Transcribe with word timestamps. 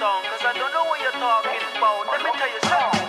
song, 0.00 0.22
cause 0.30 0.44
I 0.50 0.52
don't 0.60 0.72
know 0.76 0.86
what 0.90 0.98
you're 1.04 1.18
talking 1.28 1.62
about. 1.76 2.02
Let 2.12 2.20
me 2.26 2.30
tell 2.40 2.50
you 2.54 2.60
something. 2.70 3.08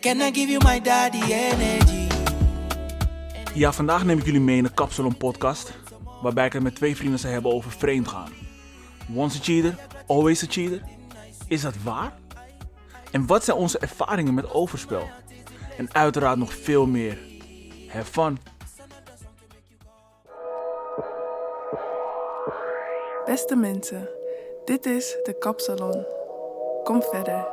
Can 0.00 0.20
I 0.20 0.30
give 0.30 0.50
you 0.50 0.60
my 0.64 0.80
daddy 0.80 1.32
energy? 1.32 2.08
Ja, 3.54 3.72
vandaag 3.72 4.04
neem 4.04 4.18
ik 4.18 4.24
jullie 4.24 4.40
mee 4.40 4.56
in 4.56 4.62
de 4.62 4.74
Kapsalon 4.74 5.16
podcast, 5.16 5.72
waarbij 6.22 6.46
ik 6.46 6.52
het 6.52 6.62
met 6.62 6.74
twee 6.74 6.96
vrienden 6.96 7.18
zou 7.18 7.32
hebben 7.32 7.52
over 7.52 7.70
vreemdgaan. 7.70 8.32
Once 9.14 9.38
a 9.38 9.42
cheater, 9.42 9.74
always 10.06 10.42
a 10.42 10.46
cheater. 10.48 10.82
Is 11.48 11.60
dat 11.60 11.74
waar? 11.82 12.12
En 13.10 13.26
wat 13.26 13.44
zijn 13.44 13.56
onze 13.56 13.78
ervaringen 13.78 14.34
met 14.34 14.52
overspel? 14.52 15.08
En 15.80 15.88
uiteraard 15.92 16.38
nog 16.38 16.54
veel 16.54 16.86
meer. 16.86 17.18
Have 17.88 18.12
fun! 18.12 18.38
Beste 23.24 23.56
mensen, 23.56 24.08
dit 24.64 24.86
is 24.86 25.16
de 25.22 25.36
Kapsalon. 25.38 26.06
Kom 26.84 27.02
verder. 27.02 27.46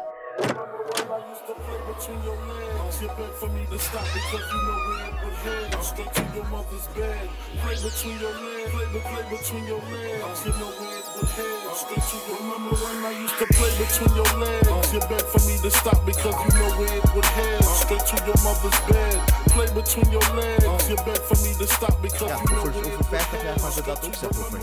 Between 2.87 3.17
your 3.17 3.27
legs. 3.27 3.27
You 3.27 3.27
beg 3.27 3.33
for 3.35 3.49
me 3.49 3.65
to 3.67 3.79
stop 3.79 4.05
because 4.13 4.45
you 4.51 4.61
know 4.63 4.79
where 4.87 5.07
it 5.07 5.15
would 5.23 5.37
head. 5.43 5.83
Straight 5.83 6.13
to 6.13 6.23
your 6.35 6.45
mother's 6.47 6.87
bed. 6.95 7.29
Play 7.61 7.75
between 7.83 8.19
your 8.19 8.33
legs. 8.33 8.71
Play, 8.71 8.85
play, 8.87 9.01
play 9.01 9.25
between 9.27 9.63
your 9.67 9.81
legs. 9.91 10.39
You 10.45 10.53
know 10.55 10.71
where 10.79 10.97
it 10.97 11.07
would 11.15 11.31
head. 11.37 11.75
Straight 11.75 12.05
to 12.07 12.17
your 12.27 12.37
Remember 12.37 12.75
when 12.75 12.97
I 13.05 13.13
used 13.21 13.37
to 13.39 13.45
play 13.57 13.71
between 13.77 14.13
your 14.15 14.31
legs? 14.39 14.93
You 14.93 14.99
beg 15.11 15.25
for 15.27 15.41
me 15.47 15.55
to 15.61 15.69
stop 15.71 15.99
because 16.05 16.37
you 16.43 16.51
know 16.59 16.71
where 16.79 16.95
it 16.97 17.07
would 17.15 17.29
head. 17.37 17.63
Straight 17.63 18.05
to 18.07 18.17
your 18.25 18.39
mother's 18.43 18.79
bed. 18.87 19.17
Play 19.51 19.69
between 19.75 20.09
your 20.11 20.27
legs. 20.35 20.89
You 20.89 20.97
beg 21.03 21.21
for 21.27 21.37
me 21.43 21.51
to 21.59 21.67
stop 21.67 21.95
because 22.01 22.29
Ja, 22.29 22.39
you 22.39 22.49
know 22.55 22.61
over, 22.61 22.71
where 22.71 22.93
over 22.93 22.99
it 22.99 23.05
50 23.05 23.43
jaar 23.43 23.59
gaan 23.59 23.71
ze 23.71 23.81
dat 23.83 24.05
ook 24.05 24.13
zeggen 24.15 24.45
over. 24.45 24.59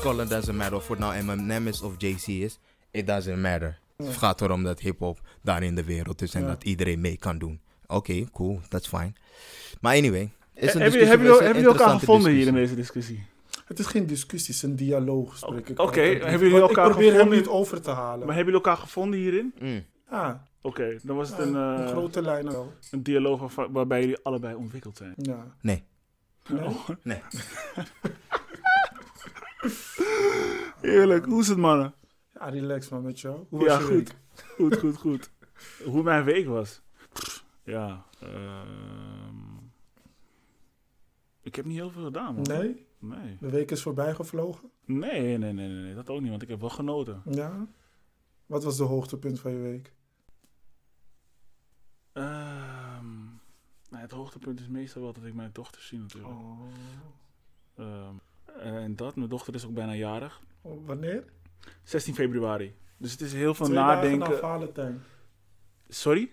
Colin 0.00 0.28
doesn't 0.28 0.56
matter 0.56 0.76
of 0.76 0.88
het 0.88 0.98
nou 0.98 1.14
Eminem 1.14 1.66
is 1.66 1.82
of 1.82 1.94
JC 1.98 2.26
is. 2.28 2.58
It 2.90 3.06
doesn't 3.06 3.40
matter. 3.40 3.81
Het 4.06 4.16
gaat 4.16 4.40
erom 4.40 4.62
dat 4.62 4.80
hip-hop 4.80 5.20
daar 5.42 5.62
in 5.62 5.74
de 5.74 5.84
wereld 5.84 6.22
is 6.22 6.34
en 6.34 6.46
dat 6.46 6.64
iedereen 6.64 7.00
mee 7.00 7.16
kan 7.16 7.38
doen. 7.38 7.60
Oké, 7.86 8.24
cool, 8.32 8.60
that's 8.68 8.88
fine. 8.88 9.12
Maar 9.80 9.96
anyway. 9.96 10.30
Is 10.54 10.74
een 10.74 10.80
is 10.80 10.94
een 10.94 11.06
hebben 11.06 11.26
jullie 11.26 11.28
elkaar 11.42 11.54
interessante 11.56 11.98
gevonden 11.98 12.32
hier 12.32 12.46
in 12.46 12.54
deze 12.54 12.74
discussie? 12.74 13.26
Het 13.64 13.78
is 13.78 13.86
geen 13.86 14.06
discussie, 14.06 14.54
het 14.54 14.62
is 14.64 14.70
een 14.70 14.76
dialoog. 14.76 15.36
Spreek 15.36 15.68
ik 15.68 15.78
Oké, 15.78 15.80
altijd. 15.80 16.22
hebben 16.24 16.48
jullie 16.48 16.60
elkaar 16.62 16.84
Ik 16.86 16.90
probeer 16.90 17.08
hem 17.12 17.16
gevonden? 17.20 17.38
niet 17.38 17.48
over 17.48 17.80
te 17.80 17.90
halen. 17.90 18.26
Maar 18.26 18.34
hebben 18.36 18.52
jullie 18.52 18.68
elkaar 18.68 18.76
gevonden 18.76 19.18
hierin? 19.20 19.54
Mm. 19.60 19.84
ja, 20.10 20.46
Oké, 20.64 20.96
dan 21.02 21.16
was 21.16 21.28
het 21.28 21.38
ja, 21.38 21.42
een, 21.44 21.48
in 21.78 21.84
eh, 21.84 21.88
grote 21.88 22.22
lijnen 22.22 22.52
wel. 22.52 22.72
een 22.90 23.02
dialoog 23.02 23.54
waar- 23.54 23.72
waarbij 23.72 24.00
jullie 24.00 24.18
allebei 24.22 24.54
ontwikkeld 24.54 24.96
zijn. 24.96 25.12
Ja. 25.16 25.46
Nee. 25.60 25.82
Nee? 26.48 26.76
Nee. 27.02 27.20
Heerlijk, 30.80 31.24
hoe 31.24 31.40
is 31.40 31.48
het 31.48 31.58
mannen? 31.58 31.94
Ja, 32.42 32.48
relax 32.48 32.88
maar 32.88 33.00
met 33.00 33.20
jou. 33.20 33.46
Hoe 33.48 33.58
was 33.58 33.68
Ja, 33.68 33.78
je 33.78 33.84
goed. 33.84 33.92
week? 33.94 34.16
Goed, 34.56 34.78
goed, 34.78 34.96
goed. 34.96 35.30
Hoe 35.92 36.02
mijn 36.02 36.24
week 36.24 36.46
was? 36.46 36.82
Ja, 37.64 38.04
ehm, 38.20 39.36
ik 41.40 41.54
heb 41.54 41.64
niet 41.64 41.76
heel 41.76 41.90
veel 41.90 42.04
gedaan, 42.04 42.34
man. 42.34 42.42
Nee? 42.48 42.86
Nee. 42.98 43.36
De 43.40 43.50
week 43.50 43.70
is 43.70 43.82
voorbij 43.82 44.14
gevlogen? 44.14 44.70
Nee, 44.84 45.20
nee, 45.38 45.52
nee, 45.52 45.52
nee, 45.52 45.82
nee, 45.82 45.94
dat 45.94 46.10
ook 46.10 46.20
niet, 46.20 46.30
want 46.30 46.42
ik 46.42 46.48
heb 46.48 46.60
wel 46.60 46.70
genoten. 46.70 47.22
Ja. 47.30 47.66
Wat 48.46 48.64
was 48.64 48.76
de 48.76 48.82
hoogtepunt 48.84 49.40
van 49.40 49.52
je 49.52 49.58
week? 49.58 49.92
Ehm, 52.12 53.14
nou, 53.88 54.02
het 54.02 54.10
hoogtepunt 54.10 54.60
is 54.60 54.68
meestal 54.68 55.02
wel 55.02 55.12
dat 55.12 55.24
ik 55.24 55.34
mijn 55.34 55.50
dochter 55.52 55.82
zie 55.82 55.98
natuurlijk. 55.98 56.32
Oh. 56.34 56.60
Ehm, 57.76 58.14
en 58.58 58.96
dat, 58.96 59.16
mijn 59.16 59.28
dochter 59.28 59.54
is 59.54 59.64
ook 59.66 59.74
bijna 59.74 59.94
jarig. 59.94 60.40
Wanneer? 60.62 61.24
16 61.82 62.14
februari. 62.14 62.74
Dus 62.96 63.12
het 63.12 63.20
is 63.20 63.32
heel 63.32 63.54
veel 63.54 63.66
Twee 63.66 63.78
nadenken. 63.78 64.18
dagen 64.18 64.34
na 64.34 64.40
Valentijn. 64.40 65.02
Sorry? 65.88 66.32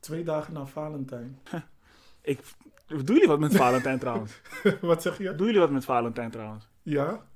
Twee 0.00 0.24
dagen 0.24 0.52
na 0.52 0.66
Valentijn. 0.66 1.38
Ik, 2.22 2.40
doen 2.86 3.02
jullie 3.04 3.28
wat 3.28 3.38
met 3.38 3.56
Valentijn 3.56 3.98
trouwens? 4.04 4.40
Wat 4.80 5.02
zeg 5.02 5.18
je? 5.18 5.34
Doen 5.34 5.46
jullie 5.46 5.60
wat 5.60 5.70
met 5.70 5.84
Valentijn 5.84 6.30
trouwens? 6.30 6.68
Ja? 6.82 7.26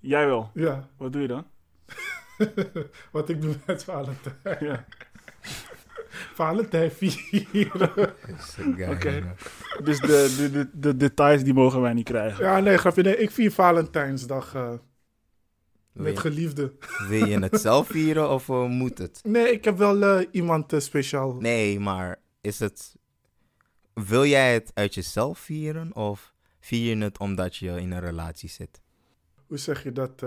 Jij 0.00 0.26
wel. 0.26 0.50
Ja. 0.54 0.88
Wat 0.96 1.12
doe 1.12 1.22
je 1.22 1.28
dan? 1.28 1.46
Wat 3.12 3.28
ik 3.28 3.42
doe 3.42 3.54
met 3.66 3.84
Valentijn. 3.84 4.56
Ja. 4.60 4.84
Valentijn 6.34 6.90
vieren. 6.90 7.92
Oké. 8.90 9.34
Dus 9.82 10.00
de, 10.00 10.34
de, 10.36 10.50
de, 10.50 10.78
de 10.78 10.96
details 10.96 11.42
die 11.44 11.54
mogen 11.54 11.80
wij 11.80 11.92
niet 11.92 12.04
krijgen. 12.04 12.44
Ja, 12.44 12.60
nee, 12.60 12.78
grapje. 12.78 13.02
Nee, 13.02 13.16
ik 13.16 13.30
vier 13.30 13.50
Valentijnsdag 13.52 14.54
eh, 14.54 14.72
met 16.02 16.12
je, 16.14 16.20
geliefden. 16.20 16.72
wil 17.08 17.26
je 17.26 17.38
het 17.38 17.60
zelf 17.60 17.86
vieren 17.96 18.30
of 18.30 18.48
eh, 18.48 18.66
moet 18.66 18.98
het? 18.98 19.20
Nee, 19.24 19.52
ik 19.52 19.64
heb 19.64 19.78
wel 19.78 20.02
eh, 20.02 20.26
iemand 20.30 20.72
eh, 20.72 20.80
speciaal. 20.80 21.32
Nee, 21.34 21.80
maar 21.80 22.18
is 22.40 22.58
het... 22.58 22.96
Wil 23.94 24.24
jij 24.24 24.52
het 24.54 24.70
uit 24.74 24.94
jezelf 24.94 25.38
vieren 25.38 25.94
of 25.96 26.32
vier 26.60 26.96
je 26.96 27.02
het 27.04 27.18
omdat 27.18 27.56
je 27.56 27.80
in 27.80 27.90
een 27.92 28.00
relatie 28.00 28.48
zit? 28.48 28.80
Hoe 29.46 29.58
zeg 29.58 29.82
je 29.82 29.92
dat? 29.92 30.22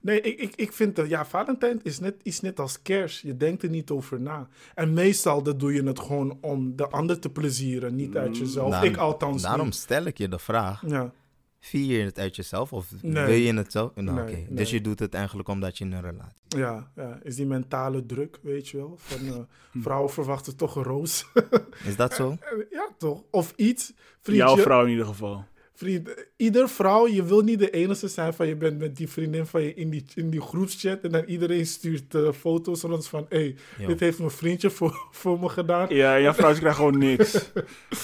nee, 0.00 0.20
ik, 0.20 0.40
ik, 0.40 0.54
ik 0.56 0.72
vind 0.72 0.96
dat 0.96 1.08
ja, 1.08 1.26
Valentijn 1.26 1.80
is 1.82 1.98
net 1.98 2.14
iets 2.22 2.40
net 2.40 2.60
als 2.60 2.82
kerst. 2.82 3.20
Je 3.22 3.36
denkt 3.36 3.62
er 3.62 3.68
niet 3.68 3.90
over 3.90 4.20
na. 4.20 4.48
En 4.74 4.92
meestal 4.92 5.42
dat 5.42 5.60
doe 5.60 5.72
je 5.74 5.82
het 5.82 6.00
gewoon 6.00 6.38
om 6.40 6.76
de 6.76 6.88
ander 6.88 7.18
te 7.18 7.30
plezieren, 7.30 7.94
niet 7.94 8.16
uit 8.16 8.36
jezelf. 8.38 8.70
Daarom- 8.70 8.88
ik 8.90 8.96
althans 8.96 9.42
Daarom 9.42 9.64
niet. 9.66 9.74
stel 9.74 10.04
ik 10.04 10.18
je 10.18 10.28
de 10.28 10.38
vraag. 10.38 10.82
Ja. 10.86 11.12
Vier 11.60 11.98
je 11.98 12.04
het 12.04 12.18
uit 12.18 12.36
jezelf 12.36 12.72
of 12.72 12.86
Nee. 13.02 13.24
wil 13.26 13.34
je 13.34 13.54
het 13.54 13.72
zelf? 13.72 13.94
Nou, 13.94 14.04
Nee, 14.16 14.22
oké. 14.24 14.32
nee. 14.32 14.46
Dus 14.50 14.70
je 14.70 14.80
doet 14.80 14.98
het 14.98 15.14
eigenlijk 15.14 15.48
omdat 15.48 15.78
je 15.78 15.84
in 15.84 15.92
een 15.92 16.00
relatie 16.00 16.42
Ja, 16.58 16.90
ja, 16.96 17.18
is 17.22 17.36
die 17.36 17.46
mentale 17.46 18.06
druk, 18.06 18.38
weet 18.42 18.68
je 18.68 18.76
wel. 18.76 18.94
Van, 18.98 19.26
eh, 19.26 19.34
Hm. 19.72 19.80
vrouwen 19.82 20.10
verwachten 20.10 20.56
toch 20.56 20.76
een 20.76 20.82
roos. 20.82 21.26
Is 21.88 21.96
dat 21.96 22.14
zo? 22.14 22.36
ja, 22.70 22.88
toch? 22.98 23.22
Of 23.30 23.52
iets. 23.56 23.92
Vriendje, 24.20 24.44
Jouw 24.44 24.56
vrouw 24.56 24.84
in 24.84 24.90
ieder 24.90 25.06
geval. 25.06 25.44
Vriend, 25.74 26.26
ieder 26.36 26.68
vrouw, 26.68 27.08
je 27.08 27.24
wil 27.24 27.40
niet 27.40 27.58
de 27.58 27.70
enige 27.70 28.08
zijn 28.08 28.34
van 28.34 28.46
je 28.46 28.56
bent 28.56 28.78
met 28.78 28.96
die 28.96 29.08
vriendin 29.08 29.46
van 29.46 29.62
je 29.62 29.74
in 29.74 29.90
die, 29.90 30.04
in 30.14 30.30
die 30.30 30.40
groepschat. 30.40 31.00
En 31.00 31.10
dan 31.10 31.24
iedereen 31.24 31.66
stuurt 31.66 32.14
eh, 32.14 32.32
foto's 32.32 32.82
rond 32.82 33.08
van, 33.08 33.26
hé, 33.28 33.54
hey, 33.76 33.86
dit 33.86 34.00
heeft 34.00 34.18
mijn 34.18 34.30
vriendje 34.30 34.70
voor, 34.70 35.06
voor 35.10 35.38
me 35.40 35.48
gedaan. 35.48 35.94
Ja, 35.94 36.20
jouw 36.20 36.32
vrouw 36.34 36.54
krijgt 36.54 36.76
gewoon 36.76 36.98
niks. 36.98 37.32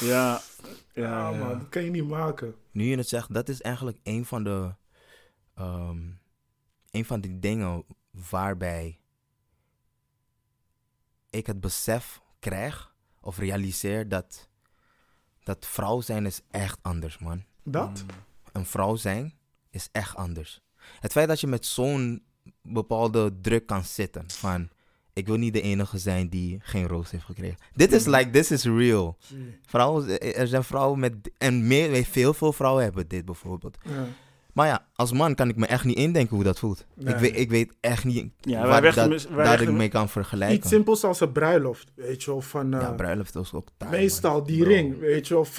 Ja. 0.00 0.08
Ja, 0.10 0.40
Ja, 1.02 1.30
ja. 1.30 1.38
man, 1.38 1.58
dat 1.58 1.68
kan 1.68 1.84
je 1.84 1.90
niet 1.90 2.08
maken. 2.08 2.54
Nu 2.74 2.84
je 2.84 2.96
het 2.96 3.08
zegt, 3.08 3.34
dat 3.34 3.48
is 3.48 3.60
eigenlijk 3.60 3.98
een 4.02 4.24
van 4.24 4.44
de. 4.44 4.74
ehm, 5.54 6.10
een 6.90 7.04
van 7.04 7.20
die 7.20 7.38
dingen 7.38 7.84
waarbij 8.10 9.00
ik 11.30 11.46
het 11.46 11.60
besef 11.60 12.20
krijg 12.38 12.94
of 13.20 13.38
realiseer 13.38 14.08
dat. 14.08 14.48
dat 15.44 15.66
vrouw 15.66 16.00
zijn 16.00 16.26
is 16.26 16.40
echt 16.50 16.78
anders, 16.82 17.18
man. 17.18 17.44
Dat? 17.62 18.04
Een 18.52 18.66
vrouw 18.66 18.96
zijn 18.96 19.34
is 19.70 19.88
echt 19.92 20.16
anders. 20.16 20.62
Het 21.00 21.12
feit 21.12 21.28
dat 21.28 21.40
je 21.40 21.46
met 21.46 21.66
zo'n 21.66 22.24
bepaalde 22.62 23.40
druk 23.40 23.66
kan 23.66 23.84
zitten 23.84 24.30
van. 24.30 24.68
Ik 25.14 25.26
wil 25.26 25.36
niet 25.36 25.52
de 25.52 25.60
enige 25.60 25.98
zijn 25.98 26.28
die 26.28 26.58
geen 26.62 26.86
roos 26.88 27.10
heeft 27.10 27.24
gekregen. 27.24 27.58
Dit 27.74 27.92
is 27.92 28.06
like, 28.06 28.30
this 28.30 28.50
is 28.50 28.64
real. 28.64 29.16
Vrouwen, 29.66 30.20
er 30.34 30.46
zijn 30.46 30.64
vrouwen 30.64 30.98
met. 30.98 31.14
En 31.38 31.66
meer, 31.66 32.04
veel, 32.04 32.34
veel 32.34 32.52
vrouwen 32.52 32.82
hebben 32.84 33.08
dit 33.08 33.24
bijvoorbeeld. 33.24 33.78
Ja. 33.82 34.06
Maar 34.52 34.66
ja, 34.66 34.86
als 34.94 35.12
man 35.12 35.34
kan 35.34 35.48
ik 35.48 35.56
me 35.56 35.66
echt 35.66 35.84
niet 35.84 35.96
indenken 35.96 36.34
hoe 36.34 36.44
dat 36.44 36.58
voelt. 36.58 36.86
Nee. 36.94 37.14
Ik, 37.14 37.20
weet, 37.20 37.38
ik 37.38 37.50
weet 37.50 37.72
echt 37.80 38.04
niet 38.04 38.32
Ja, 38.40 38.66
waar 38.66 38.82
dat, 38.94 39.08
mis- 39.08 39.26
daar 39.28 39.62
ik 39.62 39.70
mee 39.70 39.88
kan 39.88 40.08
vergelijken. 40.08 40.56
Iets 40.56 40.68
simpels 40.68 41.04
als 41.04 41.20
een 41.20 41.32
bruiloft, 41.32 41.90
weet 41.94 42.22
je 42.22 42.30
wel. 42.30 42.40
Van, 42.40 42.74
eh, 42.74 42.80
ja, 42.80 42.92
bruiloft 42.92 43.34
is 43.36 43.52
ook 43.52 43.68
taai, 43.76 43.90
meestal 43.90 44.36
man. 44.36 44.46
die 44.46 44.58
Bro. 44.62 44.68
ring, 44.68 44.98
weet 44.98 45.28
je 45.28 45.34
wel. 45.34 45.46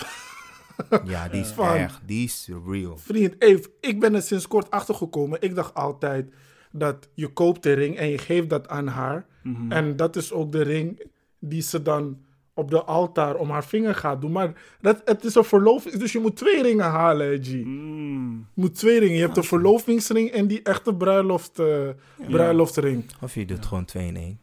Ja, 1.05 1.27
die 1.27 1.41
is 1.41 1.47
Van- 1.49 1.75
echt, 1.75 2.01
die 2.05 2.23
is 2.25 2.49
real. 2.67 2.97
Vriend, 2.97 3.35
hey, 3.39 3.63
ik 3.79 3.99
ben 3.99 4.15
er 4.15 4.21
sinds 4.21 4.47
kort 4.47 4.71
achtergekomen. 4.71 5.41
Ik 5.41 5.55
dacht 5.55 5.73
altijd 5.73 6.29
dat 6.71 7.09
je 7.13 7.27
koopt 7.27 7.63
de 7.63 7.73
ring 7.73 7.97
en 7.97 8.07
je 8.09 8.17
geeft 8.17 8.49
dat 8.49 8.67
aan 8.67 8.87
haar. 8.87 9.25
Mhm. 9.45 9.71
En 9.71 9.95
dat 9.95 10.15
is 10.15 10.31
ook 10.31 10.51
de 10.51 10.61
ring 10.61 11.11
die 11.39 11.61
ze 11.61 11.81
dan 11.81 12.17
op 12.53 12.69
de 12.71 12.83
altaar 12.83 13.35
om 13.35 13.49
haar 13.49 13.63
vinger 13.65 13.95
gaat 13.95 14.21
doen. 14.21 14.31
Maar 14.31 14.53
dat, 14.81 15.01
het 15.05 15.23
is 15.23 15.35
een 15.35 15.43
verloving, 15.43 15.95
dus 15.95 16.11
je 16.11 16.19
moet 16.19 16.35
twee 16.35 16.61
ringen 16.61 16.85
halen, 16.85 17.43
G. 17.43 17.47
Je 17.47 17.65
Mm. 17.65 18.47
moet 18.53 18.75
twee 18.75 18.99
ringen. 18.99 19.15
Je 19.15 19.21
hebt 19.21 19.35
de 19.35 19.43
verlovingsring 19.43 20.29
en 20.29 20.47
die 20.47 20.61
echte 20.61 20.95
bruiloft, 20.95 21.59
eh, 21.59 21.89
bruiloftring. 22.27 23.05
Of 23.21 23.35
je 23.35 23.45
doet 23.45 23.65
gewoon 23.65 23.85
twee 23.85 24.07
in 24.07 24.15
één. 24.15 24.39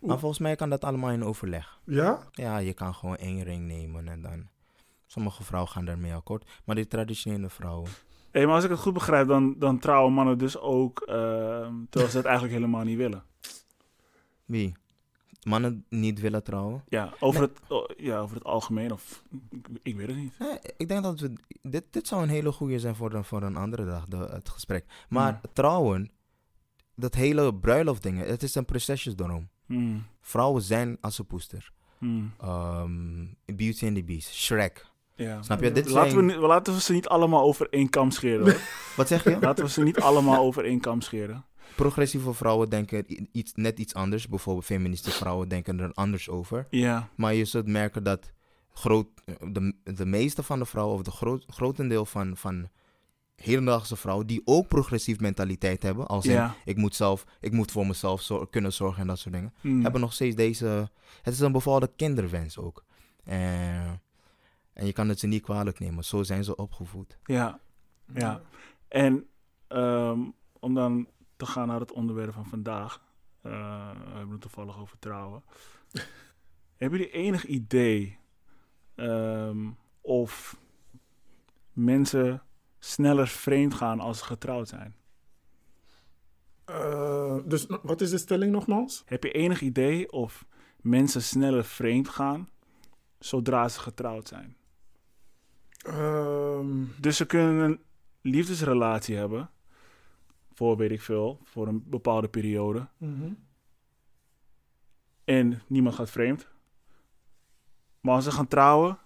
Maar 0.00 0.18
volgens 0.18 0.40
mij 0.40 0.56
kan 0.56 0.70
dat 0.70 0.84
allemaal 0.84 1.10
in 1.10 1.24
overleg. 1.24 1.78
Ja? 1.84 2.18
Ja, 2.32 2.58
je 2.58 2.72
kan 2.72 2.94
gewoon 2.94 3.16
één 3.16 3.42
ring 3.42 3.66
nemen 3.66 4.08
en 4.08 4.22
dan... 4.22 4.46
Sommige 5.06 5.42
vrouwen 5.44 5.72
gaan 5.72 5.84
daarmee 5.84 6.14
akkoord. 6.14 6.44
Maar 6.64 6.74
die 6.74 6.86
traditionele 6.88 7.48
vrouwen... 7.50 7.90
Hé, 8.30 8.46
maar 8.46 8.54
als 8.54 8.64
ik 8.64 8.70
het 8.70 8.78
goed 8.78 8.92
begrijp, 8.92 9.28
dan, 9.28 9.54
dan 9.58 9.78
trouwen 9.78 10.12
mannen 10.12 10.38
dus 10.38 10.58
ook, 10.58 11.00
ehm, 11.00 11.72
terwijl 11.90 12.10
ze 12.10 12.16
het 12.16 12.26
eigenlijk 12.26 12.54
helemaal 12.56 12.84
niet 12.84 12.96
willen. 12.96 13.22
Wie? 14.46 14.74
mannen 15.42 15.84
niet 15.88 16.20
willen 16.20 16.42
trouwen. 16.44 16.84
Ja, 16.88 17.12
over, 17.20 17.40
Nee. 17.40 17.48
het, 17.48 17.70
oh, 17.70 17.84
ja, 17.96 18.18
over 18.18 18.34
het 18.36 18.44
algemeen 18.44 18.92
of... 18.92 19.22
Ik, 19.50 19.66
ik 19.82 19.96
weet 19.96 20.06
het 20.06 20.16
niet. 20.16 20.38
Nee, 20.38 20.58
ik 20.76 20.88
denk 20.88 21.02
dat 21.02 21.20
we, 21.20 21.32
dit, 21.62 21.84
dit 21.90 22.06
zou 22.06 22.22
een 22.22 22.28
hele 22.28 22.52
goede 22.52 22.78
zijn 22.78 22.94
voor, 22.94 23.12
een- 23.12 23.24
voor 23.24 23.42
een 23.42 23.56
andere 23.56 23.84
dag, 23.84 24.04
de, 24.06 24.16
het 24.16 24.48
gesprek. 24.48 24.84
Maar 25.08 25.32
Ja. 25.32 25.40
trouwen, 25.52 26.10
dat 26.94 27.14
hele 27.14 27.54
bruiloftdingen, 27.54 28.26
het 28.26 28.42
is 28.42 28.54
een 28.54 28.64
prinsesjesdroom. 28.64 29.48
Hmm, 29.66 30.06
Vrouwen 30.20 30.62
zijn 30.62 30.96
assenpoester. 31.00 31.70
hmm, 31.98 32.32
Ehm 32.40 33.24
Beauty 33.44 33.86
and 33.86 33.94
the 33.96 34.04
Beast, 34.04 34.34
Shrek. 34.34 34.86
ja. 35.14 35.42
Snap 35.42 35.62
je? 35.62 35.72
Dit 35.72 35.88
Laten 35.88 36.16
we, 36.26 36.30
zijn... 36.30 36.40
laten 36.40 36.74
we 36.74 36.80
ze 36.80 36.92
niet 36.92 37.08
allemaal 37.08 37.42
over 37.42 37.68
één 37.70 37.90
kam 37.90 38.10
scheren. 38.10 38.56
Wat 38.96 39.08
zeg 39.08 39.24
je? 39.24 39.38
Laten 39.40 39.64
we 39.64 39.70
ze 39.70 39.82
niet 39.82 40.00
allemaal 40.00 40.44
over 40.44 40.64
één 40.64 40.80
kam 40.80 41.00
scheren. 41.00 41.44
Progressieve 41.76 42.34
vrouwen 42.34 42.68
denken 42.68 43.04
iets, 43.32 43.52
net 43.54 43.78
iets 43.78 43.94
anders. 43.94 44.28
Bijvoorbeeld 44.28 44.64
feministe 44.66 45.10
vrouwen 45.10 45.48
denken 45.48 45.80
er 45.80 45.92
anders 45.92 46.28
over. 46.28 46.66
Ja, 46.70 47.08
Maar 47.14 47.34
je 47.34 47.44
zult 47.44 47.66
merken 47.66 48.02
dat 48.04 48.32
groot, 48.72 49.08
de, 49.52 49.74
de 49.84 50.06
meeste 50.06 50.42
van 50.42 50.58
de 50.58 50.64
vrouwen, 50.66 50.94
of 50.96 51.02
de 51.02 51.10
groot, 51.10 51.44
grotendeel 51.48 52.06
van, 52.06 52.36
van 52.36 52.68
hedendaagse 53.36 53.96
vrouwen, 53.96 54.26
die 54.26 54.42
ook 54.44 54.68
progressief 54.68 55.20
mentaliteit 55.20 55.82
hebben, 55.82 56.06
als 56.06 56.24
in, 56.26 56.32
Ja. 56.32 56.54
ik 56.64 56.76
moet 56.76 56.94
zelf, 56.94 57.24
ik 57.40 57.52
moet 57.52 57.70
voor 57.72 57.86
mezelf 57.86 58.20
zor- 58.22 58.50
kunnen 58.50 58.72
zorgen 58.72 59.00
en 59.00 59.06
dat 59.06 59.18
soort 59.18 59.34
dingen, 59.34 59.52
Hmm. 59.60 59.82
hebben 59.82 60.00
nog 60.00 60.12
steeds 60.12 60.36
deze, 60.36 60.90
het 61.22 61.34
is 61.34 61.40
een 61.40 61.52
bepaalde 61.52 61.90
kinderwens 61.96 62.58
ook. 62.58 62.84
Eh, 63.24 63.90
en 64.72 64.86
je 64.86 64.92
kan 64.92 65.08
het 65.08 65.18
ze 65.18 65.26
niet 65.26 65.42
kwalijk 65.42 65.78
nemen, 65.78 66.04
zo 66.04 66.22
zijn 66.22 66.44
ze 66.44 66.56
opgevoed. 66.56 67.18
Ja, 67.24 67.60
ja. 68.14 68.40
En 68.88 69.26
ehm, 69.68 70.20
om 70.60 70.74
dan 70.74 71.06
te 71.36 71.46
gaan 71.46 71.66
naar 71.68 71.80
het 71.80 71.92
onderwerp 71.92 72.32
van 72.32 72.46
vandaag. 72.46 73.02
eh, 73.42 73.90
we 73.90 74.14
hebben 74.14 74.30
het 74.30 74.40
toevallig 74.40 74.78
over 74.78 74.98
trouwen. 74.98 75.42
hebben 76.76 76.98
jullie 76.98 77.12
enig 77.14 77.44
idee 77.44 78.18
ehm, 78.94 79.70
of 80.00 80.56
mensen 81.72 82.42
sneller 82.78 83.28
vreemd 83.28 83.74
gaan 83.74 84.00
als 84.00 84.18
ze 84.18 84.24
getrouwd 84.24 84.68
zijn? 84.68 84.94
Eh, 86.64 87.36
dus 87.44 87.66
wat 87.82 88.00
is 88.00 88.10
de 88.10 88.18
stelling 88.18 88.52
nogmaals? 88.52 89.02
Heb 89.06 89.22
je 89.22 89.32
enig 89.32 89.60
idee 89.60 90.12
of 90.12 90.46
mensen 90.80 91.22
sneller 91.22 91.64
vreemd 91.64 92.08
gaan 92.08 92.48
zodra 93.18 93.68
ze 93.68 93.80
getrouwd 93.80 94.28
zijn? 94.28 94.56
Ehm, 95.78 96.84
Dus 97.00 97.16
ze 97.16 97.26
kunnen 97.26 97.58
een 97.64 97.80
liefdesrelatie 98.20 99.16
hebben, 99.16 99.50
voor 100.56 100.76
weet 100.76 100.90
ik 100.90 101.00
veel, 101.00 101.40
voor 101.44 101.68
een 101.68 101.84
bepaalde 101.86 102.28
periode. 102.28 102.88
mhm. 102.96 103.32
En 105.24 105.62
niemand 105.66 105.94
gaat 105.94 106.10
vreemd. 106.10 106.48
Maar 108.00 108.14
als 108.14 108.24
ze 108.24 108.30
gaan 108.30 108.48
trouwen, 108.48 108.98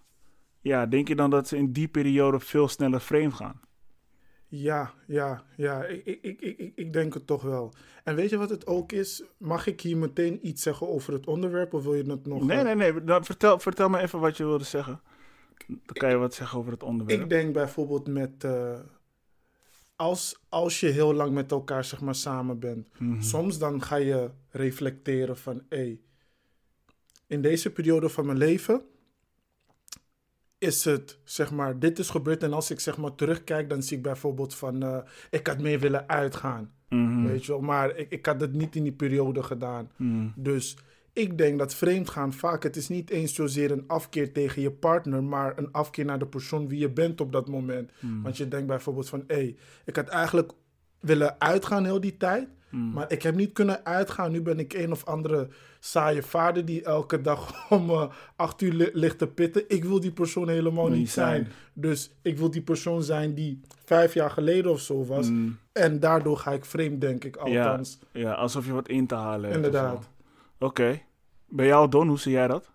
ja, 0.61 0.87
denk 0.87 1.09
je 1.09 1.15
dan 1.15 1.31
dat 1.31 1.49
ze 1.49 1.57
in 1.57 1.73
die 1.73 1.89
periode 1.89 2.41
veel 2.41 2.69
sneller 2.69 3.01
vreemd 3.01 3.35
gaan? 3.35 3.61
Ja, 4.47 4.93
ja, 5.07 5.45
ja. 5.57 5.85
Ik, 5.85 6.05
ik, 6.05 6.41
ik, 6.41 6.59
ik, 6.59 6.73
ik 6.75 6.93
denk 6.93 7.15
het 7.15 7.27
toch 7.27 7.43
wel. 7.43 7.73
En 8.05 8.15
weet 8.15 8.31
je 8.31 8.37
wat 8.37 8.51
het 8.51 8.67
ook 8.67 8.93
is? 8.93 9.23
Mag 9.37 9.67
ik 9.67 9.81
hier 9.81 9.97
meteen 9.97 10.47
iets 10.47 10.63
zeggen 10.63 10.89
over 10.89 11.13
het 11.13 11.27
onderwerp 11.27 11.75
of 11.75 11.83
wil 11.83 11.95
je 11.95 12.11
het 12.11 12.27
nog... 12.27 12.45
Nee, 12.45 12.59
eh, 12.59 12.65
nee, 12.65 12.75
nee. 12.75 12.93
Nou, 12.93 13.25
vertel, 13.25 13.59
vertel 13.59 13.89
me 13.89 13.99
even 13.99 14.21
wat 14.21 14.37
je 14.37 14.45
wilde 14.45 14.65
zeggen. 14.65 15.01
Dan 15.67 15.79
kan 15.93 16.11
je 16.11 16.17
wat 16.17 16.35
zeggen 16.35 16.59
over 16.59 16.73
het 16.73 16.83
onderwerp. 16.83 17.21
Ik 17.21 17.29
denk 17.29 17.53
bijvoorbeeld 17.53 18.09
met... 18.09 18.45
eh, 18.45 18.79
als, 20.01 20.41
als 20.49 20.81
je 20.81 20.87
heel 20.87 21.15
lang 21.15 21.33
met 21.33 21.51
elkaar 21.51 21.85
zeg 21.85 22.01
maar 22.01 22.15
samen 22.15 22.59
bent. 22.59 22.89
Mhm. 22.99 23.23
Soms 23.23 23.59
dan 23.59 23.83
ga 23.83 23.97
je 23.97 24.31
reflecteren 24.51 25.37
van... 25.37 25.63
Hey, 25.69 26.01
in 27.27 27.43
deze 27.43 27.71
periode 27.71 28.09
van 28.09 28.27
mijn 28.27 28.39
leven... 28.39 28.83
Is 30.59 30.85
het, 30.85 31.19
zeg 31.25 31.51
maar, 31.51 31.79
dit 31.79 31.99
is 31.99 32.11
gebeurd. 32.11 32.43
En 32.43 32.53
als 32.53 32.71
ik 32.71 32.81
zeg 32.81 32.97
maar 32.97 33.15
terugkijk, 33.15 33.69
dan 33.69 33.83
zie 33.83 33.97
ik 33.97 34.03
bijvoorbeeld 34.03 34.55
van... 34.55 34.83
eh, 34.83 34.99
ik 35.31 35.47
had 35.47 35.59
meer 35.59 35.81
willen 35.81 36.09
uitgaan. 36.09 36.73
Mhm. 36.89 37.27
Weet 37.27 37.45
je 37.45 37.53
wel, 37.53 37.61
maar 37.61 37.97
ik, 37.97 38.11
ik 38.11 38.27
had 38.27 38.41
het 38.41 38.53
niet 38.53 38.77
in 38.77 38.83
die 38.83 38.93
periode 38.93 39.43
gedaan. 39.43 39.91
Mhm. 39.97 40.29
Dus 40.35 40.77
ik 41.13 41.39
denk 41.39 41.59
dat 41.59 41.75
vreemdgaan 41.75 42.33
vaak, 42.33 42.63
het 42.63 42.77
is 42.77 42.89
niet 42.89 43.11
eens 43.11 43.35
zozeer 43.35 43.71
een 43.71 43.85
afkeer 43.87 44.33
tegen 44.33 44.63
je 44.63 44.71
partner, 44.71 45.25
maar 45.25 45.59
een 45.59 45.73
afkeer 45.73 46.05
naar 46.05 46.19
de 46.19 46.27
persoon 46.27 46.69
wie 46.69 46.79
je 46.79 46.91
bent 46.91 47.21
op 47.21 47.33
dat 47.33 47.49
moment. 47.49 47.91
Mhm. 48.01 48.23
Want 48.23 48.37
je 48.37 48.49
denkt 48.49 48.67
bijvoorbeeld 48.67 49.09
van, 49.09 49.25
hé, 49.27 49.35
hey, 49.35 49.57
ik 49.85 49.97
had 49.97 50.09
eigenlijk 50.09 50.53
willen 51.01 51.41
uitgaan 51.41 51.85
heel 51.85 52.01
die 52.01 52.17
tijd, 52.17 52.49
Mhm. 52.71 52.91
maar 52.93 53.13
ik 53.13 53.23
heb 53.23 53.35
niet 53.35 53.53
kunnen 53.53 53.85
uitgaan. 53.85 54.33
Nu 54.33 54.43
ben 54.43 54.59
ik 54.59 54.73
een 54.73 54.93
of 54.93 55.05
andere 55.05 55.49
saaie 55.81 56.23
vader 56.23 56.65
die 56.65 56.83
elke 56.85 57.21
dag 57.21 57.55
om 57.71 57.91
eh, 57.91 58.11
acht 58.37 58.63
uur 58.63 58.73
li- 58.73 58.91
ligt 58.93 59.19
te 59.19 59.27
pitten. 59.27 59.65
Ik 59.69 59.85
wil 59.85 60.01
die 60.01 60.13
persoon 60.13 60.49
helemaal 60.49 60.89
niet 60.89 60.99
niet 60.99 61.11
zijn. 61.11 61.35
zijn. 61.45 61.53
Dus 61.73 62.11
ik 62.23 62.39
wil 62.39 62.51
die 62.51 62.63
persoon 62.63 63.03
zijn 63.03 63.35
die 63.35 63.61
vijf 63.85 64.15
jaar 64.15 64.31
geleden 64.31 64.71
of 64.71 64.81
zo 64.81 65.05
was. 65.05 65.31
Mhm. 65.31 65.49
En 65.73 66.01
daardoor 66.01 66.37
ga 66.37 66.53
ik 66.53 66.65
vreemd, 66.65 67.01
denk 67.01 67.25
ik, 67.25 67.37
althans. 67.37 67.99
Ja, 68.13 68.33
alsof 68.33 68.67
je 68.67 68.73
wat 68.73 68.89
in 68.89 69.07
te 69.07 69.15
halen 69.15 69.43
hebt. 69.51 69.57
Inderdaad. 69.57 70.09
Oké. 70.61 71.03
Bij 71.49 71.67
jou, 71.67 71.89
Don, 71.89 72.09
hoe 72.09 72.19
zie 72.19 72.33
jij 72.33 72.47
dat? 72.47 72.71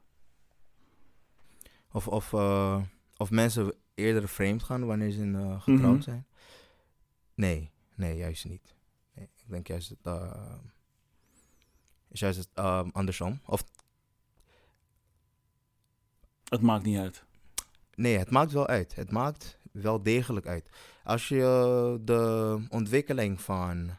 Of, 1.91 2.07
of, 2.07 2.33
eh, 2.33 2.81
of 3.17 3.31
mensen 3.31 3.73
eerder 3.95 4.29
vreemd 4.29 4.63
gaan 4.63 4.85
wanneer 4.85 5.11
ze 5.11 5.31
eh, 5.31 5.61
getrouwd 5.61 6.03
zijn. 6.03 6.27
Nee, 7.33 7.71
nee, 7.95 8.17
juist 8.17 8.45
niet. 8.45 8.75
Nee, 9.13 9.25
ik 9.25 9.43
denk 9.49 9.67
juist 9.67 9.89
het, 9.89 9.99
eh, 10.03 10.55
is 12.09 12.19
juist 12.19 12.37
het 12.37 12.49
eh, 12.53 12.81
andersom. 12.91 13.39
Of 13.45 13.63
Het 16.45 16.61
maakt 16.61 16.83
niet 16.83 16.97
uit. 16.97 17.23
Nee, 17.95 18.17
het 18.17 18.29
maakt 18.29 18.51
wel 18.51 18.67
uit. 18.67 18.95
Het 18.95 19.11
maakt 19.11 19.59
wel 19.71 20.03
degelijk 20.03 20.47
uit. 20.47 20.69
Als 21.03 21.27
je 21.27 21.99
de 22.01 22.65
ontwikkeling 22.69 23.41
van 23.41 23.97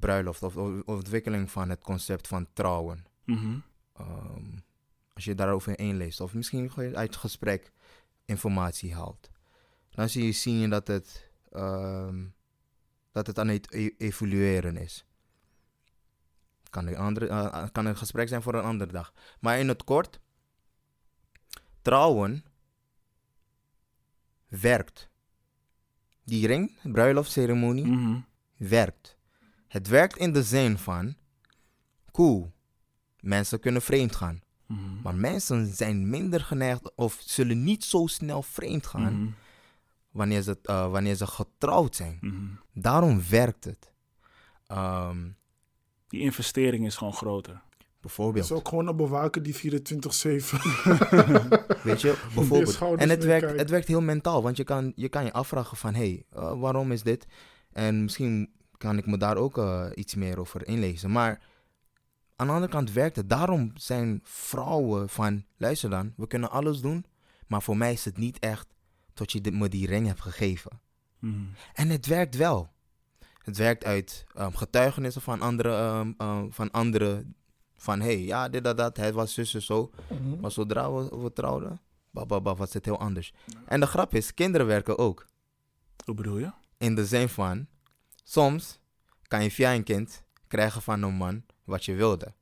bruiloft 0.00 0.42
of 0.42 0.54
de 0.54 0.82
ontwikkeling 0.86 1.50
van 1.50 1.68
het 1.70 1.82
concept 1.82 2.28
van 2.28 2.46
trouwen, 2.52 3.06
Mhm. 3.24 3.58
ehm, 3.92 4.58
als 5.14 5.24
je 5.24 5.34
daarover 5.34 5.78
inleest 5.78 6.20
of 6.20 6.34
misschien 6.34 6.72
uit 6.96 7.16
gesprek 7.16 7.72
informatie 8.24 8.94
haalt, 8.94 9.30
dan 9.90 10.08
zie 10.08 10.24
je, 10.24 10.32
zie 10.32 10.54
je 10.58 10.68
dat, 10.68 10.86
het, 10.86 11.30
ehm, 11.52 12.24
dat 13.12 13.26
het 13.26 13.38
aan 13.38 13.48
het 13.48 13.72
e- 13.74 13.94
evolueren 13.98 14.76
is. 14.76 15.04
Kan 16.70 16.86
een, 16.86 16.96
andere, 16.96 17.26
eh, 17.26 17.66
kan 17.72 17.86
een 17.86 17.96
gesprek 17.96 18.28
zijn 18.28 18.42
voor 18.42 18.54
een 18.54 18.64
andere 18.64 18.92
dag. 18.92 19.12
Maar 19.40 19.58
in 19.58 19.68
het 19.68 19.84
kort, 19.84 20.20
trouwen 21.82 22.44
werkt. 24.48 25.08
Die 26.24 26.46
ring, 26.46 26.72
bruiloftsceremonie, 26.82 27.86
Mhm. 27.86 28.20
werkt. 28.56 29.16
Het 29.74 29.88
werkt 29.88 30.16
in 30.16 30.32
de 30.32 30.42
zin 30.42 30.78
van, 30.78 31.14
cool, 32.12 32.52
mensen 33.20 33.60
kunnen 33.60 33.82
vreemd 33.82 34.14
gaan. 34.16 34.40
Mhm. 34.66 34.80
Maar 35.02 35.14
mensen 35.14 35.66
zijn 35.74 36.08
minder 36.10 36.40
geneigd 36.40 36.94
of 36.96 37.16
zullen 37.20 37.64
niet 37.64 37.84
zo 37.84 38.06
snel 38.06 38.42
vreemd 38.42 38.86
gaan 38.86 39.20
Mhm. 39.22 39.30
wanneer, 40.10 40.42
ze, 40.42 40.58
eh, 40.62 40.90
wanneer 40.90 41.14
ze 41.14 41.26
getrouwd 41.26 41.96
zijn. 41.96 42.18
Mhm. 42.20 42.34
Daarom 42.72 43.22
werkt 43.28 43.64
het. 43.64 43.92
Ehm, 44.66 45.18
Die 46.08 46.20
investering 46.20 46.86
is 46.86 46.96
gewoon 46.96 47.12
groter. 47.14 47.52
Het 47.54 47.86
bijvoorbeeld. 48.00 48.44
is 48.44 48.52
ook 48.52 48.68
gewoon 48.68 48.86
een 48.88 48.96
bewaker 48.96 49.42
die 49.42 49.54
24-7. 49.54 50.58
Weet 51.82 52.00
je, 52.00 52.16
bijvoorbeeld. 52.34 52.78
En 53.00 53.08
het 53.08 53.24
werkt, 53.24 53.40
kijken. 53.44 53.58
het 53.58 53.70
werkt 53.70 53.88
heel 53.88 54.00
mentaal, 54.00 54.42
want 54.42 54.56
je 54.56 54.64
kan 54.64 54.92
je, 54.96 55.08
kan 55.08 55.24
je 55.24 55.32
afvragen 55.32 55.76
van, 55.76 55.94
hé, 55.94 56.00
hey, 56.00 56.24
eh, 56.42 56.60
waarom 56.60 56.92
is 56.92 57.02
dit? 57.02 57.26
En 57.72 58.02
misschien 58.02 58.52
kan 58.84 58.98
ik 58.98 59.06
me 59.06 59.16
daar 59.16 59.36
ook 59.36 59.58
eh, 59.58 59.86
iets 59.94 60.14
meer 60.14 60.38
over 60.38 60.66
inlezen. 60.66 61.10
Maar 61.10 61.40
aan 62.36 62.46
de 62.46 62.52
andere 62.52 62.72
kant 62.72 62.92
werkt 62.92 63.16
het. 63.16 63.28
Daarom 63.28 63.72
zijn 63.74 64.20
vrouwen 64.22 65.08
van, 65.08 65.44
luister 65.56 65.90
dan, 65.90 66.12
we 66.16 66.26
kunnen 66.26 66.50
alles 66.50 66.80
doen, 66.80 67.04
maar 67.46 67.62
voor 67.62 67.76
mij 67.76 67.92
is 67.92 68.04
het 68.04 68.16
niet 68.16 68.38
echt 68.38 68.74
tot 69.14 69.32
je 69.32 69.52
me 69.52 69.68
die 69.68 69.86
ring 69.86 70.06
hebt 70.06 70.20
gegeven. 70.20 70.80
Mhm. 71.18 71.44
En 71.74 71.88
het 71.88 72.06
werkt 72.06 72.36
wel. 72.36 72.72
Het 73.38 73.56
werkt 73.56 73.84
uit 73.84 74.24
ehm, 74.34 74.52
getuigenissen 74.52 75.22
van 75.22 75.40
andere, 75.40 75.76
ehm, 75.76 76.12
ehm, 76.16 76.50
van 76.50 76.70
anderen. 76.70 77.34
Van 77.76 78.00
hey, 78.00 78.24
ja, 78.24 78.48
dit, 78.48 78.64
dat, 78.64 78.76
dat. 78.76 78.96
Het 78.96 79.14
was 79.14 79.34
zus 79.34 79.54
en 79.54 79.62
zo. 79.62 79.90
Mhm. 80.08 80.40
Maar 80.40 80.50
zodra 80.50 80.92
we, 80.92 81.18
we 81.18 81.32
trouwden, 81.32 81.80
bababa, 82.10 82.54
was 82.54 82.72
het 82.72 82.84
heel 82.84 82.98
anders. 82.98 83.32
En 83.66 83.80
de 83.80 83.86
grap 83.86 84.14
is, 84.14 84.34
kinderen 84.34 84.66
werken 84.66 84.98
ook. 84.98 85.28
Hoe 86.04 86.14
bedoel 86.14 86.38
je? 86.38 86.50
In 86.78 86.94
de 86.94 87.06
zin 87.06 87.28
van, 87.28 87.66
soms 88.24 88.78
kan 89.22 89.42
je 89.42 89.50
via 89.50 89.74
een 89.74 89.84
kind 89.84 90.22
krijgen 90.48 90.82
van 90.82 91.02
een 91.02 91.14
man 91.14 91.42
wat 91.64 91.84
je 91.84 91.94
wilde. 91.94 92.32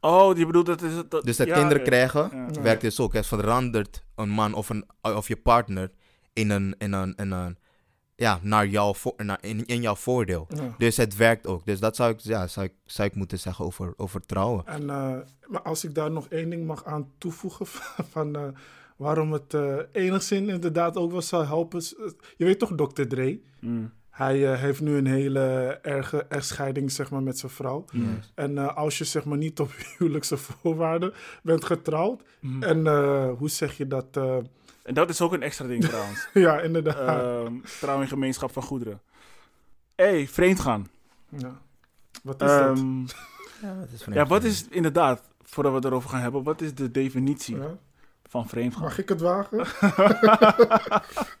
Oh, 0.00 0.36
je 0.36 0.46
bedoelt 0.46 0.66
dat 0.66 0.82
is 0.82 0.94
het. 0.94 1.10
Dat, 1.10 1.24
Dus 1.24 1.36
dat 1.36 1.46
ja, 1.46 1.54
kinderen 1.54 1.78
ja. 1.78 1.84
krijgen, 1.88 2.30
Ja. 2.52 2.62
werkt 2.62 2.80
dus 2.80 3.00
ook. 3.00 3.12
Het 3.12 3.26
verandert 3.26 4.04
een 4.14 4.28
man 4.28 4.54
of, 4.54 4.68
een, 4.68 4.84
of 5.00 5.28
je 5.28 5.36
partner 5.36 5.90
in 6.32 6.50
een, 6.50 6.74
in 6.78 6.92
een, 6.92 7.14
in 7.16 7.30
een 7.30 7.58
ja, 8.16 8.38
naar 8.42 8.66
jou 8.66 8.96
voor, 8.96 9.12
naar, 9.16 9.38
in, 9.40 9.66
in 9.66 9.80
jouw 9.80 9.94
voordeel. 9.94 10.46
Ja. 10.48 10.74
Dus 10.78 10.96
het 10.96 11.16
werkt 11.16 11.46
ook. 11.46 11.64
Dus 11.66 11.80
dat 11.80 11.96
zou 11.96 12.12
ik, 12.12 12.20
ja, 12.20 12.46
zou 12.46 12.66
ik, 12.66 12.72
zou 12.84 13.08
ik 13.08 13.14
moeten 13.14 13.38
zeggen 13.38 13.64
over, 13.64 13.94
over 13.96 14.20
trouwen. 14.20 14.66
En 14.66 14.90
eh, 14.90 15.16
maar 15.46 15.62
als 15.62 15.84
ik 15.84 15.94
daar 15.94 16.10
nog 16.10 16.28
één 16.28 16.50
ding 16.50 16.66
mag 16.66 16.84
aan 16.84 17.10
toevoegen 17.18 17.66
van 18.12 18.36
eh, 18.36 18.42
waarom 18.96 19.32
het 19.32 19.54
eh 19.54 19.76
enigszins 19.92 20.48
inderdaad 20.48 20.96
ook 20.96 21.10
wel 21.10 21.22
zou 21.22 21.44
helpen. 21.46 21.82
Je 22.36 22.44
weet 22.44 22.58
toch 22.58 22.72
Dr. 22.74 23.02
Dre? 23.02 23.40
Mm. 23.60 23.92
Hij 24.20 24.52
eh, 24.52 24.60
heeft 24.60 24.80
nu 24.80 24.96
een 24.96 25.06
hele 25.06 25.78
erge 25.82 26.24
echtscheiding 26.28 26.92
zeg 26.92 27.10
maar, 27.10 27.22
met 27.22 27.38
zijn 27.38 27.52
vrouw. 27.52 27.84
En 28.34 28.58
eh, 28.58 28.76
als 28.76 28.98
je 28.98 29.04
zeg 29.04 29.24
maar 29.24 29.38
niet 29.38 29.60
op 29.60 29.70
huwelijkse 29.98 30.36
voorwaarden 30.36 31.12
bent 31.42 31.64
getrouwd. 31.64 32.22
Mhm. 32.40 32.62
En 32.62 32.86
eh, 32.86 33.28
hoe 33.38 33.48
zeg 33.48 33.76
je 33.76 33.86
dat? 33.86 34.06
eh, 34.16 34.36
En 34.82 34.94
dat 34.94 35.08
is 35.08 35.20
ook 35.20 35.32
een 35.32 35.42
extra 35.42 35.66
ding 35.66 35.84
trouwens. 35.84 36.28
ja, 36.46 36.60
inderdaad. 36.60 36.96
Ehm 37.46 37.54
trouw 37.80 38.00
in 38.00 38.08
gemeenschap 38.08 38.52
van 38.52 38.62
goederen. 38.62 39.00
hey, 39.94 40.26
vreemd 40.28 40.60
gaan. 40.60 40.86
ja. 41.28 41.60
Wat 42.22 42.42
is 42.42 42.48
dat? 42.48 42.78
Ehm, 42.78 43.00
Ja, 43.62 43.76
wat 43.78 43.88
is 43.92 44.04
ja, 44.12 44.26
wat 44.26 44.44
is 44.44 44.66
inderdaad, 44.70 45.22
voordat 45.42 45.72
we 45.72 45.78
het 45.78 45.86
erover 45.86 46.10
gaan 46.10 46.20
hebben, 46.20 46.42
wat 46.42 46.60
is 46.60 46.74
de 46.74 46.90
definitie 46.90 47.56
Ja? 47.56 47.76
van 48.28 48.48
vreemd 48.48 48.72
gaan? 48.74 48.82
Mag 48.82 48.98
ik 48.98 49.08
het 49.08 49.20
wagen? 49.20 49.58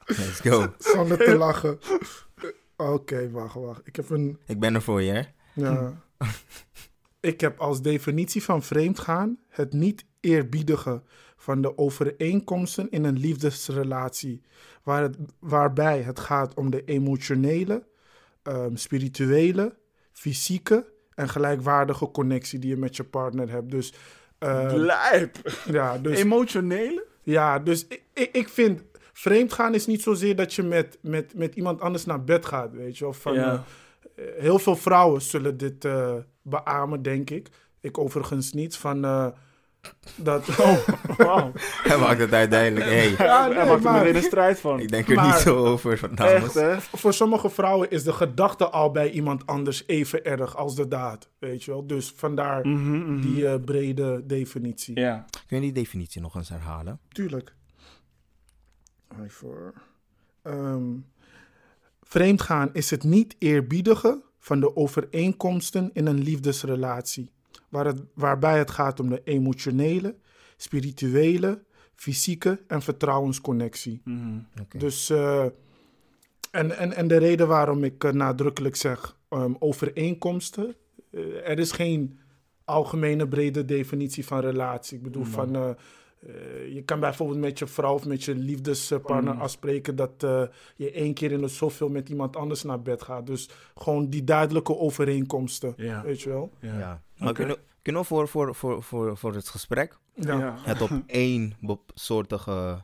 Let's 0.06 0.40
go. 0.40 0.72
Zonder 0.78 1.18
te 1.18 1.36
lachen. 1.36 1.78
Oké, 2.80 3.30
wacht, 3.30 3.54
wacht. 3.54 3.80
Ik 3.84 3.96
heb 3.96 4.10
een 4.10 4.38
Ik 4.46 4.60
ben 4.60 4.74
er 4.74 4.82
voor 4.82 5.02
je, 5.02 5.12
hè? 5.12 5.22
Ja. 5.52 6.02
ik 7.20 7.40
heb 7.40 7.58
als 7.58 7.82
definitie 7.82 8.42
van 8.42 8.62
vreemdgaan 8.62 9.38
het 9.48 9.72
niet 9.72 10.04
eerbiedigen 10.20 11.02
van 11.36 11.62
de 11.62 11.78
overeenkomsten 11.78 12.90
in 12.90 13.04
een 13.04 13.18
liefdesrelatie, 13.18 14.42
waar 14.82 15.02
het, 15.02 15.16
waarbij 15.38 16.02
het 16.02 16.20
gaat 16.20 16.54
om 16.54 16.70
de 16.70 16.84
emotionele, 16.84 17.86
ehm, 18.42 18.76
spirituele, 18.76 19.76
fysieke 20.12 20.92
en 21.14 21.28
gelijkwaardige 21.28 22.10
connectie 22.10 22.58
die 22.58 22.70
je 22.70 22.76
met 22.76 22.96
je 22.96 23.04
partner 23.04 23.50
hebt. 23.50 23.70
Dus, 23.70 23.94
ehm, 24.38 24.76
Lijp. 24.76 25.36
ja, 25.66 25.98
dus 25.98 26.18
Emotionele? 26.18 27.06
ja, 27.22 27.58
dus 27.58 27.86
ik, 27.86 28.02
ik, 28.12 28.28
ik 28.32 28.48
vind 28.48 28.82
vreemdgaan 29.20 29.74
is 29.74 29.86
niet 29.86 30.02
zozeer 30.02 30.36
dat 30.36 30.54
je 30.54 30.62
met, 30.62 30.98
met, 31.02 31.34
met 31.34 31.54
iemand 31.54 31.80
anders 31.80 32.04
naar 32.04 32.24
bed 32.24 32.46
gaat, 32.46 32.72
weet 32.72 32.98
je 32.98 33.04
wel. 33.04 33.12
Van, 33.12 33.34
Ja. 33.34 33.64
eh, 34.16 34.24
heel 34.38 34.58
veel 34.58 34.76
vrouwen 34.76 35.22
zullen 35.22 35.56
dit 35.56 35.84
eh 35.84 36.14
beamen, 36.42 37.02
denk 37.02 37.30
ik. 37.30 37.48
Ik 37.80 37.98
overigens 37.98 38.52
niet. 38.52 38.76
Van, 38.76 39.04
eh, 39.04 39.26
dat, 40.16 40.46
Wauw. 41.16 41.52
Hij 41.82 41.98
maakt 41.98 42.20
het 42.20 42.32
uiteindelijk. 42.32 42.90
Hey, 42.90 43.10
Ja, 43.26 43.50
Hij 43.52 43.66
maakt 43.66 43.84
er 43.84 43.90
maar- 43.90 43.98
meteen 44.02 44.16
een 44.16 44.22
strijd 44.22 44.60
van. 44.60 44.80
ik 44.80 44.88
denk 44.90 45.08
er 45.08 45.14
Maar- 45.14 45.24
niet 45.26 45.34
zo 45.34 45.56
over, 45.66 45.98
van. 45.98 46.16
Echt, 46.16 46.54
hè? 46.54 46.80
voor 46.80 47.12
sommige 47.14 47.50
vrouwen 47.50 47.90
is 47.90 48.02
de 48.04 48.12
gedachte 48.12 48.68
al 48.70 48.90
bij 48.90 49.10
iemand 49.10 49.46
anders 49.46 49.82
even 49.86 50.24
erg 50.24 50.56
als 50.56 50.74
de 50.74 50.88
daad, 50.88 51.30
weet 51.38 51.64
je 51.64 51.70
wel. 51.70 51.86
Dus 51.86 52.12
vandaar 52.16 52.66
Mhm, 52.66 52.98
mhm. 52.98 53.20
die 53.20 53.46
eh, 53.48 53.54
brede 53.64 54.22
definitie. 54.26 55.00
Ja. 55.00 55.24
Kun 55.46 55.56
je 55.56 55.62
die 55.62 55.72
definitie 55.72 56.20
nog 56.20 56.34
eens 56.34 56.48
herhalen? 56.48 57.00
Tuurlijk. 57.08 57.54
Voor. 59.26 59.74
Ehm, 60.42 60.96
vreemdgaan 62.02 62.70
is 62.72 62.90
het 62.90 63.04
niet 63.04 63.36
eerbiedigen 63.38 64.22
van 64.38 64.60
de 64.60 64.76
overeenkomsten 64.76 65.90
in 65.92 66.06
een 66.06 66.22
liefdesrelatie, 66.22 67.30
waar 67.68 67.86
het, 67.86 68.02
waarbij 68.14 68.58
het 68.58 68.70
gaat 68.70 69.00
om 69.00 69.08
de 69.08 69.20
emotionele, 69.24 70.16
spirituele, 70.56 71.62
fysieke 71.94 72.60
en 72.66 72.82
vertrouwensconnectie. 72.82 74.00
Mhm. 74.04 74.38
Oké. 74.60 74.78
Dus, 74.78 75.10
eh, 75.10 75.44
en, 76.50 76.76
en, 76.78 76.92
en 76.92 77.08
de 77.08 77.16
reden 77.16 77.48
waarom 77.48 77.84
ik 77.84 78.04
eh, 78.04 78.12
nadrukkelijk 78.12 78.76
zeg 78.76 79.16
ehm, 79.28 79.52
overeenkomsten, 79.58 80.74
eh, 81.10 81.48
er 81.48 81.58
is 81.58 81.72
geen 81.72 82.18
algemene 82.64 83.28
brede 83.28 83.64
definitie 83.64 84.26
van 84.26 84.40
relatie. 84.40 84.96
Ik 84.96 85.02
bedoel, 85.02 85.24
van, 85.24 85.76
eh, 86.26 86.74
je 86.74 86.82
kan 86.82 87.00
bijvoorbeeld 87.00 87.38
met 87.40 87.58
je 87.58 87.66
vrouw 87.66 87.94
of 87.94 88.06
met 88.06 88.24
je 88.24 88.34
liefdespartner 88.34 89.34
Mm. 89.34 89.40
afspreken 89.40 89.96
dat 89.96 90.10
eh, 90.22 90.42
je 90.76 90.90
één 90.92 91.14
keer 91.14 91.32
in 91.32 91.40
de 91.40 91.48
zoveel 91.48 91.88
met 91.88 92.08
iemand 92.08 92.36
anders 92.36 92.62
naar 92.62 92.82
bed 92.82 93.02
gaat. 93.02 93.26
Dus 93.26 93.48
gewoon 93.74 94.08
die 94.10 94.24
duidelijke 94.24 94.76
overeenkomsten, 94.78 95.74
Ja. 95.76 96.02
weet 96.02 96.20
je 96.20 96.28
wel? 96.28 96.52
Ja. 96.60 96.78
Ja. 96.78 97.02
Maar 97.18 97.28
Oké. 97.28 97.38
kunnen, 97.38 97.56
kunnen 97.82 98.02
we 98.02 98.06
voor, 98.08 98.28
voor, 98.28 98.54
voor, 98.54 98.82
voor, 98.82 99.16
voor 99.16 99.34
het 99.34 99.48
gesprek 99.48 99.98
Ja. 100.14 100.38
Ja. 100.38 100.54
het 100.62 100.80
op 100.82 100.90
één 101.06 101.52
soortige 101.94 102.80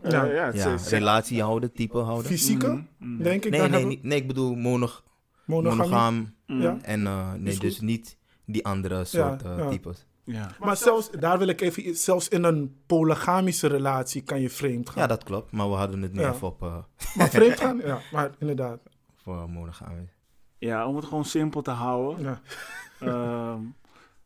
relatie 0.90 1.42
houden, 1.42 1.72
type 1.72 1.98
houden? 1.98 2.26
Fysieke, 2.26 2.66
Mhm, 2.66 2.82
mhm. 3.14 3.22
denk 3.22 3.44
ik 3.44 3.50
Nee, 3.50 3.60
dan 3.60 3.70
nee, 3.70 3.98
nee, 4.02 4.18
ik 4.18 4.26
bedoel 4.26 4.54
monog, 4.54 5.04
monogamie. 5.44 5.78
monogaam. 5.84 6.34
Ja. 6.46 6.78
en 6.82 7.06
eh, 7.06 7.32
nee, 7.32 7.58
dus 7.58 7.80
niet 7.80 8.16
die 8.44 8.64
andere 8.66 9.04
soort 9.04 9.42
eh, 9.42 9.54
ja. 9.58 9.68
types. 9.68 10.06
Ja. 10.26 10.50
Maar 10.60 10.76
zelfs, 10.76 11.10
daar 11.10 11.38
wil 11.38 11.46
ik 11.48 11.60
even, 11.60 11.96
zelfs 11.96 12.28
in 12.28 12.44
een 12.44 12.76
polygamische 12.86 13.66
relatie 13.66 14.22
kan 14.22 14.40
je 14.40 14.50
vreemd 14.50 14.88
gaan. 14.90 15.02
Ja, 15.02 15.08
dat 15.08 15.24
klopt, 15.24 15.52
maar 15.52 15.68
we 15.70 15.74
hadden 15.74 16.02
het 16.02 16.12
nu 16.12 16.20
Ja. 16.20 16.32
even 16.32 16.46
op 16.46 16.62
eh, 16.62 16.76
Maar 17.16 17.28
vreemd 17.28 17.60
gaan, 17.60 17.78
ja, 17.90 17.98
maar 18.12 18.30
inderdaad. 18.38 18.80
voor 19.14 19.50
monogaam. 19.50 20.08
ja, 20.58 20.86
om 20.86 20.96
het 20.96 21.04
gewoon 21.04 21.24
simpel 21.24 21.62
te 21.62 21.70
houden. 21.70 22.24
Ja. 22.24 22.40
Ehm, 23.00 23.60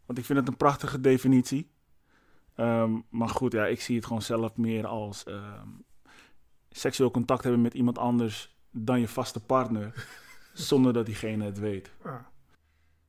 want 0.07 0.19
ik 0.19 0.25
vind 0.25 0.39
het 0.39 0.49
een 0.49 0.57
prachtige 0.57 1.01
definitie. 1.01 1.71
Ehm, 2.55 2.93
maar 3.09 3.29
goed, 3.29 3.53
ja, 3.53 3.67
ik 3.67 3.81
zie 3.81 3.97
het 3.97 4.07
gewoon 4.07 4.23
zelf 4.23 4.57
meer 4.57 4.87
als 4.87 5.25
ehm, 5.25 5.69
seksueel 6.71 7.11
contact 7.11 7.43
hebben 7.43 7.63
met 7.63 7.75
iemand 7.75 7.99
anders 7.99 8.57
dan 8.71 9.01
je 9.01 9.09
vaste 9.09 9.41
partner. 9.41 10.07
zonder 10.53 10.93
dat 10.93 11.07
diegene 11.07 11.45
het 11.45 11.59
weet. 11.59 11.91
Ja. 12.05 12.31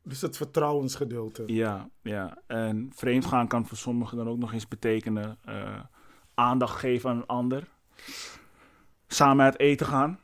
Dus 0.03 0.21
het 0.21 0.37
vertrouwensgedeelte. 0.37 1.43
Ja, 1.45 1.89
ja. 2.01 2.37
En 2.47 2.91
vreemdgaan 2.95 3.47
kan 3.47 3.65
voor 3.65 3.77
sommigen 3.77 4.17
dan 4.17 4.29
ook 4.29 4.37
nog 4.37 4.53
eens 4.53 4.67
betekenen 4.67 5.37
eh, 5.45 5.79
aandacht 6.33 6.79
geven 6.79 7.09
aan 7.09 7.17
een 7.17 7.25
ander. 7.25 7.67
Samen 9.07 9.45
uit 9.45 9.59
eten 9.59 9.85
gaan. 9.85 10.19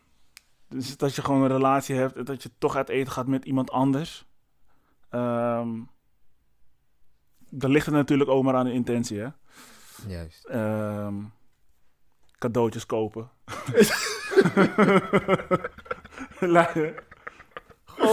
Dus 0.68 0.98
dat 0.98 1.16
je 1.16 1.22
gewoon 1.22 1.42
een 1.42 1.48
relatie 1.48 1.96
hebt 1.96 2.16
en 2.16 2.26
dat 2.26 2.44
je 2.44 2.52
toch 2.58 2.76
uit 2.76 2.90
eten 2.90 3.12
gaat 3.12 3.28
met 3.28 3.46
iemand 3.46 3.72
anders. 3.72 4.26
Ehm 5.10 5.70
dan 7.50 7.72
ligt 7.72 7.86
het 7.86 7.96
natuurlijk 7.96 8.30
ook 8.30 8.44
maar 8.44 8.56
aan 8.56 8.66
de 8.66 8.72
intentie, 8.72 9.20
hè. 9.20 9.28
Juist. 10.08 10.46
Ehm, 10.46 11.16
cadeautjes 12.38 12.86
kopen. 12.86 13.30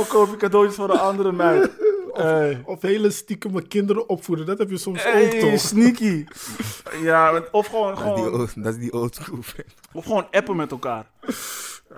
Koop 0.08 0.30
je 0.30 0.36
cadeautjes 0.36 0.74
voor 0.74 0.86
de 0.86 0.98
andere 0.98 1.32
meid. 1.32 1.70
Hey. 2.14 2.62
Of 2.66 2.82
hele 2.82 3.10
stiekem 3.10 3.52
mijn 3.52 3.68
kinderen 3.68 4.08
opvoeden, 4.08 4.46
dat 4.46 4.58
heb 4.58 4.70
je 4.70 4.76
soms 4.76 5.06
ook 5.06 5.12
Hey, 5.12 5.40
toch? 5.40 5.58
sneaky. 5.60 6.24
Ja, 7.02 7.42
of 7.52 7.66
gewoon, 7.66 7.94
Dat 7.94 7.98
is 7.98 8.04
die 8.04 8.14
gewoon, 8.14 8.40
old, 8.40 8.62
dat 8.64 8.74
is 8.74 8.80
die 8.80 8.92
old 8.92 9.14
school. 9.14 9.38
of 9.92 10.04
gewoon 10.04 10.26
appen 10.30 10.56
met 10.56 10.70
elkaar. 10.70 11.06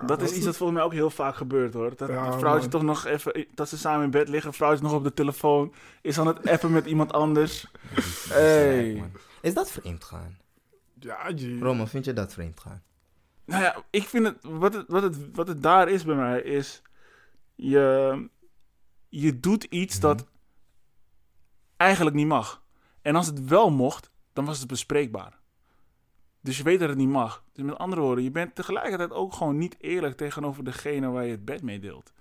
dat 0.07 0.23
is 0.23 0.33
iets 0.33 0.45
dat 0.45 0.57
volgens 0.57 0.79
mij 0.79 0.87
ook 0.87 0.93
heel 0.93 1.11
vaak 1.11 1.35
gebeurt 1.37 1.75
hoor. 1.75 1.93
Dat 1.97 2.09
Ja, 2.09 2.27
het 2.31 2.35
vrouwtje 2.39 2.61
man. 2.61 2.71
toch 2.71 2.83
nog 2.83 3.05
even, 3.07 3.47
dat 3.55 3.69
ze 3.69 3.79
samen 3.79 4.05
in 4.05 4.11
bed 4.11 4.29
liggen, 4.29 4.53
vrouwtje 4.53 4.83
nog 4.85 4.93
op 4.93 5.05
de 5.05 5.15
telefoon, 5.15 5.73
is 6.03 6.19
aan 6.19 6.27
het 6.27 6.49
appen 6.49 6.71
met 6.73 6.87
iemand 6.87 7.13
anders. 7.13 7.67
Hey. 8.29 9.03
Is 9.41 9.55
dat 9.55 9.71
vreemd 9.71 10.05
gaan? 10.05 10.39
Ja, 11.01 11.17
je- 11.35 11.59
Roman, 11.61 11.89
vind 11.89 12.05
je 12.05 12.13
dat 12.13 12.33
vreemd 12.33 12.61
gaan? 12.61 12.83
Nou 13.45 13.63
ja, 13.63 13.77
ik 13.91 14.03
vind 14.03 14.27
het, 14.27 14.37
wat 14.43 14.75
het, 14.75 14.85
wat 14.89 15.03
het, 15.03 15.17
wat 15.33 15.49
het 15.49 15.63
daar 15.63 15.89
is 15.89 16.05
bij 16.05 16.15
mij, 16.17 16.41
is 16.41 16.83
je, 17.57 18.29
je 19.09 19.41
doet 19.41 19.65
iets 19.65 20.01
dat 20.01 20.27
eigenlijk 21.77 22.17
niet 22.17 22.27
mag. 22.27 22.65
En 23.03 23.17
als 23.17 23.27
het 23.27 23.45
wel 23.45 23.71
mocht, 23.71 24.11
dan 24.33 24.45
was 24.45 24.59
het 24.59 24.69
bespreekbaar. 24.69 25.39
Dus 26.41 26.57
je 26.57 26.63
weet 26.63 26.81
dat 26.81 26.89
het 26.89 26.99
niet 26.99 27.09
mag. 27.09 27.45
Dus 27.53 27.65
met 27.65 27.79
andere 27.79 28.01
woorden, 28.01 28.25
je 28.25 28.31
bent 28.31 28.55
tegelijkertijd 28.55 29.13
ook 29.13 29.33
gewoon 29.33 29.59
niet 29.59 29.77
eerlijk 29.81 30.17
tegenover 30.17 30.65
degene 30.65 31.09
waar 31.09 31.25
je 31.25 31.31
het 31.31 31.45
bed 31.45 31.63
mee 31.63 31.81
deelt. 31.81 32.13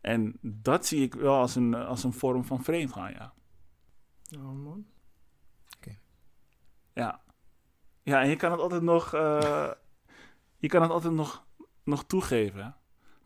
En 0.00 0.38
dat 0.40 0.86
zie 0.86 1.02
ik 1.02 1.14
wel 1.14 1.34
als 1.34 1.54
een, 1.54 1.74
als 1.74 2.04
een 2.04 2.12
vorm 2.12 2.44
van 2.44 2.62
vreemdgaan, 2.62 3.12
ja. 3.12 3.32
Ja, 4.22 4.38
man. 4.38 4.86
Ja. 6.98 7.20
Ja, 8.02 8.22
en 8.22 8.28
je 8.28 8.36
kan 8.36 8.50
het 8.50 8.60
altijd 8.60 8.82
nog, 8.82 9.14
eh, 9.14 9.70
je 10.64 10.68
kan 10.68 10.82
het 10.82 10.90
altijd 10.90 11.12
nog, 11.12 11.46
nog 11.82 12.04
toegeven. 12.04 12.76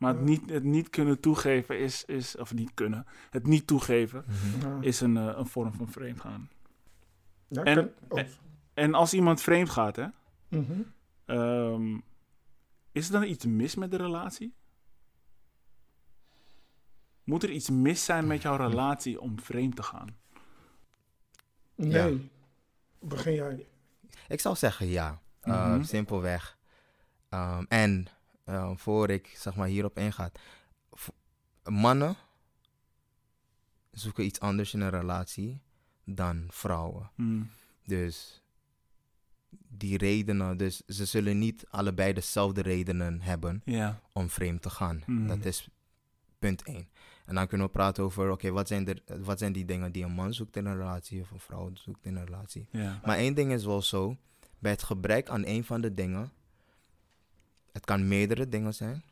Maar 0.02 0.14
het 0.14 0.22
niet, 0.22 0.50
het 0.50 0.62
niet 0.64 0.90
kunnen 0.90 1.20
toegeven 1.20 1.78
is, 1.78 2.04
is, 2.04 2.36
of 2.36 2.54
niet 2.54 2.70
kunnen, 2.74 3.06
het 3.30 3.46
niet 3.46 3.66
toegeven 3.66 4.24
Ja. 4.60 4.78
is 4.80 5.00
een, 5.00 5.16
eh, 5.16 5.32
een 5.36 5.46
vorm 5.46 5.72
van 5.72 5.88
vreemdgaan. 5.88 6.50
Ja, 7.48 7.62
En- 7.62 7.74
kan- 7.74 7.90
oh. 8.08 8.18
en- 8.18 8.28
En 8.74 8.94
als 8.94 9.14
iemand 9.14 9.40
vreemd 9.40 9.70
gaat, 9.70 9.96
hè, 9.96 10.06
Mhm. 10.48 10.80
ehm, 11.24 11.98
is 12.92 13.06
er 13.06 13.12
dan 13.12 13.22
iets 13.24 13.44
mis 13.46 13.74
met 13.74 13.90
de 13.90 13.96
relatie? 13.96 14.54
Moet 17.24 17.42
er 17.42 17.50
iets 17.50 17.70
mis 17.70 18.04
zijn 18.04 18.26
met 18.26 18.42
jouw 18.42 18.56
relatie 18.56 19.20
om 19.20 19.40
vreemd 19.40 19.76
te 19.76 19.82
gaan? 19.82 20.16
Nee. 21.74 22.30
Begin 23.00 23.34
jij. 23.34 23.66
Ik 24.28 24.40
zou 24.40 24.56
zeggen 24.56 24.86
ja. 24.86 25.20
Uh, 25.44 25.66
Mhm. 25.74 25.82
Simpelweg. 25.82 26.58
Um, 27.30 27.66
en 27.68 28.06
eh, 28.44 28.70
voor 28.76 29.10
ik 29.10 29.34
zeg 29.36 29.54
maar 29.56 29.68
hierop 29.68 29.98
inga. 29.98 30.30
Mannen 31.64 32.16
zoeken 33.90 34.24
iets 34.24 34.40
anders 34.40 34.74
in 34.74 34.80
een 34.80 34.90
relatie 34.90 35.60
dan 36.04 36.44
vrouwen. 36.48 37.10
Mm. 37.16 37.48
Dus 37.84 38.42
die 39.68 39.96
redenen, 39.98 40.56
dus 40.56 40.82
ze 40.86 41.04
zullen 41.04 41.38
niet 41.38 41.66
allebei 41.70 42.12
dezelfde 42.12 42.62
redenen 42.62 43.20
hebben 43.20 43.62
om 44.12 44.28
vreemd 44.30 44.62
te 44.62 44.70
gaan. 44.70 45.02
Mhm. 45.06 45.26
Dat 45.26 45.44
is 45.44 45.68
punt 46.38 46.62
1. 46.62 46.88
En 47.26 47.34
dan 47.34 47.46
kunnen 47.46 47.66
we 47.66 47.72
praten 47.72 48.04
over, 48.04 48.30
oké, 48.30 48.50
wat, 48.50 48.68
zijn 48.68 48.88
er- 48.88 49.22
wat 49.24 49.38
zijn 49.38 49.52
die 49.52 49.64
dingen 49.64 49.92
die 49.92 50.04
een 50.04 50.12
man 50.12 50.34
zoekt 50.34 50.56
in 50.56 50.66
een 50.66 50.76
relatie 50.76 51.20
of 51.20 51.30
een 51.30 51.40
vrouw 51.40 51.70
zoekt 51.74 52.04
in 52.06 52.16
een 52.16 52.24
relatie. 52.24 52.68
Maar 53.04 53.16
één 53.16 53.34
ding 53.34 53.52
is 53.52 53.64
wel 53.64 53.82
zo, 53.82 54.16
bij 54.58 54.70
het 54.70 54.82
gebrek 54.82 55.28
aan 55.28 55.46
een 55.46 55.64
van 55.64 55.80
de 55.80 55.94
dingen, 55.94 56.32
het 57.72 57.84
kan 57.84 58.08
meerdere 58.08 58.48
dingen 58.48 58.74
zijn, 58.74 59.02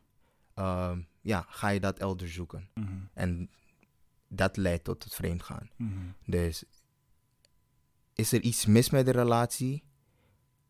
ehm, 0.54 1.00
ja, 1.20 1.46
ga 1.48 1.68
je 1.68 1.80
dat 1.80 1.98
elders 1.98 2.32
zoeken. 2.34 2.68
Mhm. 2.74 2.88
En 3.14 3.50
dat 4.28 4.56
leidt 4.56 4.84
tot 4.84 5.04
het 5.04 5.14
vreemdgaan. 5.14 5.70
Mhm. 5.76 5.90
Dus 6.26 6.64
is 8.14 8.32
er 8.32 8.40
iets 8.40 8.66
mis 8.66 8.90
met 8.90 9.04
de 9.06 9.12
relatie? 9.12 9.82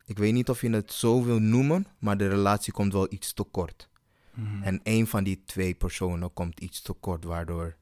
Ik 0.05 0.19
weet 0.19 0.33
niet 0.33 0.49
of 0.49 0.61
je 0.61 0.71
het 0.71 0.93
zo 0.93 1.23
wil 1.25 1.39
noemen, 1.39 1.87
maar 1.99 2.17
de 2.17 2.29
relatie 2.29 2.73
komt 2.73 2.93
wel 2.93 3.13
iets 3.13 3.33
te 3.33 3.43
kort. 3.43 3.89
Mhm. 4.35 4.63
En 4.63 4.81
één 4.83 5.07
van 5.07 5.25
die 5.25 5.43
twee 5.45 5.75
personen 5.75 6.33
komt 6.33 6.61
iets 6.61 6.83
te 6.83 6.93
kort, 6.93 7.25
waardoor 7.25 7.77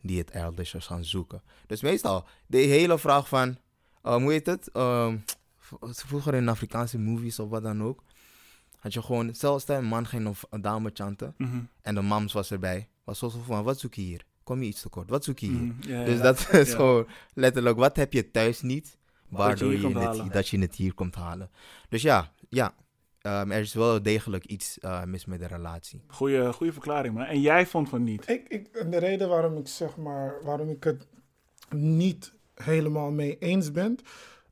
die 0.00 0.18
het 0.18 0.30
elders 0.30 0.74
is 0.74 0.86
gaan 0.86 1.04
zoeken. 1.04 1.42
Dus 1.66 1.80
meestal, 1.82 2.26
de 2.46 2.58
hele 2.58 2.98
vraag 2.98 3.28
van, 3.28 3.58
eh, 4.02 4.14
hoe 4.16 4.32
heet 4.32 4.46
het? 4.46 4.68
V- 5.58 5.72
vroeger 5.80 6.34
in 6.34 6.48
Afrikaanse 6.48 6.98
movies 6.98 7.38
of 7.38 7.48
wat 7.48 7.62
dan 7.62 7.82
ook, 7.82 8.02
had 8.84 8.92
je 8.92 9.02
gewoon, 9.02 9.34
stel 9.34 9.58
stel 9.60 9.78
een 9.78 9.84
man 9.84 10.06
ging 10.06 10.26
of 10.26 10.44
een 10.50 10.60
dame 10.60 10.90
chanten 10.94 11.34
Mhm. 11.38 11.56
en 11.82 11.94
de 11.94 12.00
mams 12.00 12.32
was 12.32 12.50
erbij. 12.50 12.88
Was 13.04 13.18
zo 13.18 13.28
van, 13.28 13.64
wat 13.64 13.78
zoek 13.80 13.94
je 13.94 14.00
hier? 14.02 14.24
Kom 14.42 14.60
je 14.62 14.66
iets 14.68 14.80
te 14.80 14.88
kort? 14.88 15.10
Wat 15.10 15.24
zoek 15.24 15.38
je 15.38 15.46
hier? 15.46 15.56
Mhm. 15.60 15.88
Ja, 15.88 16.04
Dus 16.04 16.16
ja. 16.16 16.22
dat 16.22 16.48
is 16.52 16.74
gewoon 16.74 17.06
letterlijk, 17.34 17.76
wat 17.76 17.96
heb 17.96 18.12
je 18.12 18.30
thuis 18.30 18.62
niet, 18.62 18.96
waardoor 19.28 19.72
je, 19.72 19.80
komt 19.80 19.94
het, 19.94 20.02
halen. 20.04 20.32
dat 20.32 20.48
je 20.48 20.58
het 20.58 20.74
hier 20.74 20.94
komt 20.94 21.14
halen. 21.14 21.50
Dus 21.88 22.02
ja, 22.02 22.32
ja 22.48 22.74
ehm, 23.20 23.50
er 23.50 23.60
is 23.60 23.74
wel 23.74 24.02
degelijk 24.02 24.44
iets 24.44 24.78
eh, 24.78 25.04
mis 25.04 25.24
met 25.24 25.38
de 25.40 25.46
relatie. 25.46 26.02
Goeie, 26.06 26.52
goeie 26.52 26.72
verklaring, 26.72 27.14
man. 27.14 27.24
En 27.24 27.40
jij 27.40 27.66
vond 27.66 27.88
van 27.88 28.02
niet. 28.02 28.28
Ik, 28.28 28.48
ik, 28.48 28.90
de 28.90 28.98
reden 28.98 29.28
waarom 29.28 29.56
ik 29.58 29.68
zeg 29.68 29.96
maar, 29.96 30.34
waarom 30.42 30.68
ik 30.68 30.84
het 30.84 31.06
niet 31.70 32.32
helemaal 32.54 33.10
mee 33.10 33.38
eens 33.38 33.70
ben, 33.72 33.96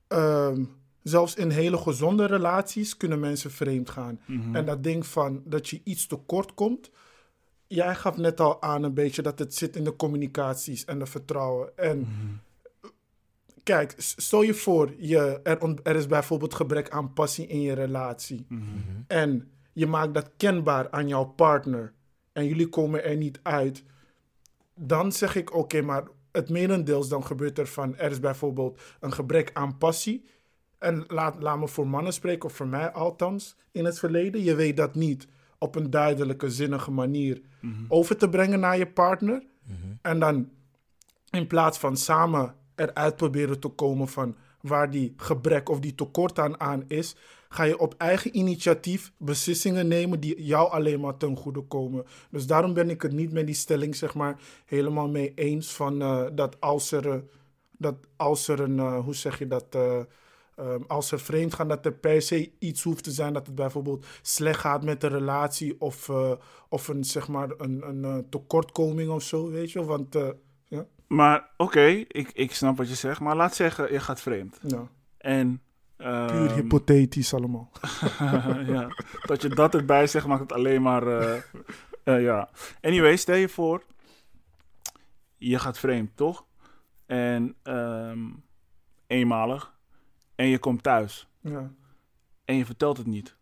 ehm, 0.08 0.64
zelfs 1.02 1.34
in 1.34 1.50
hele 1.50 1.76
gezonde 1.78 2.26
relaties 2.26 2.96
kunnen 2.96 3.20
mensen 3.20 3.50
vreemd 3.50 3.90
gaan. 3.90 4.20
Mhm. 4.26 4.56
En 4.56 4.64
dat 4.64 4.82
ding 4.82 5.06
van 5.06 5.42
dat 5.44 5.68
je 5.68 5.80
iets 5.84 6.06
tekort 6.06 6.54
komt, 6.54 6.90
jij 7.66 7.94
gaf 7.94 8.16
net 8.16 8.40
al 8.40 8.62
aan 8.62 8.82
een 8.82 8.94
beetje 8.94 9.22
dat 9.22 9.38
het 9.38 9.54
zit 9.54 9.76
in 9.76 9.84
de 9.84 9.96
communicaties 9.96 10.84
en 10.84 10.98
de 10.98 11.06
vertrouwen. 11.06 11.76
En 11.76 11.98
Mhm. 11.98 12.08
kijk, 13.62 13.94
stel 13.96 14.42
je 14.42 14.54
voor, 14.54 14.94
je, 14.98 15.40
er, 15.42 15.80
er 15.82 15.96
is 15.96 16.06
bijvoorbeeld 16.06 16.54
gebrek 16.54 16.90
aan 16.90 17.12
passie 17.12 17.46
in 17.46 17.60
je 17.60 17.72
relatie. 17.72 18.46
Mhm. 18.48 18.64
En 19.06 19.50
je 19.72 19.86
maakt 19.86 20.14
dat 20.14 20.30
kenbaar 20.36 20.90
aan 20.90 21.08
jouw 21.08 21.24
partner. 21.24 21.92
En 22.32 22.46
jullie 22.46 22.68
komen 22.68 23.04
er 23.04 23.16
niet 23.16 23.40
uit. 23.42 23.84
Dan 24.74 25.12
zeg 25.12 25.34
ik, 25.36 25.54
oké, 25.54 25.80
maar 25.82 26.04
het 26.32 26.48
merendeels 26.48 27.08
dan 27.08 27.24
gebeurt 27.26 27.58
er 27.58 27.66
van... 27.66 27.96
Er 27.96 28.10
is 28.10 28.20
bijvoorbeeld 28.20 28.80
een 29.00 29.12
gebrek 29.12 29.50
aan 29.52 29.78
passie. 29.78 30.24
En 30.82 31.04
laat, 31.08 31.42
laat 31.42 31.58
me 31.58 31.68
voor 31.68 31.88
mannen 31.88 32.12
spreken, 32.12 32.48
of 32.48 32.54
voor 32.54 32.66
mij 32.66 32.90
althans, 32.90 33.56
in 33.72 33.84
het 33.84 33.98
verleden. 33.98 34.42
Je 34.42 34.54
weet 34.54 34.76
dat 34.76 34.94
niet 34.94 35.28
op 35.58 35.74
een 35.74 35.90
duidelijke, 35.90 36.50
zinnige 36.50 36.90
manier 36.90 37.40
over 37.88 38.16
te 38.16 38.28
brengen 38.28 38.60
naar 38.60 38.78
je 38.78 38.86
partner. 38.86 39.42
En 40.02 40.18
dan 40.18 40.48
in 41.30 41.46
plaats 41.46 41.78
van 41.78 41.96
samen 41.96 42.54
eruit 42.74 43.16
proberen 43.16 43.60
te 43.60 43.68
komen 43.68 44.08
van 44.08 44.36
waar 44.60 44.90
die 44.90 45.14
gebrek 45.16 45.68
of 45.68 45.80
die 45.80 45.94
tekort 45.94 46.38
aan 46.38 46.60
aan 46.60 46.84
is, 46.86 47.16
ga 47.48 47.62
je 47.62 47.78
op 47.78 47.94
eigen 47.98 48.36
initiatief 48.36 49.12
beslissingen 49.16 49.88
nemen 49.88 50.20
die 50.20 50.42
jou 50.42 50.70
alleen 50.70 51.00
maar 51.00 51.16
ten 51.16 51.36
goede 51.36 51.60
komen. 51.60 52.04
Dus 52.30 52.46
daarom 52.46 52.74
ben 52.74 52.90
ik 52.90 53.02
het 53.02 53.12
niet 53.12 53.32
met 53.32 53.46
die 53.46 53.54
stelling 53.54 53.96
zeg 53.96 54.14
maar 54.14 54.40
helemaal 54.64 55.08
mee 55.08 55.34
eens 55.34 55.72
van 55.72 56.02
eh, 56.02 56.24
dat 56.32 56.60
als 56.60 56.92
er, 56.92 57.08
eh, 57.08 57.18
dat 57.70 57.96
als 58.16 58.48
er 58.48 58.60
een, 58.60 58.78
eh, 58.78 58.98
hoe 58.98 59.14
zeg 59.14 59.38
je 59.38 59.46
dat, 59.46 59.76
eh, 60.54 60.74
ehm, 60.74 60.82
als 60.86 61.12
er 61.12 61.20
vreemd 61.20 61.54
gaan, 61.54 61.68
dat 61.68 61.86
er 61.86 61.92
per 61.92 62.22
se 62.22 62.52
iets 62.58 62.82
hoeft 62.82 63.04
te 63.04 63.10
zijn 63.10 63.32
dat 63.32 63.46
het 63.46 63.54
bijvoorbeeld 63.54 64.06
slecht 64.22 64.60
gaat 64.60 64.84
met 64.84 65.00
de 65.00 65.06
relatie 65.06 65.80
of, 65.80 66.08
eh, 66.08 66.32
of 66.68 66.88
een, 66.88 67.04
zeg 67.04 67.28
maar, 67.28 67.50
een, 67.56 67.88
een 67.88 68.04
eh, 68.04 68.18
tekortkoming 68.30 69.10
of 69.10 69.22
zo, 69.22 69.50
weet 69.50 69.72
je. 69.72 69.84
Want, 69.84 70.14
eh, 70.14 70.28
ja, 70.64 70.86
Maar 71.06 71.50
oké, 71.56 71.86
ik, 72.08 72.30
ik 72.32 72.54
snap 72.54 72.76
wat 72.76 72.88
je 72.88 72.94
zegt. 72.94 73.20
Maar 73.20 73.36
laat 73.36 73.54
zeggen, 73.54 73.92
je 73.92 74.00
gaat 74.00 74.20
vreemd. 74.20 74.58
ja, 74.66 74.88
En... 75.18 75.62
puur 75.96 76.06
ehm, 76.06 76.54
hypothetisch 76.54 77.34
allemaal. 77.34 77.70
ja, 78.74 78.88
dat 79.22 79.42
je 79.42 79.48
dat 79.48 79.74
erbij 79.74 80.06
zegt, 80.06 80.26
maakt 80.26 80.40
het 80.40 80.52
alleen 80.52 80.82
maar. 80.82 81.04
ja. 82.04 82.50
Anyway, 82.80 83.16
stel 83.16 83.36
je 83.36 83.48
voor. 83.48 83.82
Je 85.36 85.58
gaat 85.58 85.78
vreemd, 85.78 86.16
toch? 86.16 86.44
En 87.06 87.54
ehm, 87.62 88.30
eenmalig. 89.06 89.72
En 90.42 90.48
je 90.48 90.58
komt 90.58 90.82
thuis. 90.82 91.28
Ja, 91.40 91.72
En 92.44 92.54
je 92.56 92.64
vertelt 92.64 92.96
het 92.96 93.06
niet. 93.06 93.36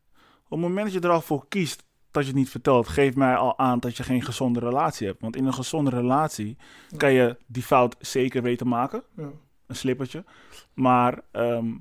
Op 0.45 0.51
het 0.51 0.61
moment 0.61 0.85
dat 0.85 1.03
je 1.03 1.09
er 1.09 1.15
al 1.15 1.21
voor 1.21 1.49
kiest 1.49 1.85
dat 2.11 2.23
je 2.23 2.29
het 2.29 2.39
niet 2.39 2.51
vertelt, 2.51 2.89
geeft 2.89 3.17
mij 3.17 3.37
al 3.37 3.59
aan 3.59 3.79
dat 3.81 3.97
je 3.97 4.03
geen 4.03 4.23
gezonde 4.23 4.61
relatie 4.61 5.07
hebt. 5.07 5.21
Want 5.21 5.37
in 5.37 5.47
een 5.47 5.55
gezonde 5.55 5.91
relatie 5.91 6.57
kan 6.97 7.13
je 7.13 7.37
die 7.47 7.63
fout 7.63 7.97
zeker 7.99 8.43
weten 8.43 8.69
maken 8.69 9.03
ja, 9.17 9.31
een 9.67 9.77
slippertje. 9.77 10.25
Maar 10.75 11.21
ehm, 11.31 11.77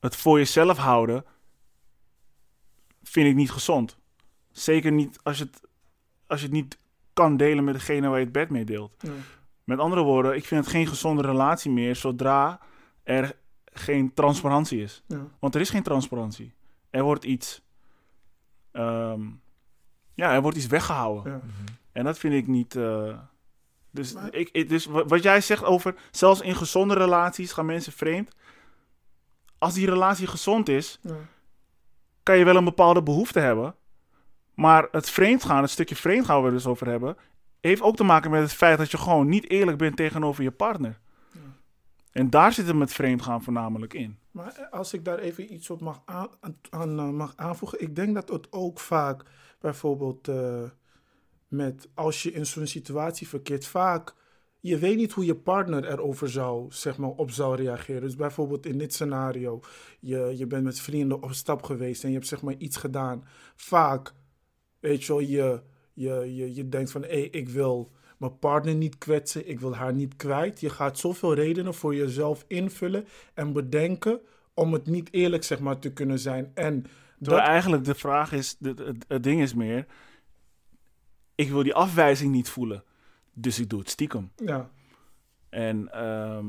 het 0.00 0.16
voor 0.16 0.38
jezelf 0.38 0.76
houden 0.76 1.24
vind 3.02 3.28
ik 3.28 3.34
niet 3.34 3.50
gezond. 3.50 3.96
Zeker 4.50 4.92
niet 4.92 5.18
als 5.22 5.38
je 5.38 5.44
het, 5.44 5.60
als 6.26 6.40
je 6.40 6.46
het 6.46 6.54
niet 6.54 6.78
kan 7.12 7.36
delen 7.36 7.64
met 7.64 7.74
degene 7.74 8.08
waar 8.08 8.18
je 8.18 8.24
het 8.24 8.32
bed 8.32 8.50
mee 8.50 8.64
deelt. 8.64 8.94
ja. 8.98 9.10
Met 9.64 9.78
andere 9.78 10.02
woorden, 10.02 10.36
ik 10.36 10.44
vind 10.44 10.64
het 10.64 10.74
geen 10.74 10.86
gezonde 10.86 11.22
relatie 11.22 11.70
meer 11.70 11.96
zodra 11.96 12.60
er 13.02 13.36
geen 13.72 14.14
transparantie 14.14 14.82
is. 14.82 15.02
ja. 15.06 15.26
Want 15.38 15.54
er 15.54 15.60
is 15.60 15.70
geen 15.70 15.82
transparantie. 15.82 16.54
Er 16.90 17.02
wordt 17.02 17.24
iets. 17.24 17.62
ehm, 18.72 19.20
ja, 20.14 20.32
er 20.34 20.42
wordt 20.42 20.56
iets 20.56 20.66
weggehouden. 20.66 21.32
ja. 21.32 21.40
En 21.92 22.04
dat 22.04 22.18
vind 22.18 22.34
ik 22.34 22.46
niet. 22.46 22.76
eh, 22.76 23.18
dus, 23.90 24.12
Maar- 24.12 24.34
ik, 24.34 24.48
ik- 24.52 24.68
dus 24.68 24.86
wa- 24.86 25.04
wat 25.04 25.22
jij 25.22 25.40
zegt 25.40 25.64
over. 25.64 25.94
Zelfs 26.10 26.40
in 26.40 26.54
gezonde 26.56 26.94
relaties 26.94 27.52
gaan 27.52 27.66
mensen 27.66 27.92
vreemd. 27.92 28.30
Als 29.58 29.74
die 29.74 29.86
relatie 29.90 30.26
gezond 30.26 30.68
is, 30.68 30.98
ja. 31.02 31.14
kan 32.22 32.38
je 32.38 32.44
wel 32.44 32.56
een 32.56 32.64
bepaalde 32.64 33.02
behoefte 33.02 33.38
hebben. 33.40 33.74
Maar 34.54 34.88
het 34.90 35.10
vreemdgaan, 35.10 35.62
het 35.62 35.70
stukje 35.70 35.96
vreemdgaan 35.96 36.34
waar 36.34 36.44
we 36.50 36.54
het 36.54 36.62
dus 36.62 36.72
over 36.72 36.86
hebben. 36.86 37.16
heeft 37.60 37.82
ook 37.82 37.96
te 37.96 38.04
maken 38.04 38.30
met 38.30 38.42
het 38.42 38.52
feit 38.54 38.78
dat 38.78 38.90
je 38.90 38.98
gewoon 38.98 39.28
niet 39.28 39.50
eerlijk 39.50 39.78
bent 39.78 39.96
tegenover 39.96 40.42
je 40.42 40.50
partner. 40.50 41.00
En 42.12 42.30
daar 42.30 42.52
zit 42.52 42.66
het 42.66 42.76
met 42.76 42.92
vreemdgaan 42.92 43.42
voornamelijk 43.42 43.94
in. 43.94 44.18
Maar 44.30 44.68
als 44.70 44.92
ik 44.92 45.04
daar 45.04 45.18
even 45.18 45.52
iets 45.52 45.70
op 45.70 45.80
mag, 45.80 46.02
aan, 46.04 46.98
eh, 46.98 47.10
mag 47.10 47.32
aanvoegen. 47.36 47.80
Ik 47.80 47.96
denk 47.96 48.14
dat 48.14 48.28
het 48.28 48.52
ook 48.52 48.80
vaak 48.80 49.24
bijvoorbeeld 49.60 50.28
eh, 50.28 50.62
met 51.48 51.88
als 51.94 52.22
je 52.22 52.32
in 52.32 52.46
zo'n 52.46 52.66
situatie 52.66 53.28
verkeert, 53.28 53.66
vaak 53.66 54.14
je 54.62 54.78
weet 54.78 54.96
niet 54.96 55.12
hoe 55.12 55.24
je 55.24 55.34
partner 55.34 55.84
erover 55.88 56.28
zou, 56.30 56.66
zeg 56.68 56.96
maar, 56.96 57.10
op 57.10 57.30
zou 57.30 57.56
reageren. 57.56 58.00
Dus 58.00 58.16
bijvoorbeeld 58.16 58.66
in 58.66 58.78
dit 58.78 58.92
scenario, 58.92 59.60
je, 60.00 60.34
je 60.36 60.46
bent 60.46 60.64
met 60.64 60.80
vrienden 60.80 61.22
op 61.22 61.32
stap 61.32 61.62
geweest 61.62 62.02
en 62.02 62.08
je 62.08 62.14
hebt 62.14 62.26
zeg 62.26 62.42
maar 62.42 62.54
iets 62.58 62.76
gedaan. 62.76 63.24
Vaak, 63.54 64.12
weet 64.80 65.04
je 65.04 65.12
wel, 65.12 65.20
je, 65.20 65.62
je, 65.92 66.34
je, 66.34 66.54
je 66.54 66.68
denkt 66.68 66.90
van, 66.90 67.02
hé, 67.02 67.28
ik 67.30 67.48
wil 67.48 67.92
mijn 68.22 68.38
partner 68.38 68.74
niet 68.74 68.98
kwetsen, 68.98 69.48
ik 69.48 69.60
wil 69.60 69.74
haar 69.76 69.92
niet 69.94 70.16
kwijt. 70.16 70.60
Je 70.60 70.70
gaat 70.70 70.98
zoveel 70.98 71.34
redenen 71.34 71.74
voor 71.74 71.94
jezelf 71.94 72.44
invullen 72.48 73.06
en 73.34 73.52
bedenken 73.52 74.20
om 74.54 74.72
het 74.72 74.86
niet 74.86 75.12
eerlijk, 75.12 75.44
zeg 75.44 75.60
maar, 75.60 75.78
te 75.78 75.92
kunnen 75.92 76.18
zijn. 76.18 76.50
En 76.54 76.82
Terwijl 77.18 77.40
dat, 77.42 77.50
eigenlijk 77.50 77.84
de 77.84 77.94
vraag 77.94 78.32
is, 78.32 78.56
het, 78.60 79.04
het 79.08 79.22
ding 79.22 79.40
is 79.42 79.54
meer, 79.54 79.86
ik 81.34 81.50
wil 81.50 81.62
die 81.62 81.74
afwijzing 81.74 82.32
niet 82.32 82.48
voelen, 82.48 82.84
dus 83.32 83.58
ik 83.58 83.68
doe 83.70 83.78
het 83.78 83.90
stiekem. 83.90 84.32
ja, 84.36 84.70
En 85.48 85.92
ehm, 85.92 86.46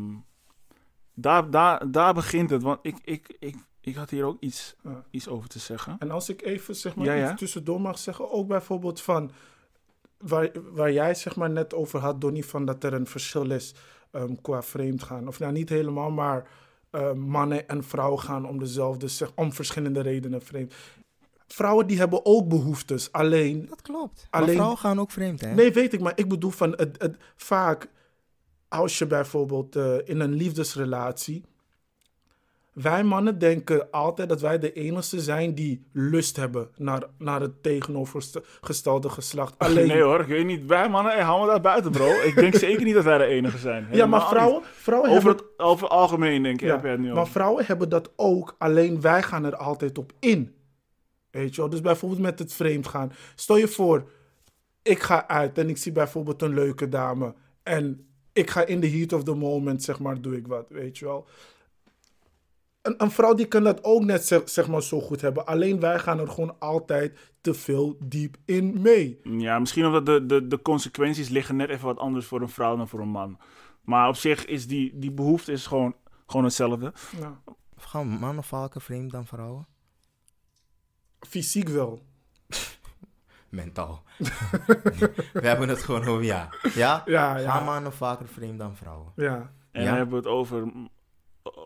daar, 1.13 1.49
daar, 1.49 1.91
daar 1.91 2.13
begint 2.13 2.49
het, 2.49 2.63
want 2.63 2.79
ik, 2.81 2.95
ik, 3.03 3.36
ik, 3.39 3.55
ik 3.81 3.95
had 3.95 4.09
hier 4.09 4.25
ook 4.25 4.39
iets, 4.39 4.75
Ja. 4.83 5.03
iets 5.09 5.27
over 5.27 5.49
te 5.49 5.59
zeggen. 5.59 5.95
En 5.99 6.12
als 6.12 6.29
ik 6.29 6.41
even 6.41 6.75
zeg 6.75 6.95
maar 6.95 7.05
Ja, 7.05 7.13
ja. 7.13 7.31
iets 7.31 7.39
tussendoor 7.39 7.81
mag 7.81 7.97
zeggen, 7.97 8.31
ook 8.31 8.47
bijvoorbeeld 8.47 9.01
van 9.01 9.31
waar, 10.23 10.51
waar 10.71 10.91
jij 10.91 11.15
zeg 11.15 11.36
maar 11.36 11.49
net 11.49 11.73
over 11.73 11.99
had, 11.99 12.21
Donnie, 12.21 12.45
van 12.45 12.65
dat 12.65 12.83
er 12.83 12.93
een 12.93 13.07
verschil 13.07 13.51
is 13.51 13.73
ehm, 14.12 14.36
qua 14.41 14.62
vreemdgaan. 14.63 15.27
Of 15.27 15.39
nou 15.39 15.51
niet 15.51 15.69
helemaal, 15.69 16.12
maar 16.12 16.47
ehm, 16.91 17.19
mannen 17.19 17.67
en 17.67 17.83
vrouwen 17.83 18.19
gaan 18.19 18.47
om 18.47 18.59
dezelfde, 18.59 19.07
zeg, 19.07 19.31
om 19.36 19.53
verschillende 19.53 20.01
redenen 20.01 20.41
vreemd. 20.41 20.73
vrouwen 21.47 21.88
die 21.88 21.97
hebben 21.97 22.25
ook 22.25 22.47
behoeftes. 22.47 23.12
Alleen, 23.12 23.65
Dat 23.69 23.81
klopt. 23.81 24.27
Alleen- 24.29 24.45
Maar 24.45 24.55
vrouwen 24.55 24.77
gaan 24.77 24.99
ook 24.99 25.12
vreemd, 25.12 25.41
hè? 25.41 25.53
nee, 25.53 25.71
weet 25.71 25.93
ik, 25.93 25.99
maar 25.99 26.13
ik 26.15 26.29
bedoel 26.29 26.51
van 26.51 26.71
het, 26.71 27.01
het, 27.01 27.17
vaak 27.36 27.89
als 28.67 28.97
je 28.97 29.07
bijvoorbeeld 29.07 29.75
eh, 29.75 29.95
in 30.03 30.19
een 30.19 30.33
liefdesrelatie. 30.33 31.43
Wij 32.73 33.03
mannen 33.03 33.39
denken 33.39 33.91
altijd 33.91 34.29
dat 34.29 34.41
wij 34.41 34.59
de 34.59 34.73
enige 34.73 35.21
zijn 35.21 35.55
die 35.55 35.88
lust 35.91 36.36
hebben 36.36 36.69
naar, 36.75 37.03
naar 37.17 37.41
het 37.41 37.63
tegenovergestelde 37.63 39.09
geslacht. 39.09 39.53
Alleen, 39.57 39.88
Nee 39.88 40.01
hoor, 40.01 40.19
ik 40.19 40.27
weet 40.27 40.45
niet. 40.45 40.65
Wij 40.65 40.89
mannen, 40.89 41.13
hey, 41.13 41.23
hou 41.23 41.41
me 41.41 41.47
daar 41.47 41.62
buiten, 41.62 41.91
bro. 41.91 42.09
Ik 42.29 42.36
denk 42.36 42.55
zeker 42.55 42.83
niet 42.83 42.93
dat 42.93 43.03
wij 43.03 43.17
de 43.17 43.25
enige 43.25 43.57
zijn. 43.57 43.88
ja, 43.91 44.05
maar 44.05 44.27
vrouwen, 44.27 44.63
vrouwen 44.63 45.09
Over 45.09 45.23
hebben 45.25 45.45
het, 45.45 45.59
over 45.59 45.83
het 45.83 45.93
algemeen, 45.93 46.43
denk 46.43 46.62
ik. 46.62 46.67
Ja, 46.67 46.81
heb 46.81 46.83
het 46.83 47.13
maar 47.13 47.27
vrouwen 47.27 47.65
hebben 47.65 47.89
dat 47.89 48.12
ook, 48.15 48.55
alleen 48.57 49.01
wij 49.01 49.23
gaan 49.23 49.45
er 49.45 49.55
altijd 49.55 49.97
op 49.97 50.13
in. 50.19 50.55
Weet 51.31 51.55
je 51.55 51.62
wel? 51.62 51.69
Dus 51.69 51.81
bijvoorbeeld 51.81 52.21
met 52.21 52.39
het 52.39 52.53
vreemd 52.53 52.88
gaan. 52.88 53.12
Stel 53.36 53.57
je 53.57 53.67
voor, 53.67 54.09
ik 54.81 54.99
ga 54.99 55.27
uit 55.27 55.57
en 55.57 55.69
ik 55.69 55.77
zie 55.77 55.91
bijvoorbeeld 55.91 56.41
een 56.41 56.53
leuke 56.53 56.89
dame. 56.89 57.33
En 57.63 58.07
ik 58.33 58.49
ga 58.49 58.65
in 58.65 58.81
the 58.81 58.88
heat 58.88 59.13
of 59.13 59.23
the 59.23 59.33
moment, 59.33 59.83
zeg 59.83 59.99
maar, 59.99 60.21
doe 60.21 60.36
ik 60.36 60.47
wat, 60.47 60.69
weet 60.69 60.97
je 60.97 61.05
wel. 61.05 61.27
Een, 62.84 62.93
een 63.04 63.12
vrouw 63.12 63.34
die 63.34 63.46
kan 63.46 63.63
dat 63.63 63.84
ook 63.84 64.04
net 64.04 64.26
zeg, 64.28 64.41
zeg 64.50 64.67
maar 64.67 64.84
zo 64.84 65.02
goed 65.02 65.22
hebben. 65.22 65.46
Alleen 65.46 65.80
wij 65.80 66.00
gaan 66.00 66.19
er 66.19 66.28
gewoon 66.28 66.56
altijd 66.60 67.19
te 67.41 67.54
veel 67.54 67.98
diep 68.04 68.38
in 68.46 68.82
mee. 68.82 69.19
Ja, 69.24 69.60
misschien 69.60 69.86
omdat 69.86 70.06
de, 70.06 70.26
de, 70.26 70.48
de 70.48 70.62
consequenties 70.62 71.30
liggen 71.30 71.56
net 71.56 71.69
even 71.69 71.86
wat 71.86 71.98
anders 71.98 72.26
voor 72.26 72.41
een 72.41 72.50
vrouw 72.50 72.76
dan 72.78 72.88
voor 72.88 73.00
een 73.00 73.10
man. 73.10 73.39
Maar 73.82 74.08
op 74.08 74.15
zich 74.15 74.46
is 74.46 74.67
die, 74.67 75.00
die 75.00 75.12
behoefte 75.12 75.52
is 75.52 75.65
gewoon, 75.67 75.96
gewoon 76.28 76.43
hetzelfde. 76.46 76.93
Ja. 77.19 77.41
Gaan 77.78 78.08
mannen 78.08 78.43
vaker 78.43 78.82
vreemd 78.82 79.12
dan 79.12 79.26
vrouwen? 79.26 79.67
Fysiek 81.19 81.67
wel. 81.69 82.06
Mentaal. 83.50 84.04
We 85.34 85.39
hebben 85.48 85.69
het 85.69 85.84
gewoon 85.84 86.04
over 86.06 86.24
ja. 86.24 86.50
Ja? 86.74 87.02
Ja, 87.06 87.38
ja. 87.38 87.52
Gaan 87.52 87.65
mannen 87.65 87.93
vaker 87.93 88.28
vreemd 88.28 88.60
dan 88.60 88.76
vrouwen? 88.76 89.12
Ja, 89.15 89.52
En 89.72 89.82
Ja. 89.82 89.88
dan 89.88 89.98
hebben 89.98 90.22
we 90.22 90.30
het 90.30 90.38
over 90.38 90.72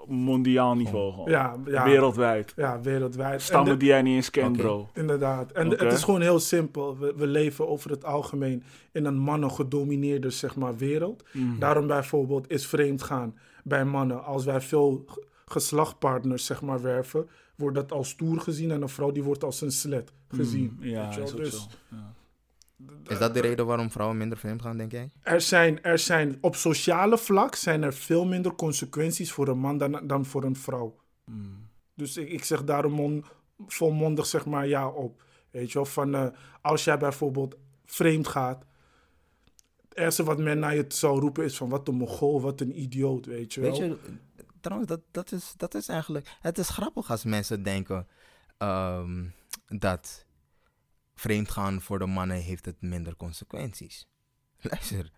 mondiaal 0.07 0.75
niveau 0.75 1.11
gewoon. 1.11 1.29
ja, 1.29 1.55
ja. 1.65 1.83
Wereldwijd. 1.83 2.53
Ja, 2.55 2.81
wereldwijd. 2.81 3.37
De- 3.39 3.43
Stammen 3.45 3.79
die 3.79 3.87
jij 3.87 4.01
niet 4.01 4.15
eens 4.15 4.29
kent, 4.29 4.57
bro. 4.57 4.89
Inderdaad. 4.93 5.51
En 5.51 5.69
het 5.69 5.93
is 5.93 6.03
gewoon 6.03 6.21
heel 6.21 6.39
simpel. 6.39 6.97
We, 6.97 7.13
we 7.15 7.27
leven 7.27 7.67
over 7.67 7.89
het 7.91 8.05
algemeen 8.05 8.63
in 8.91 9.05
een 9.05 9.17
mannen 9.17 9.51
gedomineerde 9.51 10.29
zeg 10.29 10.55
maar, 10.55 10.75
wereld. 10.77 11.23
Mhm. 11.33 11.59
Daarom 11.59 11.87
bijvoorbeeld 11.87 12.51
is 12.51 12.67
vreemdgaan 12.67 13.35
bij 13.63 13.85
mannen. 13.85 14.23
Als 14.23 14.45
wij 14.45 14.61
veel 14.61 15.05
geslachtpartners 15.45 16.45
zeg 16.45 16.61
maar, 16.61 16.81
werven, 16.81 17.27
wordt 17.55 17.75
dat 17.75 17.91
als 17.91 18.09
stoer 18.09 18.39
gezien. 18.39 18.71
En 18.71 18.81
een 18.81 18.89
vrouw 18.89 19.11
die 19.11 19.23
wordt 19.23 19.43
als 19.43 19.61
een 19.61 19.71
slet 19.71 20.11
gezien. 20.29 20.77
Mm, 20.79 20.87
Ja, 20.87 21.09
dus 21.35 21.51
zo. 21.51 21.67
Ja. 21.89 22.13
Is 23.07 23.17
dat 23.19 23.33
de 23.33 23.39
reden 23.39 23.65
waarom 23.65 23.91
vrouwen 23.91 24.17
minder 24.17 24.37
vreemd 24.37 24.61
gaan, 24.61 24.77
denk 24.77 24.91
jij? 24.91 25.11
er 25.21 25.41
zijn, 25.41 25.83
er 25.83 25.99
zijn 25.99 26.37
op 26.41 26.55
sociale 26.55 27.17
vlak 27.17 27.55
zijn 27.55 27.83
er 27.83 27.93
veel 27.93 28.25
minder 28.25 28.55
consequenties 28.55 29.31
voor 29.31 29.47
een 29.47 29.59
man 29.59 29.77
dan, 29.77 30.07
dan 30.07 30.25
voor 30.25 30.43
een 30.43 30.55
vrouw. 30.55 30.99
Mm. 31.25 31.69
Dus 31.93 32.17
ik, 32.17 32.29
ik 32.29 32.43
zeg 32.43 32.63
daarom 32.63 32.91
mon, 32.91 33.25
volmondig 33.67 34.25
zeg 34.25 34.45
maar 34.45 34.67
ja 34.67 34.87
op. 34.87 35.23
Weet 35.51 35.71
je 35.71 35.73
wel, 35.73 35.85
van 35.85 36.15
eh, 36.15 36.27
als 36.61 36.83
jij 36.83 36.97
bijvoorbeeld 36.97 37.55
vreemd 37.85 38.27
gaat. 38.27 38.65
Het 39.89 39.97
eerste 39.97 40.23
wat 40.23 40.37
men 40.37 40.59
naar 40.59 40.75
je 40.75 40.85
zou 40.87 41.19
roepen 41.19 41.43
is 41.43 41.57
van 41.57 41.69
wat 41.69 41.87
een 41.87 41.95
mogol, 41.95 42.41
wat 42.41 42.61
een 42.61 42.81
idioot, 42.81 43.25
weet 43.25 43.53
je 43.53 43.61
wel. 43.61 43.79
Weet 43.79 43.79
je, 43.79 43.97
trouwens, 44.61 44.89
dat, 44.89 45.01
dat, 45.11 45.31
is, 45.31 45.53
dat 45.57 45.75
is 45.75 45.87
eigenlijk... 45.87 46.37
Het 46.41 46.57
is 46.57 46.69
grappig 46.69 47.11
als 47.11 47.23
mensen 47.23 47.63
denken 47.63 48.07
ehm, 48.57 49.25
dat 49.67 50.25
vreemdgaan 51.17 51.82
voor 51.82 51.99
de 51.99 52.06
mannen 52.06 52.38
heeft 52.38 52.65
het 52.65 52.82
minder 52.82 53.15
consequenties. 53.15 54.08
Luister. 54.62 55.12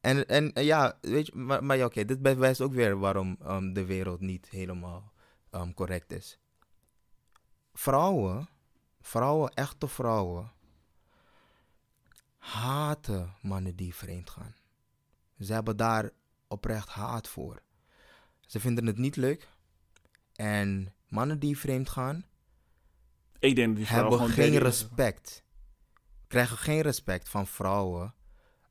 En, 0.00 0.26
en 0.26 0.52
eh, 0.52 0.64
ja, 0.64 0.98
weet 1.00 1.26
je, 1.26 1.36
maar, 1.36 1.64
maar 1.64 1.76
ja, 1.76 1.84
oké, 1.84 2.04
dit 2.04 2.22
bewijst 2.22 2.60
ook 2.60 2.72
weer 2.72 2.98
waarom 2.98 3.36
ehm, 3.42 3.72
de 3.72 3.84
wereld 3.84 4.20
niet 4.20 4.48
helemaal 4.48 5.12
ehm, 5.50 5.72
correct 5.72 6.12
is. 6.12 6.38
Vrouwen, 7.72 8.48
vrouwen, 9.00 9.50
echte 9.50 9.88
vrouwen, 9.88 10.52
haten 12.36 13.34
mannen 13.42 13.76
die 13.76 13.94
vreemd 13.94 14.30
gaan. 14.30 14.54
Ze 15.38 15.52
hebben 15.52 15.76
daar 15.76 16.10
oprecht 16.48 16.88
haat 16.88 17.28
voor. 17.28 17.62
Ze 18.40 18.60
vinden 18.60 18.86
het 18.86 18.98
niet 18.98 19.16
leuk. 19.16 19.48
En 20.34 20.94
mannen 21.08 21.38
die 21.38 21.58
vreemd 21.58 21.88
gaan, 21.88 22.24
Ik 23.40 23.54
denk 23.54 23.68
dat 23.68 23.76
die 23.76 23.86
vrouw 23.86 24.00
hebben 24.00 24.18
gewoon 24.18 24.32
geen 24.32 24.58
respect. 24.58 25.42
Krijgen 26.26 26.56
geen 26.56 26.80
respect 26.80 27.28
van 27.28 27.46
vrouwen. 27.46 28.14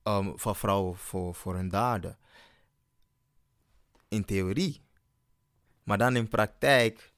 ehm, 0.04 0.32
van 0.36 0.56
vrouwen 0.56 0.96
voor, 0.96 1.36
voor 1.36 1.56
hun 1.56 1.70
daden. 1.70 2.18
In 4.08 4.26
theorie. 4.26 4.82
Maar 5.84 5.98
dan 5.98 6.16
in 6.16 6.28
praktijk 6.28 7.14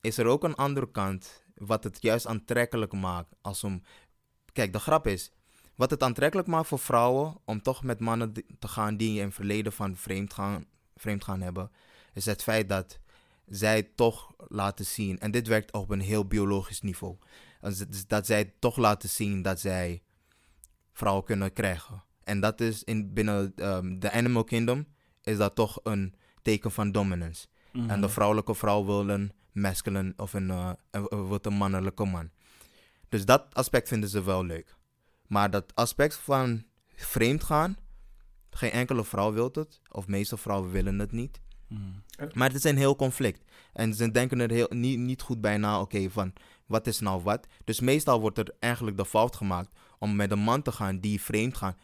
is 0.00 0.18
er 0.18 0.26
ook 0.26 0.44
een 0.44 0.54
andere 0.54 0.90
kant. 0.90 1.44
Wat 1.54 1.84
het 1.84 2.02
juist 2.02 2.26
aantrekkelijk 2.26 2.92
maakt. 2.92 3.34
Als 3.40 3.64
om, 3.64 3.82
kijk, 4.52 4.72
de 4.72 4.78
grap 4.78 5.06
is. 5.06 5.32
Wat 5.74 5.90
het 5.90 6.02
aantrekkelijk 6.02 6.48
maakt 6.48 6.68
voor 6.68 6.78
vrouwen 6.78 7.36
om 7.44 7.62
toch 7.62 7.82
met 7.82 8.00
mannen 8.00 8.32
te 8.58 8.68
gaan 8.68 8.96
die 8.96 9.18
in 9.18 9.24
het 9.24 9.34
verleden 9.34 9.72
van 9.72 9.96
vreemd 9.96 10.32
gaan, 10.32 10.64
vreemd 10.96 11.24
gaan 11.24 11.40
hebben. 11.40 11.70
Is 12.12 12.24
het 12.24 12.42
feit 12.42 12.68
dat 12.68 13.00
zij 13.46 13.82
toch 13.94 14.34
laten 14.48 14.84
zien. 14.86 15.18
En 15.18 15.30
dit 15.30 15.46
werkt 15.46 15.72
op 15.72 15.90
een 15.90 16.00
heel 16.00 16.26
biologisch 16.26 16.80
niveau. 16.80 17.16
Dus 17.60 17.78
het- 17.78 18.04
dat 18.08 18.26
zij 18.26 18.52
toch 18.58 18.76
laten 18.76 19.08
zien 19.08 19.42
dat 19.42 19.60
zij 19.60 20.02
vrouwen 20.92 21.24
kunnen 21.24 21.52
krijgen. 21.52 22.04
En 22.24 22.40
dat 22.40 22.60
is 22.60 22.84
in, 22.84 23.12
binnen 23.12 23.52
ehm, 23.56 23.98
de 23.98 24.10
animal 24.10 24.44
kingdom 24.44 24.86
is 25.22 25.36
dat 25.36 25.54
toch 25.54 25.80
een 25.82 26.14
teken 26.42 26.72
van 26.72 26.92
dominance. 26.92 27.46
Mhm. 27.72 27.90
En 27.90 28.00
de 28.00 28.08
vrouwelijke 28.08 28.54
vrouw 28.54 28.84
wil 28.84 29.08
een 29.08 29.32
masculine 29.52 30.12
of 30.16 30.32
een, 30.32 30.50
eh, 30.50 30.72
een- 30.90 31.08
wil 31.28 31.38
een 31.42 31.52
mannelijke 31.54 32.04
man. 32.04 32.30
Dus 33.08 33.24
dat 33.24 33.46
aspect 33.54 33.88
vinden 33.88 34.08
ze 34.08 34.22
wel 34.22 34.44
leuk. 34.44 34.76
Maar 35.26 35.50
dat 35.50 35.74
aspect 35.74 36.14
van 36.14 36.64
vreemd 36.94 37.44
gaan, 37.44 37.76
geen 38.50 38.70
enkele 38.70 39.04
vrouw 39.04 39.32
wil 39.32 39.50
het. 39.52 39.80
Of 39.90 40.06
meeste 40.06 40.36
vrouwen 40.36 40.70
willen 40.70 40.98
het 40.98 41.12
niet. 41.12 41.40
Maar 42.32 42.48
het 42.48 42.56
is 42.56 42.64
een 42.64 42.76
heel 42.76 42.96
conflict. 42.96 43.42
En 43.72 43.94
ze 43.94 44.10
denken 44.10 44.40
er 44.40 44.50
heel, 44.50 44.66
niet, 44.70 44.98
niet 44.98 45.22
goed 45.22 45.40
bij 45.40 45.56
na, 45.56 45.80
oké, 45.80 46.10
van 46.10 46.32
wat 46.66 46.86
is 46.86 47.00
nou 47.00 47.22
wat. 47.22 47.46
Dus 47.64 47.80
meestal 47.80 48.20
wordt 48.20 48.38
er 48.38 48.54
eigenlijk 48.58 48.96
de 48.96 49.04
fout 49.06 49.36
gemaakt 49.36 49.70
om 49.98 50.16
met 50.16 50.30
een 50.30 50.38
man 50.38 50.62
te 50.62 50.72
gaan 50.72 50.98
die 50.98 51.20
vreemd 51.20 51.56
gaan. 51.56 51.76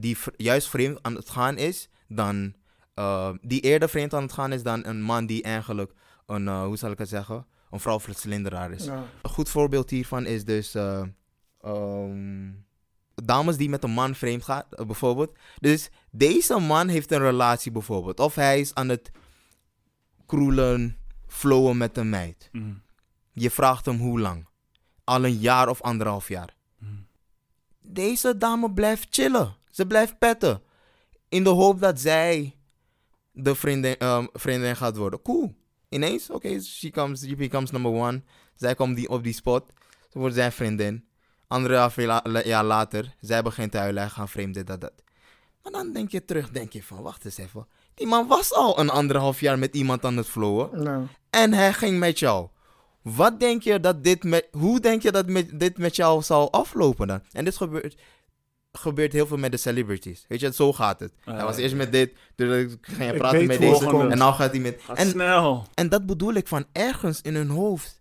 Die 0.00 0.16
juist 0.36 0.68
vreemd 0.68 0.98
aan 1.02 1.14
het 1.14 1.30
gaan 1.30 1.56
is 1.58 1.88
dan... 2.08 2.54
eh, 2.94 3.30
die 3.40 3.60
eerder 3.60 3.88
vreemd 3.88 4.14
aan 4.14 4.22
het 4.22 4.32
gaan 4.32 4.52
is 4.52 4.62
dan 4.62 4.86
een 4.86 5.02
man 5.02 5.26
die 5.26 5.42
eigenlijk 5.42 5.92
een, 6.26 6.48
eh, 6.48 6.64
hoe 6.64 6.76
zal 6.76 6.90
ik 6.90 6.98
het 6.98 7.08
zeggen, 7.08 7.46
een 7.70 7.80
vrouwverslinderaar 7.80 8.70
is. 8.70 8.84
Ja. 8.84 9.04
Een 9.22 9.30
goed 9.30 9.48
voorbeeld 9.48 9.90
hiervan 9.90 10.26
is 10.26 10.44
dus 10.44 10.74
eh, 10.74 11.02
ehm, 11.60 12.50
dames 13.14 13.56
die 13.56 13.68
met 13.68 13.84
een 13.84 13.90
man 13.90 14.14
vreemd 14.14 14.42
gaan, 14.44 14.62
eh, 14.70 14.86
bijvoorbeeld. 14.86 15.36
Dus 15.60 15.90
deze 16.10 16.58
man 16.58 16.88
heeft 16.88 17.12
een 17.12 17.18
relatie 17.18 17.72
bijvoorbeeld. 17.72 18.20
Of 18.20 18.34
hij 18.34 18.60
is 18.60 18.74
aan 18.74 18.88
het 18.88 19.10
kroelen, 20.26 20.96
flowen 21.26 21.76
met 21.76 21.96
een 21.96 22.08
meid. 22.08 22.48
Mhm. 22.52 22.72
Je 23.32 23.50
vraagt 23.50 23.84
hem 23.84 23.98
hoe 23.98 24.20
lang. 24.20 24.46
Al 25.04 25.24
een 25.24 25.36
jaar 25.38 25.68
of 25.68 25.82
anderhalf 25.82 26.28
jaar. 26.28 26.56
Deze 27.80 28.36
dame 28.38 28.72
blijft 28.72 29.06
chillen. 29.10 29.56
Ze 29.70 29.86
blijft 29.86 30.18
petten. 30.18 30.62
In 31.28 31.44
de 31.44 31.50
hoop 31.50 31.80
dat 31.80 32.00
zij 32.00 32.56
de 33.32 33.54
vriendin, 33.54 33.96
ehm, 33.98 34.26
vriendin 34.32 34.76
gaat 34.76 34.96
worden. 34.96 35.22
Cool. 35.22 35.54
Ineens, 35.88 36.30
oké, 36.30 36.60
she, 36.60 36.90
comes, 36.90 37.20
she 37.20 37.36
becomes 37.36 37.70
number 37.70 37.92
one. 37.92 38.22
Zij 38.54 38.74
komt 38.74 38.96
die, 38.96 39.08
op 39.08 39.22
die 39.22 39.32
spot. 39.32 39.64
Ze 40.10 40.18
wordt 40.18 40.34
zijn 40.34 40.52
vriendin. 40.52 41.04
Anderhalf 41.46 41.96
jaar 41.96 42.20
la- 42.28 42.44
jaar 42.44 42.64
later, 42.64 43.14
zij 43.20 43.42
begint 43.42 43.70
te 43.72 43.78
huilen. 43.78 44.02
Hij 44.02 44.10
gaat 44.10 44.30
vreemd, 44.30 44.54
dit, 44.54 44.66
dat, 44.66 44.80
dat. 44.80 44.92
Maar 45.62 45.72
dan 45.72 45.92
denk 45.92 46.10
je 46.10 46.24
terug, 46.24 46.50
denk 46.50 46.72
je 46.72 46.82
van, 46.82 47.02
wacht 47.02 47.24
eens 47.24 47.36
even. 47.38 47.66
Die 47.94 48.06
man 48.06 48.26
was 48.26 48.52
al 48.52 48.78
een 48.80 48.90
anderhalf 48.90 49.40
jaar 49.40 49.58
met 49.58 49.74
iemand 49.74 50.04
aan 50.04 50.16
het 50.16 50.26
flowen. 50.28 50.82
Nou, 50.82 51.06
En 51.30 51.52
hij 51.52 51.72
ging 51.72 51.98
met 51.98 52.18
jou. 52.18 52.48
Wat 53.02 53.40
denk 53.40 53.62
je 53.62 53.80
dat 53.80 54.04
dit 54.04 54.22
met, 54.24 54.48
hoe 54.52 54.80
denk 54.80 55.02
je 55.02 55.12
dat 55.12 55.26
met, 55.26 55.60
dit 55.60 55.78
met 55.78 55.96
jou 55.96 56.22
zal 56.22 56.52
aflopen 56.52 57.06
dan? 57.06 57.20
En 57.32 57.44
dit 57.44 57.56
gebeurt, 57.56 57.96
gebeurt 58.72 59.12
heel 59.12 59.26
veel 59.26 59.36
met 59.36 59.50
de 59.50 59.56
celebrities. 59.56 60.24
Weet 60.28 60.40
je, 60.40 60.52
zo 60.52 60.72
gaat 60.72 61.00
het. 61.00 61.12
hij 61.24 61.44
was 61.44 61.56
eerst 61.56 61.74
met 61.74 61.92
dit, 61.92 62.12
toen 62.34 62.78
ging 62.80 63.10
je 63.10 63.16
praten 63.18 63.46
met 63.46 63.60
deze. 63.60 63.84
komt. 63.86 64.10
En 64.10 64.18
nou 64.18 64.34
gaat 64.34 64.50
hij 64.50 64.60
met. 64.60 64.80
Gaat 64.82 64.96
En, 64.96 65.08
snel. 65.10 65.66
en 65.74 65.88
dat 65.88 66.06
bedoel 66.06 66.32
ik 66.34 66.48
van 66.48 66.64
ergens 66.72 67.20
in 67.22 67.34
hun 67.34 67.48
hoofd. 67.48 68.00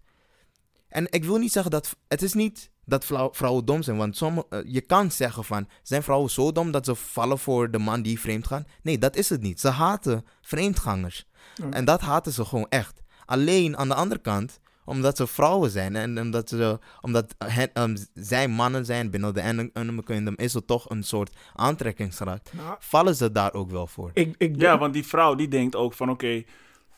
En 0.87 1.07
ik 1.09 1.23
wil 1.23 1.37
niet 1.37 1.51
zeggen 1.51 1.71
dat. 1.71 1.95
Het 2.07 2.21
is 2.21 2.33
niet 2.33 2.69
dat 2.85 3.05
vrouw- 3.05 3.29
vrouwen 3.33 3.65
dom 3.65 3.81
zijn. 3.81 3.97
Want 3.97 4.17
sommige, 4.17 4.45
eh, 4.49 4.59
je 4.65 4.81
kan 4.81 5.11
zeggen 5.11 5.43
van. 5.43 5.67
Zijn 5.83 6.03
vrouwen 6.03 6.29
zo 6.29 6.51
dom 6.51 6.71
dat 6.71 6.85
ze 6.85 6.95
vallen 6.95 7.39
voor 7.39 7.71
de 7.71 7.79
man 7.79 8.01
die 8.01 8.19
vreemd 8.19 8.47
gaan? 8.47 8.65
Nee, 8.81 8.97
dat 8.97 9.15
is 9.15 9.29
het 9.29 9.41
niet. 9.41 9.59
Ze 9.59 9.69
haten 9.69 10.25
vreemdgangers. 10.41 11.25
Ja. 11.55 11.69
En 11.69 11.85
dat 11.85 12.01
haten 12.01 12.31
ze 12.31 12.45
gewoon 12.45 12.67
echt. 12.69 13.01
Alleen 13.25 13.77
aan 13.77 13.87
de 13.87 13.95
andere 13.95 14.21
kant. 14.21 14.59
omdat 14.85 15.17
ze 15.17 15.27
vrouwen 15.27 15.69
zijn 15.69 15.95
en 15.95 16.19
omdat, 16.19 16.49
ze, 16.49 16.79
omdat 17.01 17.35
hen, 17.45 17.73
ehm, 17.73 17.95
zij 18.13 18.47
mannen 18.47 18.85
zijn 18.85 19.09
binnen 19.09 19.33
de 19.33 19.69
Animal 19.73 20.03
Kingdom, 20.03 20.33
is 20.37 20.53
er 20.55 20.65
toch 20.65 20.89
een 20.89 21.03
soort 21.03 21.35
aantrekkingskracht. 21.55 22.51
Nou, 22.53 22.75
Vallen 22.79 23.15
ze 23.15 23.31
daar 23.31 23.53
ook 23.53 23.71
wel 23.71 23.87
voor? 23.87 24.11
ik, 24.13 24.35
ik 24.37 24.51
Ja, 24.55 24.57
denk- 24.57 24.79
want 24.79 24.93
die 24.93 25.05
vrouw 25.07 25.35
die 25.35 25.47
denkt 25.47 25.75
ook 25.75 25.93
van 25.93 26.09
oké, 26.09 26.43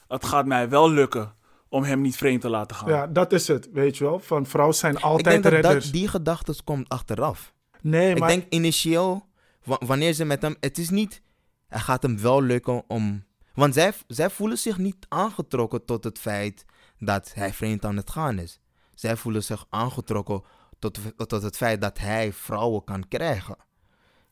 het 0.08 0.26
gaat 0.26 0.46
mij 0.46 0.70
wel 0.70 0.92
lukken 0.92 1.34
om 1.76 1.84
hem 1.84 2.02
niet 2.02 2.16
vreemd 2.18 2.42
te 2.42 2.50
laten 2.50 2.76
gaan. 2.76 2.90
ja, 2.90 3.08
dat 3.08 3.32
is 3.34 3.48
het, 3.48 3.70
weet 3.74 3.98
je 3.98 4.04
wel. 4.04 4.20
Van 4.20 4.46
vrouwen 4.46 4.76
zijn 4.76 4.96
Ik 4.96 5.04
altijd 5.04 5.26
denk 5.26 5.44
dat, 5.44 5.52
redders. 5.52 5.84
dat 5.84 5.94
die 5.94 6.08
gedachte 6.08 6.56
komt 6.64 6.90
achteraf. 6.90 7.54
Nee, 7.82 8.12
Ik 8.12 8.20
maar 8.20 8.28
denk 8.30 8.46
initieel, 8.50 9.28
wa- 9.64 9.80
wanneer 9.86 10.14
ze 10.14 10.26
met 10.26 10.42
hem, 10.42 10.56
het 10.60 10.78
is 10.78 10.90
niet, 10.90 11.22
het 11.68 11.82
gaat 11.82 12.02
hem 12.04 12.22
wel 12.22 12.42
lukken 12.42 12.84
om, 12.88 13.24
want 13.54 13.74
zij, 13.74 13.94
zij 14.08 14.30
voelen 14.30 14.58
zich 14.58 14.78
niet 14.78 15.06
aangetrokken 15.10 15.86
tot 15.86 16.04
het 16.04 16.20
feit 16.20 16.66
dat 17.00 17.32
hij 17.34 17.54
vreemd 17.54 17.86
aan 17.86 17.98
het 17.98 18.10
gaan 18.10 18.40
is. 18.40 18.60
Zij 18.94 19.16
voelen 19.16 19.44
zich 19.44 19.66
aangetrokken 19.70 20.42
tot, 20.80 21.00
tot 21.16 21.42
het 21.42 21.58
feit 21.58 21.82
dat 21.82 21.98
hij 22.00 22.34
vrouwen 22.34 22.84
kan 22.84 23.08
krijgen. 23.08 23.56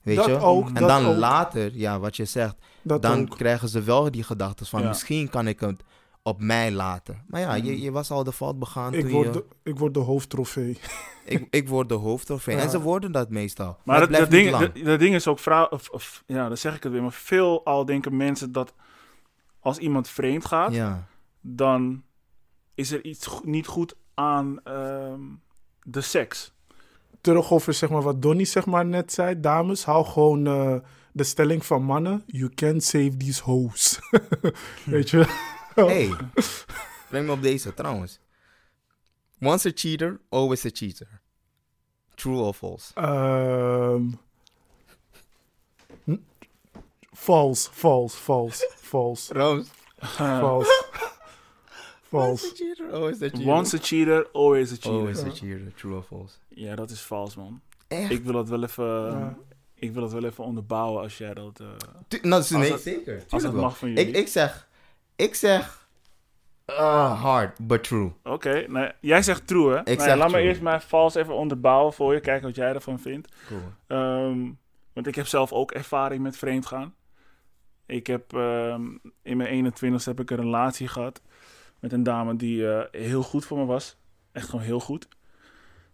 Weet 0.02 0.16
Dat 0.16 0.26
je? 0.26 0.38
ook, 0.40 0.68
en 0.68 0.74
dat 0.74 0.88
dan 0.90 1.06
ook. 1.06 1.18
later, 1.18 1.76
ja, 1.76 2.00
wat 2.00 2.16
je 2.16 2.26
zegt, 2.26 2.56
dat 2.82 3.02
dan 3.02 3.22
ook. 3.22 3.38
krijgen 3.38 3.70
ze 3.70 3.82
wel 3.82 4.12
die 4.12 4.24
gedachten 4.24 4.66
van 4.66 4.82
Ja. 4.82 4.88
misschien 4.88 5.30
kan 5.30 5.48
ik 5.48 5.60
het 5.60 5.84
op 6.24 6.42
mij 6.42 6.72
laten. 6.72 7.24
Maar 7.28 7.42
ja, 7.42 7.54
je, 7.54 7.82
je 7.82 7.92
was 7.92 8.12
al 8.12 8.24
de 8.24 8.32
fout 8.32 8.60
begaan 8.60 8.94
Ik 8.94 9.02
toen 9.02 9.12
word, 9.12 9.26
je... 9.26 9.32
de, 9.32 9.46
ik 9.64 9.78
word 9.78 9.94
de 9.94 10.00
hoofdtrofee. 10.00 10.78
Ik, 11.26 11.48
ik 11.50 11.70
word 11.70 11.90
de 11.90 11.96
hoofdtrofee. 11.96 12.56
Ja. 12.56 12.62
En 12.62 12.70
ze 12.70 12.82
worden 12.82 13.12
dat 13.12 13.30
meestal. 13.30 13.78
Maar 13.84 14.02
het 14.02 14.12
dat, 14.12 14.32
ding, 14.32 14.58
dat, 14.58 14.76
dat 14.76 15.00
ding 15.00 15.16
is 15.16 15.28
ook 15.28 15.40
vrouw, 15.40 15.66
of, 15.66 15.90
of, 15.90 16.24
ja, 16.26 16.48
dan 16.48 16.58
zeg 16.58 16.76
ik 16.76 16.84
het 16.84 16.92
weer, 16.92 17.02
maar 17.02 17.12
veel 17.12 17.66
al 17.66 17.86
denken 17.86 18.18
mensen 18.18 18.52
dat 18.52 18.74
als 19.60 19.78
iemand 19.78 20.10
vreemd 20.10 20.46
gaat, 20.46 20.74
Ja. 20.74 21.08
dan 21.42 22.04
is 22.76 22.92
er 22.92 23.06
iets 23.06 23.30
niet 23.44 23.68
goed 23.68 23.96
aan 24.14 24.60
ehm, 24.64 25.20
de 25.84 26.02
seks. 26.02 26.54
Terug 27.22 27.52
over 27.52 27.74
zeg 27.74 27.90
maar, 27.90 28.02
wat 28.02 28.22
Donnie 28.22 28.46
zeg 28.46 28.66
maar, 28.66 28.86
net 28.86 29.14
zei. 29.14 29.40
Dames, 29.40 29.86
hou 29.86 30.06
gewoon 30.06 30.48
eh, 30.48 30.76
de 31.12 31.24
stelling 31.24 31.66
van 31.66 31.84
mannen. 31.84 32.24
You 32.26 32.52
can't 32.56 32.84
save 32.84 33.18
these 33.18 33.44
hoes. 33.44 34.00
weet 34.86 35.10
je? 35.10 35.52
Hey, 35.94 36.16
breng 37.10 37.26
me 37.26 37.32
op 37.32 37.42
deze 37.42 37.74
trouwens. 37.74 38.20
Once 39.42 39.68
a 39.68 39.72
cheater, 39.76 40.20
always 40.30 40.66
a 40.66 40.70
cheater. 40.74 41.08
True 42.16 42.38
or 42.42 42.54
false? 42.54 42.94
Ehm, 42.96 44.10
n- 46.10 46.26
false, 47.14 47.70
false, 47.72 48.18
false, 48.18 48.70
false, 48.76 49.34
Rams. 49.38 49.68
false. 50.00 50.70
Once 52.10 52.46
false. 52.46 52.46
a 52.52 52.56
cheater, 52.56 52.92
always 52.94 53.22
a 53.22 53.30
cheater. 53.30 53.48
Once 53.48 53.74
a 53.76 53.80
cheater, 53.80 54.28
always 54.34 54.72
a 54.72 54.76
cheater. 54.76 54.92
always 54.92 55.24
a 55.24 55.30
cheater. 55.32 55.72
True 55.76 55.96
or 55.96 56.04
false? 56.04 56.36
Ja, 56.48 56.76
dat 56.76 56.90
is 56.92 57.02
vals, 57.02 57.36
man. 57.36 57.62
Echt? 57.88 58.12
Ik 58.12 58.24
wil 58.24 58.34
dat 58.34 58.50
wel 58.50 58.64
even, 58.64 58.86
Ja. 58.86 59.38
ik 59.76 59.94
wil 59.94 60.02
dat 60.02 60.12
wel 60.12 60.24
even 60.26 60.44
onderbouwen 60.44 61.02
als 61.02 61.18
jij 61.18 61.34
dat... 61.34 61.60
eh, 61.60 61.68
Tu- 62.08 62.20
nou, 62.22 62.34
Als 62.34 62.50
nee, 62.50 62.72
het- 62.72 62.82
zeker. 62.82 63.24
als 63.30 63.44
wel. 63.44 63.52
mag 63.54 63.78
van 63.78 63.90
jullie. 63.90 64.06
Ik, 64.08 64.16
ik 64.16 64.28
zeg, 64.28 64.68
ik 65.16 65.36
zeg, 65.36 65.88
ah, 66.66 67.22
hard, 67.22 67.68
but 67.68 67.84
true. 67.84 68.12
Oké, 68.24 68.66
nou, 68.68 68.92
jij 69.00 69.22
zegt 69.22 69.48
true, 69.48 69.68
hè? 69.68 69.82
Nou 69.82 69.98
ja, 69.98 70.04
zeg 70.04 70.16
laat 70.16 70.32
me 70.32 70.40
eerst 70.40 70.62
mijn 70.62 70.82
vals 70.82 71.16
even 71.16 71.36
onderbouwen 71.36 71.94
voor 71.94 72.14
je. 72.14 72.20
Kijken 72.20 72.46
wat 72.46 72.56
jij 72.56 72.74
ervan 72.74 73.00
vindt. 73.00 73.34
Cool. 73.48 73.62
Ehm, 73.88 74.52
want 74.94 75.08
ik 75.08 75.16
heb 75.16 75.28
zelf 75.28 75.52
ook 75.52 75.72
ervaring 75.72 76.24
met 76.24 76.38
vreemdgaan. 76.38 76.94
Ik 77.86 78.08
heb 78.08 78.34
ehm, 78.34 78.84
in 79.22 79.38
mijn 79.38 79.50
21 79.50 80.06
heb 80.06 80.20
ik 80.20 80.30
een 80.30 80.38
relatie 80.38 80.88
gehad 80.88 81.22
met 81.80 81.94
een 81.94 82.04
dame 82.04 82.36
die 82.36 82.72
eh, 82.72 83.02
heel 83.02 83.24
goed 83.24 83.46
voor 83.46 83.58
me 83.58 83.66
was. 83.66 83.98
Echt 84.32 84.50
gewoon 84.50 84.66
heel 84.66 84.80
goed. 84.80 85.08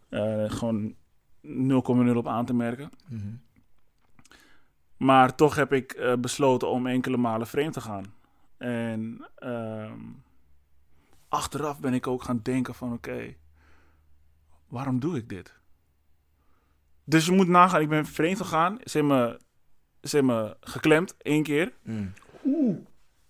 Eh, 0.09 0.51
gewoon 0.51 0.95
0,0 1.41 2.15
op 2.15 2.27
aan 2.27 2.45
te 2.45 2.53
merken. 2.53 2.89
Mhm. 3.07 3.27
Maar 4.97 5.35
toch 5.35 5.55
heb 5.55 5.73
ik 5.73 5.91
eh, 5.91 6.13
besloten 6.15 6.69
om 6.69 6.87
enkele 6.87 7.17
malen 7.17 7.47
vreemd 7.47 7.73
te 7.73 7.81
gaan. 7.81 8.13
En 8.59 9.27
ehm, 9.35 9.99
achteraf 11.27 11.79
ben 11.79 11.93
ik 11.93 12.07
ook 12.07 12.23
gaan 12.23 12.39
denken 12.43 12.73
van 12.73 12.93
oké, 12.93 13.35
waarom 14.67 14.99
doe 14.99 15.17
ik 15.17 15.29
dit? 15.29 15.53
Dus 17.03 17.25
je 17.25 17.31
moet 17.31 17.47
nagaan, 17.47 17.81
ik 17.81 17.89
ben 17.89 18.05
vreemd 18.05 18.37
gegaan. 18.37 18.77
Ze 18.83 18.97
hebben 18.97 19.17
me, 19.17 19.39
ze 20.07 20.15
hebben 20.15 20.35
me 20.35 20.57
geklemd, 20.59 21.15
één 21.17 21.43
keer. 21.43 21.73
Mm. 21.83 22.13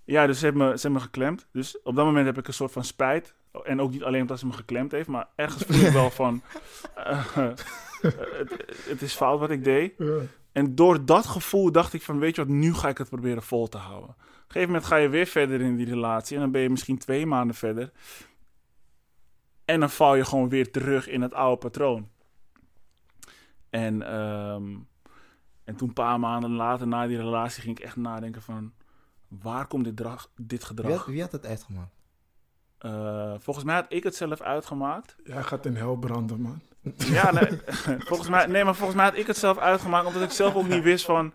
Ja, 0.04 0.28
dus 0.28 0.40
ze 0.40 0.46
hebben, 0.46 0.68
me, 0.68 0.76
ze 0.76 0.82
hebben 0.82 1.02
me 1.02 1.08
geklemd. 1.08 1.48
Dus 1.52 1.82
op 1.82 1.96
dat 1.96 2.06
moment 2.06 2.26
heb 2.26 2.38
ik 2.38 2.48
een 2.48 2.54
soort 2.54 2.72
van 2.72 2.84
spijt. 2.84 3.34
En 3.64 3.82
ook 3.82 3.92
niet 3.92 4.04
alleen 4.04 4.22
omdat 4.22 4.40
ze 4.40 4.46
me 4.46 4.54
geklemd 4.54 4.92
heeft, 4.92 5.08
maar 5.08 5.28
ergens 5.36 5.64
voel 5.64 5.86
ik 5.86 5.92
wel 5.92 6.10
van... 6.10 6.42
eh, 6.96 7.36
het, 8.38 8.66
het 8.86 9.02
is 9.02 9.14
fout 9.14 9.40
wat 9.40 9.50
ik 9.50 9.64
deed. 9.64 9.94
Ja. 9.98 10.20
En 10.52 10.76
door 10.76 11.06
dat 11.06 11.26
gevoel 11.26 11.72
dacht 11.72 11.94
ik 11.94 12.02
van, 12.02 12.20
weet 12.20 12.36
je 12.36 12.46
wat, 12.46 12.54
nu 12.54 12.74
ga 12.74 12.88
ik 12.88 12.98
het 12.98 13.10
proberen 13.10 13.44
vol 13.44 13.68
te 13.68 13.78
houden. 13.78 14.16
Op 14.50 14.56
een 14.56 14.62
gegeven 14.62 14.76
moment 14.76 14.94
ga 14.94 15.04
je 15.04 15.10
weer 15.10 15.26
verder 15.26 15.62
in 15.62 15.76
die 15.76 15.86
relatie 15.86 16.36
en 16.36 16.42
dan 16.42 16.52
ben 16.52 16.62
je 16.62 16.70
misschien 16.70 16.98
twee 16.98 17.26
maanden 17.26 17.56
verder. 17.56 17.92
En 19.66 19.80
dan 19.80 19.90
val 19.90 20.16
je 20.16 20.26
gewoon 20.26 20.50
weer 20.50 20.72
terug 20.72 21.08
in 21.08 21.22
het 21.22 21.34
oude 21.34 21.58
patroon. 21.58 22.10
En, 23.70 24.02
ehm, 24.02 24.76
en 25.64 25.76
toen 25.76 25.88
een 25.88 25.94
paar 25.94 26.20
maanden 26.20 26.52
later 26.52 26.88
na 26.88 27.08
die 27.08 27.18
relatie 27.18 27.62
ging 27.62 27.78
ik 27.78 27.84
echt 27.84 27.96
nadenken 27.96 28.42
van, 28.42 28.74
waar 29.28 29.68
komt 29.68 29.84
dit, 29.84 29.96
drag, 29.96 30.30
dit 30.36 30.58
Wie, 30.58 30.68
gedrag? 30.68 30.98
had, 30.98 31.06
wie 31.06 31.22
had 31.22 31.32
het 31.32 31.46
uitgemaakt? 31.46 31.96
Eh, 32.78 33.34
volgens 33.38 33.66
mij 33.66 33.76
had 33.76 33.86
ik 33.90 34.04
het 34.04 34.16
zelf 34.16 34.42
uitgemaakt. 34.42 35.16
Jij 35.24 35.44
gaat 35.44 35.66
in 35.66 35.76
hel 35.76 35.96
branden, 35.96 36.42
man. 36.42 36.62
Ja, 36.98 37.32
nee, 37.32 37.60
volgens 38.10 38.30
mij, 38.30 38.46
nee, 38.46 38.64
maar 38.64 38.76
volgens 38.76 38.98
mij 38.98 39.06
had 39.06 39.18
ik 39.18 39.28
het 39.28 39.38
zelf 39.38 39.58
uitgemaakt, 39.58 40.08
omdat 40.08 40.22
ik 40.22 40.32
zelf 40.32 40.56
ook 40.56 40.68
niet 40.68 40.84
wist 40.84 41.06
van... 41.06 41.34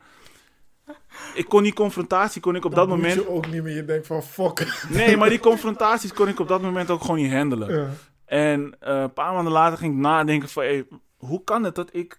Ik 1.35 1.45
kon 1.49 1.63
die 1.63 1.73
confrontatie, 1.73 2.41
kon 2.41 2.57
ik 2.57 2.65
op 2.65 2.75
dat 2.75 2.89
moet 2.89 2.97
moment... 2.97 3.15
je 3.15 3.29
ook 3.29 3.47
niet 3.51 3.63
meer. 3.63 3.75
Je 3.75 3.85
denkt 3.85 4.07
van, 4.07 4.23
fuck. 4.23 4.87
Nee, 4.89 5.17
maar 5.17 5.29
die 5.29 5.41
confrontaties 5.41 6.13
kon 6.13 6.29
ik 6.29 6.41
op 6.41 6.49
dat 6.49 6.63
moment 6.63 6.91
ook 6.91 7.01
gewoon 7.01 7.17
niet 7.17 7.33
handelen. 7.33 7.75
Ja. 7.81 7.89
En 8.25 8.77
eh, 8.81 9.01
een 9.01 9.13
paar 9.13 9.33
maanden 9.33 9.53
later 9.53 9.79
ging 9.79 9.95
ik 9.95 10.01
nadenken 10.01 10.49
van... 10.49 10.63
Hey, 10.63 10.87
hoe 11.17 11.45
kan 11.45 11.63
het 11.65 11.75
dat 11.75 11.95
ik 11.95 12.19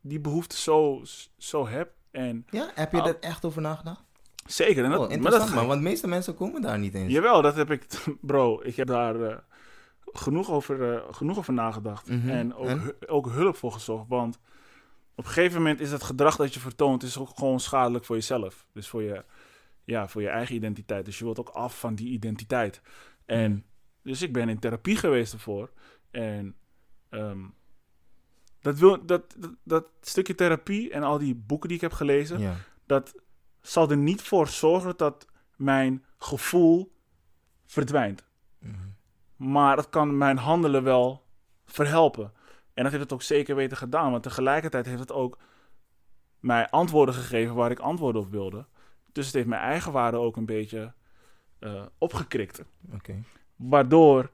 die 0.00 0.20
behoefte 0.20 0.56
zo, 0.56 1.02
zo 1.38 1.66
heb? 1.68 1.90
En 2.10 2.46
Ja, 2.50 2.70
heb 2.74 2.92
je 2.92 2.98
Oh. 3.00 3.06
er 3.06 3.16
echt 3.20 3.44
over 3.44 3.62
nagedacht? 3.62 4.02
zeker, 4.46 4.84
en 4.84 4.90
dat, 4.90 4.98
Oh, 5.00 5.04
maar 5.06 5.14
interessant 5.16 5.46
dat, 5.50 5.58
man, 5.58 5.66
want 5.66 5.82
de 5.82 5.88
meeste 5.88 6.06
mensen 6.06 6.34
komen 6.34 6.62
daar 6.62 6.78
niet 6.78 6.94
eens. 6.94 7.12
Jawel, 7.12 7.42
dat 7.42 7.56
heb 7.56 7.70
ik... 7.70 7.86
Bro, 8.20 8.60
ik 8.62 8.76
heb 8.76 8.86
daar 8.86 9.20
eh, 9.20 9.36
genoeg, 10.12 10.50
over, 10.50 10.94
eh, 10.94 11.00
genoeg 11.10 11.38
over 11.38 11.52
nagedacht. 11.52 12.08
Mhm. 12.08 12.28
En, 12.28 12.54
ook, 12.54 12.66
En? 12.66 12.94
ook 13.06 13.30
hulp 13.30 13.56
voor 13.56 13.72
gezocht. 13.72 14.04
Want 14.08 14.38
op 15.14 15.24
een 15.24 15.30
gegeven 15.30 15.56
moment 15.56 15.80
is 15.80 15.92
het 15.92 16.02
gedrag 16.02 16.36
dat 16.36 16.54
je 16.54 16.60
vertoont... 16.60 17.02
is 17.02 17.18
ook 17.18 17.38
gewoon 17.38 17.60
schadelijk 17.60 18.04
voor 18.04 18.16
jezelf. 18.16 18.66
Dus 18.72 18.88
voor 18.88 19.02
je, 19.02 19.24
ja, 19.84 20.08
voor 20.08 20.22
je 20.22 20.28
eigen 20.28 20.54
identiteit. 20.54 21.04
Dus 21.04 21.18
je 21.18 21.24
wilt 21.24 21.38
ook 21.38 21.48
af 21.48 21.78
van 21.78 21.94
die 21.94 22.08
identiteit. 22.08 22.80
En 23.24 23.64
dus 24.02 24.22
ik 24.22 24.32
ben 24.32 24.48
in 24.48 24.58
therapie 24.58 24.96
geweest 24.96 25.32
ervoor. 25.32 25.70
En 26.10 26.56
ehm, 27.08 27.42
dat, 28.60 28.78
wil, 28.78 29.06
dat, 29.06 29.34
dat, 29.38 29.50
dat 29.62 29.86
stukje 30.00 30.34
therapie 30.34 30.90
en 30.90 31.02
al 31.02 31.18
die 31.18 31.34
boeken 31.34 31.68
die 31.68 31.76
ik 31.76 31.82
heb 31.82 31.92
gelezen 31.92 32.56
dat 32.86 33.14
zal 33.60 33.90
er 33.90 33.96
niet 33.96 34.22
voor 34.22 34.48
zorgen 34.48 34.96
dat 34.96 35.26
mijn 35.56 36.04
gevoel 36.18 36.96
verdwijnt. 37.64 38.24
Mhm. 38.58 38.74
Maar 39.36 39.76
het 39.76 39.88
kan 39.88 40.18
mijn 40.18 40.38
handelen 40.38 40.82
wel 40.82 41.26
verhelpen. 41.64 42.32
En 42.74 42.82
dat 42.82 42.92
heeft 42.92 43.04
het 43.04 43.12
ook 43.12 43.22
zeker 43.22 43.56
weten 43.56 43.76
gedaan. 43.76 44.10
Want 44.10 44.22
tegelijkertijd 44.22 44.86
heeft 44.86 44.98
het 44.98 45.12
ook 45.12 45.38
mij 46.40 46.70
antwoorden 46.70 47.14
gegeven 47.14 47.54
waar 47.54 47.70
ik 47.70 47.78
antwoorden 47.78 48.22
op 48.22 48.30
wilde. 48.30 48.66
Dus 49.12 49.26
het 49.26 49.34
heeft 49.34 49.46
mijn 49.46 49.62
eigen 49.62 49.92
waarde 49.92 50.16
ook 50.16 50.36
een 50.36 50.46
beetje 50.46 50.92
eh, 51.58 51.82
opgekrikt. 51.98 52.64
Waardoor 53.56 54.30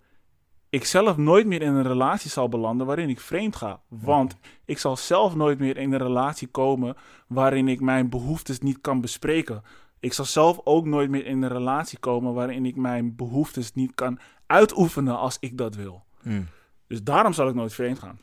ik 0.70 0.84
zelf 0.84 1.16
nooit 1.16 1.46
meer 1.46 1.62
in 1.62 1.74
een 1.74 1.86
relatie 1.86 2.30
zal 2.30 2.48
belanden 2.48 2.86
waarin 2.86 3.08
ik 3.08 3.20
vreemd 3.20 3.56
ga. 3.56 3.80
Want 3.88 4.36
ik 4.64 4.78
zal 4.78 4.96
zelf 4.96 5.34
nooit 5.34 5.58
meer 5.58 5.76
in 5.76 5.92
een 5.92 5.98
relatie 5.98 6.48
komen 6.48 6.96
waarin 7.26 7.68
ik 7.68 7.80
mijn 7.80 8.08
behoeftes 8.08 8.58
niet 8.58 8.80
kan 8.80 9.00
bespreken. 9.00 9.62
Ik 9.98 10.12
zal 10.12 10.24
zelf 10.24 10.60
ook 10.64 10.86
nooit 10.86 11.10
meer 11.10 11.26
in 11.26 11.42
een 11.42 11.48
relatie 11.48 11.98
komen 11.98 12.34
waarin 12.34 12.66
ik 12.66 12.76
mijn 12.76 13.16
behoeftes 13.16 13.72
niet 13.72 13.94
kan 13.94 14.18
uitoefenen 14.46 15.18
als 15.18 15.36
ik 15.40 15.58
dat 15.58 15.74
wil. 15.74 16.04
Mm. 16.22 16.46
Dus 16.86 17.02
daarom 17.02 17.32
zal 17.32 17.48
ik 17.48 17.54
nooit 17.54 17.74
vreemd 17.74 17.98
gaan. 17.98 18.20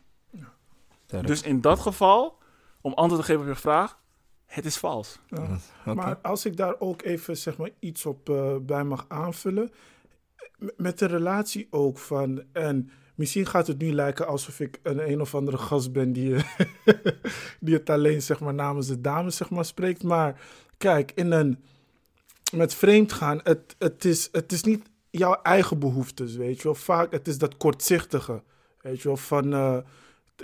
Dus 1.07 1.41
in 1.41 1.61
dat 1.61 1.79
geval, 1.79 2.37
om 2.81 2.93
antwoord 2.93 3.21
te 3.21 3.27
geven 3.27 3.41
op 3.41 3.55
je 3.55 3.61
vraag, 3.61 3.99
het 4.45 4.65
is 4.65 4.77
vals. 4.77 5.19
Ja. 5.27 5.93
Maar 5.93 6.17
als 6.17 6.45
ik 6.45 6.57
daar 6.57 6.79
ook 6.79 7.01
even 7.01 7.37
zeg 7.37 7.57
maar, 7.57 7.69
iets 7.79 8.05
op 8.05 8.29
eh, 8.29 8.55
bij 8.61 8.83
mag 8.83 9.05
aanvullen. 9.07 9.71
Met 10.77 10.99
de 10.99 11.05
relatie 11.05 11.67
ook 11.69 11.97
van. 11.97 12.43
En 12.51 12.89
misschien 13.15 13.45
gaat 13.45 13.67
het 13.67 13.77
nu 13.77 13.91
lijken 13.93 14.27
alsof 14.27 14.59
ik 14.59 14.79
een 14.83 15.11
een 15.11 15.21
of 15.21 15.35
andere 15.35 15.57
gast 15.57 15.91
ben 15.91 16.13
die, 16.13 16.35
die 17.59 17.73
het 17.73 17.89
alleen 17.89 18.21
zeg 18.21 18.39
maar, 18.39 18.53
namens 18.53 18.87
de 18.87 19.01
dames 19.01 19.35
zeg 19.35 19.49
maar, 19.49 19.65
spreekt. 19.65 20.03
Maar 20.03 20.41
kijk, 20.77 21.11
in 21.15 21.31
een, 21.31 21.63
met 22.53 22.73
vreemd 22.73 23.13
gaan, 23.13 23.39
het, 23.43 23.75
het, 23.77 24.05
is, 24.05 24.29
het 24.31 24.51
is 24.51 24.63
niet 24.63 24.89
jouw 25.09 25.41
eigen 25.41 25.79
behoeftes, 25.79 26.35
weet 26.35 26.57
je 26.57 26.63
wel. 26.63 26.75
Vaak, 26.75 27.11
het 27.11 27.27
is 27.27 27.37
dat 27.37 27.57
kortzichtige, 27.57 28.43
weet 28.81 29.01
je 29.01 29.07
wel, 29.07 29.17
van... 29.17 29.53
eh, 29.53 29.77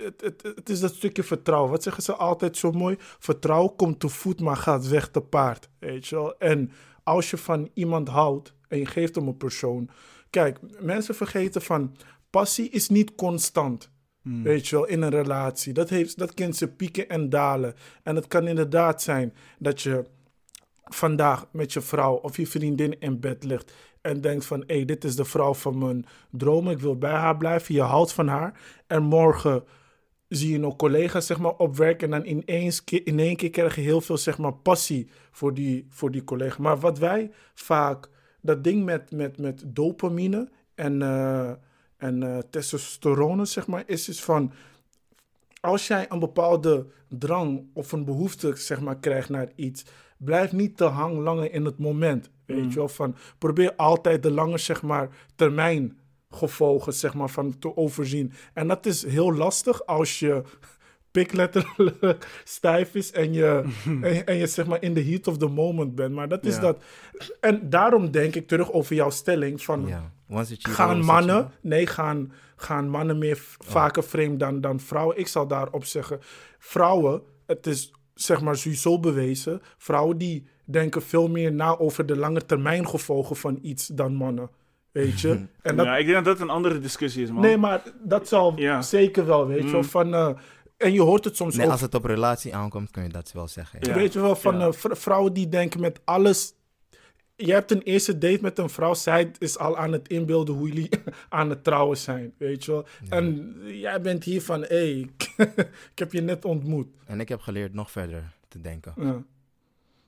het, 0.02 0.20
het, 0.20 0.42
het 0.42 0.68
is 0.68 0.80
dat 0.80 0.94
stukje 0.94 1.22
vertrouwen. 1.22 1.70
Wat 1.70 1.82
zeggen 1.82 2.02
ze 2.02 2.14
altijd 2.14 2.56
zo 2.56 2.72
mooi? 2.72 2.96
Vertrouwen 2.98 3.76
komt 3.76 4.00
te 4.00 4.08
voet, 4.08 4.40
maar 4.40 4.56
gaat 4.56 4.88
weg 4.88 5.08
te 5.08 5.20
paard, 5.20 5.68
weet 5.78 6.06
je 6.06 6.14
wel. 6.14 6.38
En 6.38 6.72
als 7.02 7.30
je 7.30 7.36
van 7.36 7.70
iemand 7.74 8.08
houdt 8.08 8.54
en 8.68 8.78
je 8.78 8.86
geeft 8.86 9.14
hem 9.14 9.26
een 9.26 9.36
persoon... 9.36 9.88
Kijk, 10.30 10.58
mensen 10.80 11.14
vergeten 11.14 11.62
van... 11.62 11.96
Passie 12.30 12.70
is 12.70 12.88
niet 12.88 13.14
constant. 13.14 13.92
Weet 14.42 14.68
je 14.68 14.76
wel, 14.76 14.84
in 14.84 15.02
een 15.02 15.10
relatie. 15.10 15.72
Dat, 15.72 15.88
heeft, 15.88 16.18
dat 16.18 16.34
kent 16.34 16.56
ze 16.56 16.68
pieken 16.68 17.08
en 17.08 17.28
dalen. 17.28 17.74
En 18.02 18.16
het 18.16 18.28
kan 18.28 18.46
inderdaad 18.46 19.02
zijn 19.02 19.34
dat 19.58 19.82
je 19.82 20.04
vandaag 20.84 21.46
met 21.52 21.72
je 21.72 21.80
vrouw 21.80 22.14
of 22.14 22.36
je 22.36 22.46
vriendin 22.46 23.00
in 23.00 23.20
bed 23.20 23.44
ligt 23.44 23.72
en 24.00 24.20
denkt 24.20 24.46
van, 24.46 24.64
hé, 24.66 24.84
dit 24.84 25.04
is 25.04 25.16
de 25.16 25.24
vrouw 25.24 25.54
van 25.54 25.78
mijn 25.78 26.04
dromen, 26.30 26.72
ik 26.72 26.78
wil 26.78 26.98
bij 26.98 27.10
haar 27.12 27.36
blijven, 27.36 27.74
je 27.74 27.82
houdt 27.82 28.12
van 28.12 28.28
haar. 28.28 28.60
En 28.86 29.02
morgen 29.02 29.64
zie 30.36 30.52
je 30.52 30.58
nog 30.58 30.76
collega's 30.76 31.26
zeg 31.26 31.38
maar, 31.38 31.56
op 31.56 31.76
werk 31.76 32.02
en 32.02 32.10
dan 32.10 32.24
ineens, 32.24 32.82
in 32.84 33.18
één 33.18 33.36
keer 33.36 33.50
krijg 33.50 33.74
je 33.74 33.80
heel 33.80 34.00
veel 34.00 34.18
zeg 34.18 34.38
maar, 34.38 34.52
passie 34.52 35.08
voor 35.30 35.54
die, 35.54 35.86
voor 35.88 36.10
die 36.10 36.24
collega. 36.24 36.62
Maar 36.62 36.78
wat 36.78 36.98
wij 36.98 37.30
vaak, 37.54 38.08
dat 38.40 38.64
ding 38.64 38.84
met, 38.84 39.10
met, 39.10 39.38
met 39.38 39.62
dopamine 39.66 40.48
en, 40.74 41.02
eh, 41.02 41.50
en 41.96 42.44
testosterone, 42.50 43.44
zeg 43.44 43.66
maar, 43.66 43.82
is 43.86 44.04
dus 44.04 44.22
van, 44.22 44.52
als 45.60 45.86
jij 45.86 46.06
een 46.08 46.18
bepaalde 46.18 46.86
drang 47.08 47.66
of 47.72 47.92
een 47.92 48.04
behoefte 48.04 48.56
zeg 48.56 48.80
maar, 48.80 48.98
krijgt 48.98 49.28
naar 49.28 49.48
iets, 49.54 49.84
blijf 50.16 50.52
niet 50.52 50.76
te 50.76 50.84
hang 50.84 51.18
langer 51.18 51.52
in 51.52 51.64
het 51.64 51.78
moment. 51.78 52.30
Weet 52.46 52.72
je 52.72 52.78
wel, 52.78 52.88
van 52.88 53.16
probeer 53.38 53.74
altijd 53.76 54.22
de 54.22 54.30
lange 54.30 54.58
zeg 54.58 54.82
maar, 54.82 55.08
termijn 55.34 55.98
gevolgen 56.34 56.92
zeg 56.92 57.14
maar, 57.14 57.30
van 57.30 57.58
te 57.58 57.76
overzien. 57.76 58.32
En 58.54 58.68
dat 58.68 58.86
is 58.86 59.06
heel 59.06 59.34
lastig 59.34 59.86
als 59.86 60.18
je 60.18 60.42
pik 61.10 61.32
letterlijk 61.32 62.40
stijf 62.44 62.94
is 62.94 63.12
en 63.12 63.32
je, 63.32 63.62
en, 64.02 64.26
en 64.26 64.36
je 64.36 64.46
zeg 64.46 64.66
maar 64.66 64.82
in 64.82 64.94
the 64.94 65.02
heat 65.02 65.26
of 65.26 65.38
the 65.38 65.46
moment 65.48 65.94
bent. 65.94 66.14
Maar 66.14 66.28
dat 66.28 66.44
is 66.44 66.54
Ja. 66.54 66.60
dat. 66.60 66.82
En 67.40 67.70
daarom 67.70 68.10
denk 68.10 68.34
ik 68.34 68.48
terug 68.48 68.72
over 68.72 68.94
jouw 68.94 69.10
stelling 69.10 69.62
van 69.62 69.86
Ja. 69.86 70.12
Gaan 70.74 71.00
mannen, 71.04 71.50
nee, 71.60 71.86
gaan, 71.86 72.32
gaan 72.56 72.88
mannen 72.88 73.18
meer 73.18 73.36
v- 73.36 73.54
vaker 73.58 74.04
vreemd 74.04 74.40
dan, 74.40 74.60
dan 74.60 74.80
vrouwen. 74.80 75.18
Ik 75.18 75.26
zal 75.26 75.46
daarop 75.46 75.84
zeggen, 75.84 76.18
vrouwen, 76.58 77.22
het 77.46 77.66
is 77.66 77.92
zeg 78.14 78.40
maar 78.40 78.56
sowieso 78.56 79.00
bewezen, 79.00 79.60
vrouwen 79.78 80.18
die 80.18 80.46
denken 80.64 81.02
veel 81.02 81.28
meer 81.28 81.52
na 81.52 81.78
over 81.78 82.06
de 82.06 82.16
lange 82.16 82.46
termijn 82.46 82.88
gevolgen 82.88 83.36
van 83.36 83.58
iets 83.62 83.86
dan 83.86 84.14
mannen. 84.14 84.50
Weet 84.94 85.20
je? 85.20 85.28
En 85.62 85.76
dat, 85.76 85.86
Ja, 85.86 85.96
ik 85.96 86.04
denk 86.06 86.24
dat 86.24 86.24
dat 86.38 86.40
een 86.48 86.54
andere 86.54 86.78
discussie 86.78 87.22
is, 87.22 87.30
man. 87.30 87.40
nee, 87.42 87.56
maar 87.56 87.82
dat 88.02 88.28
zal 88.28 88.52
Ja. 88.60 88.82
zeker 88.82 89.26
wel, 89.26 89.46
weet 89.46 89.62
je 89.62 89.70
wel. 89.70 89.82
Van, 89.82 90.14
eh, 90.14 90.30
en 90.76 90.92
je 90.92 91.02
hoort 91.02 91.24
het 91.24 91.36
soms 91.36 91.56
Nee, 91.56 91.66
ook 91.66 91.72
als 91.72 91.80
het 91.80 91.94
op 91.94 92.04
relatie 92.04 92.54
aankomt, 92.54 92.90
kun 92.90 93.02
je 93.02 93.08
dat 93.08 93.32
wel 93.32 93.48
zeggen. 93.48 93.78
ja. 93.82 93.88
Ja. 93.88 93.94
Weet 93.94 94.12
je 94.12 94.20
wel, 94.20 94.36
van 94.36 94.58
Ja. 94.58 94.66
eh, 94.66 94.72
vr- 94.72 94.94
vrouwen 94.94 95.32
die 95.32 95.48
denken 95.48 95.80
met 95.80 96.00
alles. 96.04 96.52
Je 97.36 97.52
hebt 97.52 97.70
een 97.70 97.82
eerste 97.82 98.18
date 98.18 98.38
met 98.42 98.58
een 98.58 98.68
vrouw, 98.70 98.94
zij 98.94 99.30
is 99.38 99.58
al 99.58 99.76
aan 99.76 99.92
het 99.92 100.08
inbeelden 100.08 100.54
hoe 100.54 100.68
jullie 100.68 100.88
aan 101.28 101.50
het 101.50 101.64
trouwen 101.64 101.96
zijn, 101.96 102.34
weet 102.38 102.64
je 102.64 102.70
wel. 102.70 102.86
En 103.08 103.54
jij 103.64 104.00
bent 104.00 104.24
hier 104.24 104.42
van, 104.42 104.60
hé, 104.60 104.66
hey, 104.68 105.10
ik 105.92 105.98
heb 105.98 106.12
je 106.12 106.20
net 106.20 106.44
ontmoet. 106.44 106.86
En 107.06 107.20
ik 107.20 107.28
heb 107.28 107.40
geleerd 107.40 107.74
nog 107.74 107.90
verder 107.90 108.32
te 108.48 108.60
denken. 108.60 108.92
Ja. 108.96 109.22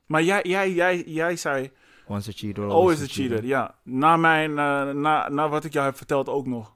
Maar 0.06 0.22
jij, 0.22 0.40
jij, 0.42 0.72
jij, 0.72 1.02
jij 1.06 1.36
zei, 1.36 1.70
Once 2.06 2.28
a 2.30 2.32
cheater, 2.34 2.64
always 2.64 3.02
a 3.02 3.06
cheater. 3.06 3.44
Ja, 3.44 3.74
na, 3.82 4.16
mijn, 4.16 4.50
eh, 4.50 4.90
na, 4.94 5.28
na 5.28 5.48
wat 5.48 5.64
ik 5.64 5.72
jou 5.72 5.86
heb 5.86 5.96
verteld 5.96 6.28
ook 6.28 6.46
nog. 6.46 6.74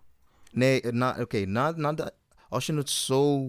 Nee, 0.52 0.80
eh, 0.80 0.92
na, 0.92 1.16
oké, 1.20 1.44
na, 1.44 1.70
na 1.70 1.92
de, 1.92 2.12
als 2.48 2.66
je 2.66 2.74
het 2.74 2.90
zo... 2.90 3.48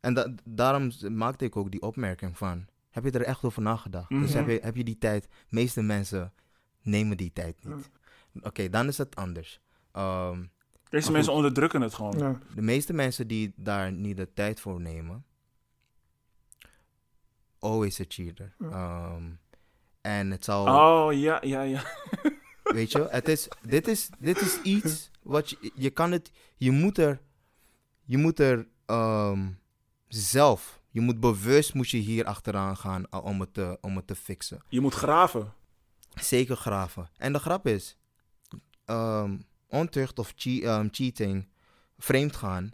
En 0.00 0.14
da- 0.14 0.34
daarom 0.44 0.90
maakte 1.10 1.44
ik 1.44 1.56
ook 1.56 1.70
die 1.70 1.82
opmerking 1.82 2.38
van... 2.38 2.66
Heb 2.90 3.04
je 3.04 3.10
er 3.10 3.22
echt 3.22 3.44
over 3.44 3.62
nagedacht? 3.62 4.08
Dus 4.08 4.28
Mhm. 4.28 4.38
heb 4.38 4.48
je, 4.48 4.58
heb 4.62 4.76
je 4.76 4.84
die 4.84 4.98
tijd... 4.98 5.28
meeste 5.48 5.82
mensen 5.82 6.32
nemen 6.82 7.16
die 7.16 7.32
tijd 7.32 7.64
niet. 7.64 7.90
Oké, 8.42 8.68
dan 8.68 8.86
is 8.88 8.98
het 8.98 9.16
anders. 9.16 9.60
Ehm, 9.92 10.44
Deze 10.88 11.04
Maar 11.04 11.12
mensen 11.12 11.32
onderdrukken 11.32 11.80
het 11.80 11.94
gewoon. 11.94 12.18
Ja. 12.18 12.38
de 12.54 12.62
meeste 12.62 12.92
mensen 12.92 13.26
die 13.26 13.52
daar 13.56 13.92
niet 13.92 14.16
de 14.16 14.32
tijd 14.32 14.60
voor 14.60 14.80
nemen... 14.80 15.24
Always 17.58 18.00
a 18.00 18.04
cheater. 18.08 18.54
Ehm, 18.60 19.22
en 20.02 20.30
het 20.30 20.44
zal... 20.44 20.66
Oh, 20.66 21.12
ja, 21.12 21.38
ja, 21.44 21.62
ja. 21.62 21.82
Weet 22.62 22.92
je, 22.92 23.06
het 23.10 23.28
is, 23.28 23.48
dit, 23.62 23.88
is, 23.88 24.08
dit 24.18 24.40
is 24.40 24.60
iets 24.62 25.10
wat 25.22 25.50
je, 25.50 25.72
je 25.74 25.90
kan 25.90 26.12
het, 26.12 26.30
je 26.56 26.70
moet 26.70 26.98
er, 26.98 27.20
je 28.04 28.18
moet 28.18 28.38
er 28.40 28.68
ehm, 28.86 29.48
zelf, 30.08 30.80
je 30.90 31.00
moet 31.00 31.20
bewust 31.20 31.74
moet 31.74 31.90
je 31.90 31.96
hier 31.98 32.24
achteraan 32.24 32.76
gaan 32.76 33.04
uh, 33.14 33.24
om 33.24 33.40
het, 33.40 33.54
te, 33.54 33.78
om 33.80 33.96
het 33.96 34.06
te 34.06 34.14
fixen. 34.14 34.62
Je 34.68 34.80
moet 34.80 34.94
graven. 34.94 35.52
Zeker 36.14 36.56
graven. 36.56 37.10
En 37.16 37.32
de 37.32 37.38
grap 37.38 37.66
is, 37.66 37.98
ehm 38.84 39.36
ontucht 39.68 40.18
of 40.18 40.32
che- 40.36 40.62
ehm, 40.62 40.88
cheating, 40.90 41.48
vreemd 41.98 42.36
gaan, 42.36 42.70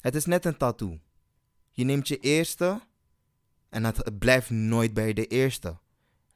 het 0.00 0.14
is 0.14 0.24
net 0.24 0.44
een 0.44 0.56
tattoo. 0.56 0.98
Je 1.70 1.84
neemt 1.84 2.08
je 2.08 2.18
eerste 2.18 2.80
en 3.68 3.84
het 3.84 4.18
blijft 4.18 4.50
nooit 4.50 4.94
bij 4.94 5.12
de 5.12 5.26
eerste. 5.26 5.78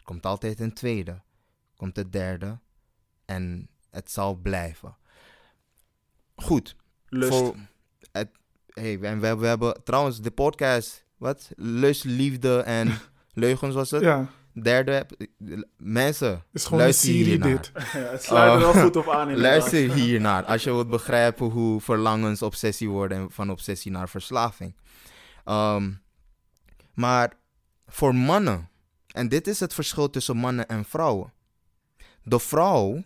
Er 0.05 0.11
komt 0.11 0.27
altijd 0.27 0.61
een 0.61 0.73
tweede, 0.75 1.23
komt 1.77 1.95
de 1.95 2.09
derde 2.09 2.59
en 3.25 3.69
het 3.91 4.11
zal 4.11 4.35
blijven. 4.35 4.97
Goed. 6.37 6.77
Lust. 7.09 7.33
Voor 7.39 7.55
het, 8.13 8.29
hey, 8.69 8.99
en 9.01 9.21
we, 9.21 9.37
we 9.37 9.47
hebben 9.47 9.81
trouwens 9.85 10.21
de 10.21 10.31
podcast, 10.31 11.05
wat? 11.17 11.51
Lust, 11.57 12.05
liefde 12.05 12.61
en 12.63 12.99
leugens 13.45 13.75
was 13.75 13.91
het. 13.91 14.03
ja, 14.03 14.27
Derde, 14.63 15.07
mensen, 15.77 16.45
is 16.53 16.65
gewoon 16.65 16.79
luister 16.81 17.09
een 17.09 17.15
hiernaar. 17.15 17.49
dit. 17.49 17.73
Ja, 17.93 17.99
het 17.99 18.23
sluit 18.23 18.61
er 18.63 18.67
Oh. 18.69 18.73
wel 18.75 18.83
goed 18.85 18.97
op 18.97 19.09
aan 19.09 19.29
inderdaad. 19.31 19.51
Luister 19.71 19.93
hiernaar 19.95 20.45
als 20.45 20.65
je 20.65 20.71
wilt 20.73 20.89
begrijpen 20.89 21.47
hoe 21.47 21.81
verlangens 21.81 22.43
obsessie 22.43 22.89
worden 22.89 23.19
en 23.19 23.31
van 23.31 23.51
obsessie 23.51 23.91
naar 23.91 24.09
verslaving. 24.09 24.77
Ehm, 25.45 25.93
maar 26.95 27.33
voor 27.87 28.15
mannen, 28.15 28.69
en 29.15 29.29
dit 29.29 29.47
is 29.47 29.61
het 29.61 29.75
verschil 29.75 30.11
tussen 30.11 30.37
mannen 30.37 30.69
en 30.69 30.85
vrouwen. 30.85 31.33
De 32.23 32.39
vrouw 32.39 33.03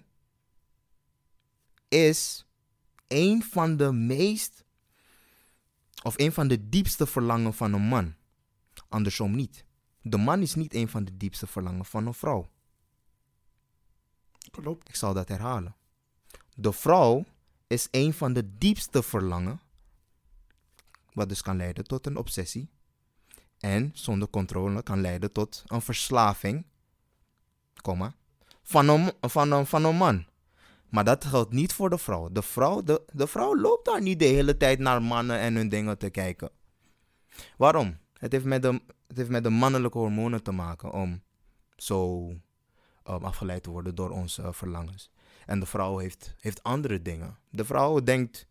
is 1.88 2.46
een 3.06 3.42
van 3.42 3.76
de 3.76 3.92
meest, 3.92 4.64
of 6.02 6.18
een 6.18 6.32
van 6.32 6.48
de 6.48 6.68
diepste 6.68 7.06
verlangen 7.06 7.54
van 7.54 7.72
een 7.72 7.82
man. 7.82 8.14
Andersom 8.88 9.34
niet. 9.34 9.64
De 10.02 10.16
man 10.16 10.40
is 10.40 10.54
niet 10.54 10.74
een 10.74 10.88
van 10.88 11.04
de 11.04 11.16
diepste 11.16 11.46
verlangen 11.46 11.84
van 11.84 12.06
een 12.06 12.14
vrouw. 12.14 12.50
Klopt. 14.50 14.88
Ik 14.88 14.94
zal 14.94 15.14
dat 15.14 15.28
herhalen. 15.28 15.76
De 16.54 16.72
vrouw 16.72 17.24
is 17.66 17.88
een 17.90 18.12
van 18.12 18.32
de 18.32 18.58
diepste 18.58 19.02
verlangen, 19.02 19.60
wat 21.12 21.28
dus 21.28 21.42
kan 21.42 21.56
leiden 21.56 21.84
tot 21.84 22.06
een 22.06 22.16
obsessie. 22.16 22.70
En 23.60 23.90
zonder 23.94 24.30
controle 24.30 24.82
kan 24.82 25.00
leiden 25.00 25.32
tot 25.32 25.62
een 25.66 25.80
verslaving, 25.80 26.66
komma, 27.80 28.14
van, 28.62 28.88
een, 28.88 29.12
van, 29.20 29.52
een, 29.52 29.66
van 29.66 29.84
een 29.84 29.96
man. 29.96 30.26
Maar 30.88 31.04
dat 31.04 31.24
geldt 31.24 31.52
niet 31.52 31.72
voor 31.72 31.90
de 31.90 31.98
vrouw. 31.98 32.28
De 32.32 32.42
vrouw, 32.42 32.82
de, 32.82 33.02
de 33.12 33.26
vrouw 33.26 33.60
loopt 33.60 33.84
daar 33.84 34.02
niet 34.02 34.18
de 34.18 34.24
hele 34.24 34.56
tijd 34.56 34.78
naar 34.78 35.02
mannen 35.02 35.38
en 35.38 35.54
hun 35.54 35.68
dingen 35.68 35.98
te 35.98 36.10
kijken. 36.10 36.50
Waarom? 37.56 37.98
Het 38.12 38.32
heeft 38.32 38.44
met 38.44 38.62
de, 38.62 38.80
het 39.06 39.16
heeft 39.16 39.28
met 39.28 39.44
de 39.44 39.50
mannelijke 39.50 39.98
hormonen 39.98 40.42
te 40.42 40.52
maken 40.52 40.92
om 40.92 41.22
zo 41.76 42.28
um, 42.28 43.24
afgeleid 43.24 43.62
te 43.62 43.70
worden 43.70 43.94
door 43.94 44.10
onze 44.10 44.42
uh, 44.42 44.52
verlangens. 44.52 45.10
En 45.46 45.60
de 45.60 45.66
vrouw 45.66 45.98
heeft, 45.98 46.34
heeft 46.38 46.62
andere 46.62 47.02
dingen. 47.02 47.38
De 47.50 47.64
vrouw 47.64 48.02
denkt 48.02 48.46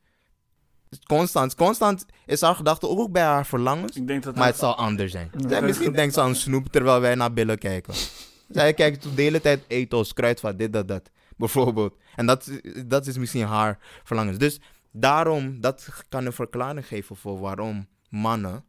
constant, 1.05 1.55
constant 1.55 2.05
is 2.25 2.41
haar 2.41 2.55
gedachte 2.55 2.87
ook 2.87 3.11
bij 3.11 3.23
haar 3.23 3.45
verlangens, 3.45 3.95
Ik 3.95 4.07
denk 4.07 4.23
dat 4.23 4.35
maar 4.35 4.47
het 4.47 4.57
zal 4.57 4.75
anders 4.75 5.11
zijn. 5.11 5.29
Ja. 5.37 5.49
Zij 5.49 5.61
misschien 5.61 5.93
denkt 5.93 6.13
ze 6.13 6.21
aan 6.21 6.35
snoep 6.35 6.67
terwijl 6.67 6.99
wij 6.99 7.15
naar 7.15 7.33
billen 7.33 7.57
kijken. 7.57 7.93
Zij 8.49 8.73
kijkt 8.73 9.03
de 9.15 9.21
hele 9.21 9.41
tijd 9.41 9.63
ethos, 9.67 10.13
kruidvat, 10.13 10.57
dit, 10.57 10.73
dat, 10.73 10.87
dat. 10.87 11.09
Bijvoorbeeld. 11.37 11.97
En 12.15 12.25
dat, 12.25 12.51
dat 12.85 13.07
is 13.07 13.17
misschien 13.17 13.45
haar 13.45 13.79
verlangens. 14.03 14.37
Dus 14.37 14.59
daarom, 14.91 15.61
dat 15.61 15.87
kan 16.09 16.25
een 16.25 16.33
verklaring 16.33 16.87
geven 16.87 17.15
voor 17.15 17.39
waarom 17.39 17.87
mannen 18.09 18.63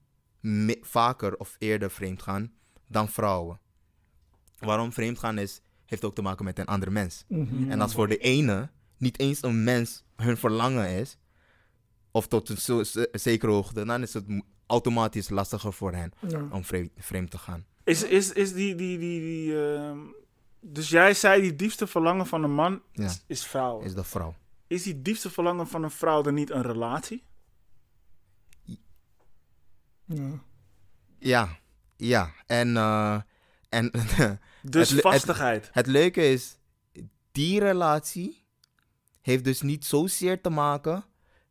vaker 0.81 1.37
of 1.37 1.57
eerder 1.59 1.91
vreemd 1.91 2.23
gaan 2.23 2.53
dan 2.89 3.09
vrouwen. 3.09 3.61
Waarom 4.59 4.93
vreemd 4.93 5.19
gaan 5.19 5.39
is, 5.39 5.61
heeft 5.85 6.05
ook 6.05 6.15
te 6.15 6.23
maken 6.23 6.45
met 6.45 6.59
een 6.59 6.67
andere 6.67 6.91
mens. 6.91 7.25
Mhm. 7.29 7.71
En 7.71 7.81
als 7.81 7.93
voor 7.93 8.09
de 8.09 8.19
ene 8.19 8.71
niet 8.97 9.19
eens 9.19 9.43
een 9.43 9.65
mens 9.65 10.05
hun 10.17 10.37
verlangen 10.37 10.89
is, 10.89 11.17
of 12.11 12.27
tot 12.27 12.49
een 12.49 12.57
zo- 12.57 12.83
zekere 13.13 13.53
hoogte, 13.53 13.85
dan 13.85 14.03
is 14.03 14.15
het 14.15 14.25
automatisch 14.67 15.29
lastiger 15.29 15.73
voor 15.73 15.93
hen 15.93 16.13
Ja. 16.29 16.49
om 16.51 16.65
vreemd, 16.65 16.91
vreemd 16.97 17.31
te 17.31 17.39
gaan. 17.39 17.65
Is, 17.85 18.03
is, 18.03 18.33
is 18.33 18.53
die, 18.53 18.75
die, 18.75 18.99
die, 18.99 19.21
die, 19.21 19.65
ehm, 19.75 19.99
Dus 20.61 20.89
jij 20.89 21.15
zei 21.15 21.41
die 21.43 21.57
diepste 21.57 21.87
verlangen 21.87 22.27
van 22.27 22.43
een 22.43 22.55
man 22.55 22.83
Ja. 22.93 23.05
is, 23.05 23.23
is 23.27 23.47
vrouw. 23.47 23.81
Is 23.81 23.95
de 23.95 24.05
vrouw. 24.05 24.35
Is 24.67 24.83
die 24.83 25.03
diepste 25.03 25.31
verlangen 25.31 25.67
van 25.69 25.83
een 25.83 25.91
vrouw 25.91 26.23
dan 26.23 26.35
niet 26.35 26.51
een 26.51 26.63
relatie? 26.63 27.23
Ja. 30.05 30.43
Ja, 31.19 31.59
ja. 31.97 32.33
En, 32.47 32.77
eh, 32.77 33.21
en 33.69 33.91
Dus 34.63 34.89
Het 34.89 34.91
le- 34.91 34.95
het- 34.95 35.01
vastigheid. 35.01 35.69
het 35.73 35.87
leuke 35.87 36.31
is, 36.31 36.57
die 37.33 37.61
relatie 37.61 38.45
heeft 39.21 39.45
dus 39.45 39.63
niet 39.63 39.85
zozeer 39.85 40.41
te 40.41 40.51
maken 40.51 41.05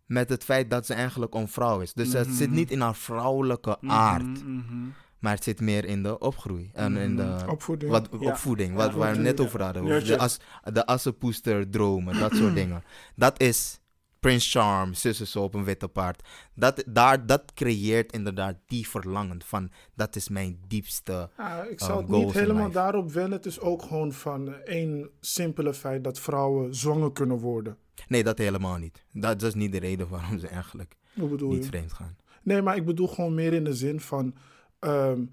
met 0.07 0.29
het 0.29 0.43
feit 0.43 0.69
dat 0.69 0.85
ze 0.85 0.93
eigenlijk 0.93 1.33
een 1.35 1.47
vrouw 1.47 1.79
is. 1.79 1.93
Dus 1.93 2.13
het 2.13 2.27
zit 2.27 2.51
niet 2.51 2.71
in 2.71 2.81
haar 2.81 2.95
vrouwelijke 2.95 3.77
aard, 3.81 4.23
Mhm, 4.43 4.55
mhm. 4.55 4.87
maar 5.19 5.33
het 5.33 5.43
zit 5.43 5.59
meer 5.59 5.85
in 5.85 6.03
de 6.03 6.19
opgroei. 6.19 6.69
En 6.73 6.95
in 6.97 7.15
de 7.15 7.45
Opvoeding. 7.49 7.91
Wat, 7.91 8.09
Ja. 8.19 8.29
opvoeding, 8.31 8.75
wat 8.75 8.93
Ja, 8.93 9.11
we 9.11 9.17
net 9.17 9.39
over 9.39 9.61
hadden. 9.63 9.83
Over 9.83 10.05
de, 10.05 10.17
as, 10.17 10.39
de 10.63 10.85
assenpoester 10.85 11.69
dromen, 11.69 12.19
dat 12.19 12.35
soort 12.35 12.55
dingen. 12.61 12.83
Dat 13.15 13.39
is 13.41 13.79
Prince 14.19 14.49
Charm, 14.59 14.93
zussen 14.93 15.27
zo 15.27 15.43
op 15.43 15.53
een 15.53 15.63
witte 15.63 15.87
paard. 15.87 16.27
Dat, 16.55 16.83
daar, 16.87 17.25
dat 17.25 17.53
creëert 17.53 18.11
inderdaad 18.11 18.55
die 18.65 18.87
verlangen 18.89 19.41
van, 19.45 19.71
dat 19.95 20.15
is 20.15 20.29
mijn 20.29 20.59
diepste... 20.67 21.29
Ja, 21.37 21.63
ik 21.63 21.79
um, 21.81 21.87
zou 21.87 21.99
het 22.01 22.07
niet 22.09 22.31
helemaal 22.33 22.71
daarop 22.71 23.11
wennen. 23.11 23.31
Het 23.31 23.45
is 23.45 23.59
ook 23.59 23.81
gewoon 23.81 24.11
van 24.13 24.47
eh, 24.53 24.53
één 24.75 25.09
simpele 25.19 25.73
feit 25.73 26.03
dat 26.03 26.19
vrouwen 26.19 26.75
zwanger 26.75 27.11
kunnen 27.11 27.37
worden. 27.37 27.77
Nee, 28.07 28.23
dat 28.23 28.37
helemaal 28.37 28.77
niet. 28.77 29.03
Dat, 29.11 29.41
is 29.41 29.53
niet 29.53 29.71
de 29.71 29.79
reden 29.79 30.09
waarom 30.09 30.39
ze 30.39 30.47
eigenlijk 30.47 30.95
niet 31.39 31.65
vreemd 31.65 31.93
gaan. 31.93 32.15
Nee, 32.43 32.61
maar 32.61 32.75
ik 32.75 32.85
bedoel 32.85 33.07
gewoon 33.07 33.33
meer 33.33 33.53
in 33.53 33.63
de 33.63 33.73
zin 33.73 33.99
van. 33.99 34.35
ehm, 34.79 35.25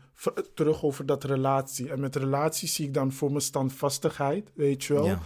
terug 0.54 0.82
over 0.82 1.06
dat 1.06 1.24
relatie. 1.24 1.90
En 1.90 2.00
met 2.00 2.16
relatie 2.16 2.68
zie 2.68 2.86
ik 2.86 2.94
dan 2.94 3.12
voor 3.12 3.32
me 3.32 3.40
standvastigheid, 3.40 4.50
weet 4.54 4.84
je 4.84 4.92
wel. 4.92 5.06
Ja. 5.06 5.20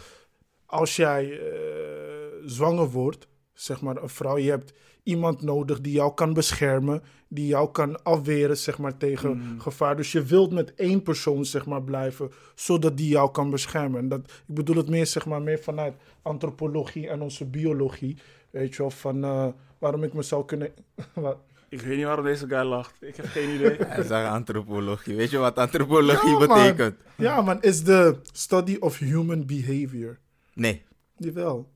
Als 0.66 0.96
jij 0.96 1.40
eh, 1.40 2.28
zwanger 2.44 2.90
wordt, 2.90 3.28
zeg 3.52 3.80
maar 3.80 4.02
een 4.02 4.08
vrouw, 4.08 4.38
je 4.38 4.50
hebt 4.50 4.72
iemand 5.08 5.42
nodig 5.42 5.80
die 5.80 5.92
jou 5.92 6.14
kan 6.14 6.32
beschermen, 6.32 7.02
die 7.28 7.46
jou 7.46 7.70
kan 7.70 8.02
afweren, 8.04 8.56
zeg 8.56 8.78
maar, 8.78 8.96
tegen 8.96 9.36
Mm. 9.36 9.60
gevaar. 9.60 9.96
Dus 9.96 10.12
je 10.12 10.22
wilt 10.22 10.52
met 10.52 10.74
één 10.74 11.02
persoon, 11.02 11.44
zeg 11.44 11.66
maar, 11.66 11.82
blijven, 11.82 12.30
zodat 12.54 12.96
die 12.96 13.08
jou 13.08 13.30
kan 13.30 13.50
beschermen. 13.50 14.00
En 14.00 14.08
dat, 14.08 14.20
ik 14.48 14.54
bedoel 14.54 14.76
het 14.76 14.88
meer, 14.88 15.06
zeg 15.06 15.26
maar, 15.26 15.42
meer 15.42 15.58
vanuit 15.58 15.94
antropologie 16.22 17.08
en 17.08 17.20
onze 17.22 17.44
biologie, 17.44 18.16
weet 18.50 18.74
je 18.74 18.82
wel, 18.82 18.90
van 18.90 19.24
eh, 19.24 19.46
waarom 19.78 20.02
ik 20.02 20.12
me 20.12 20.22
zou 20.22 20.44
kunnen... 20.44 20.70
wat- 21.14 21.38
Ik 21.68 21.80
weet 21.80 21.96
niet 21.96 22.06
waarom 22.06 22.24
deze 22.24 22.46
guy 22.48 22.62
lacht. 22.64 22.94
Ik 23.00 23.16
heb 23.16 23.26
geen 23.26 23.54
idee. 23.54 23.76
Hij 23.86 24.02
zegt 24.04 24.28
antropologie. 24.28 25.16
Weet 25.16 25.30
je 25.30 25.38
wat 25.38 25.56
antropologie 25.56 26.28
Ja, 26.30 26.38
man. 26.38 26.48
betekent? 26.48 26.96
Ja, 27.16 27.42
man, 27.42 27.62
is 27.62 27.84
de 27.84 28.16
study 28.32 28.76
of 28.80 28.98
human 28.98 29.46
behavior. 29.46 30.18
Nee. 30.54 30.82
Jawel. 31.16 31.68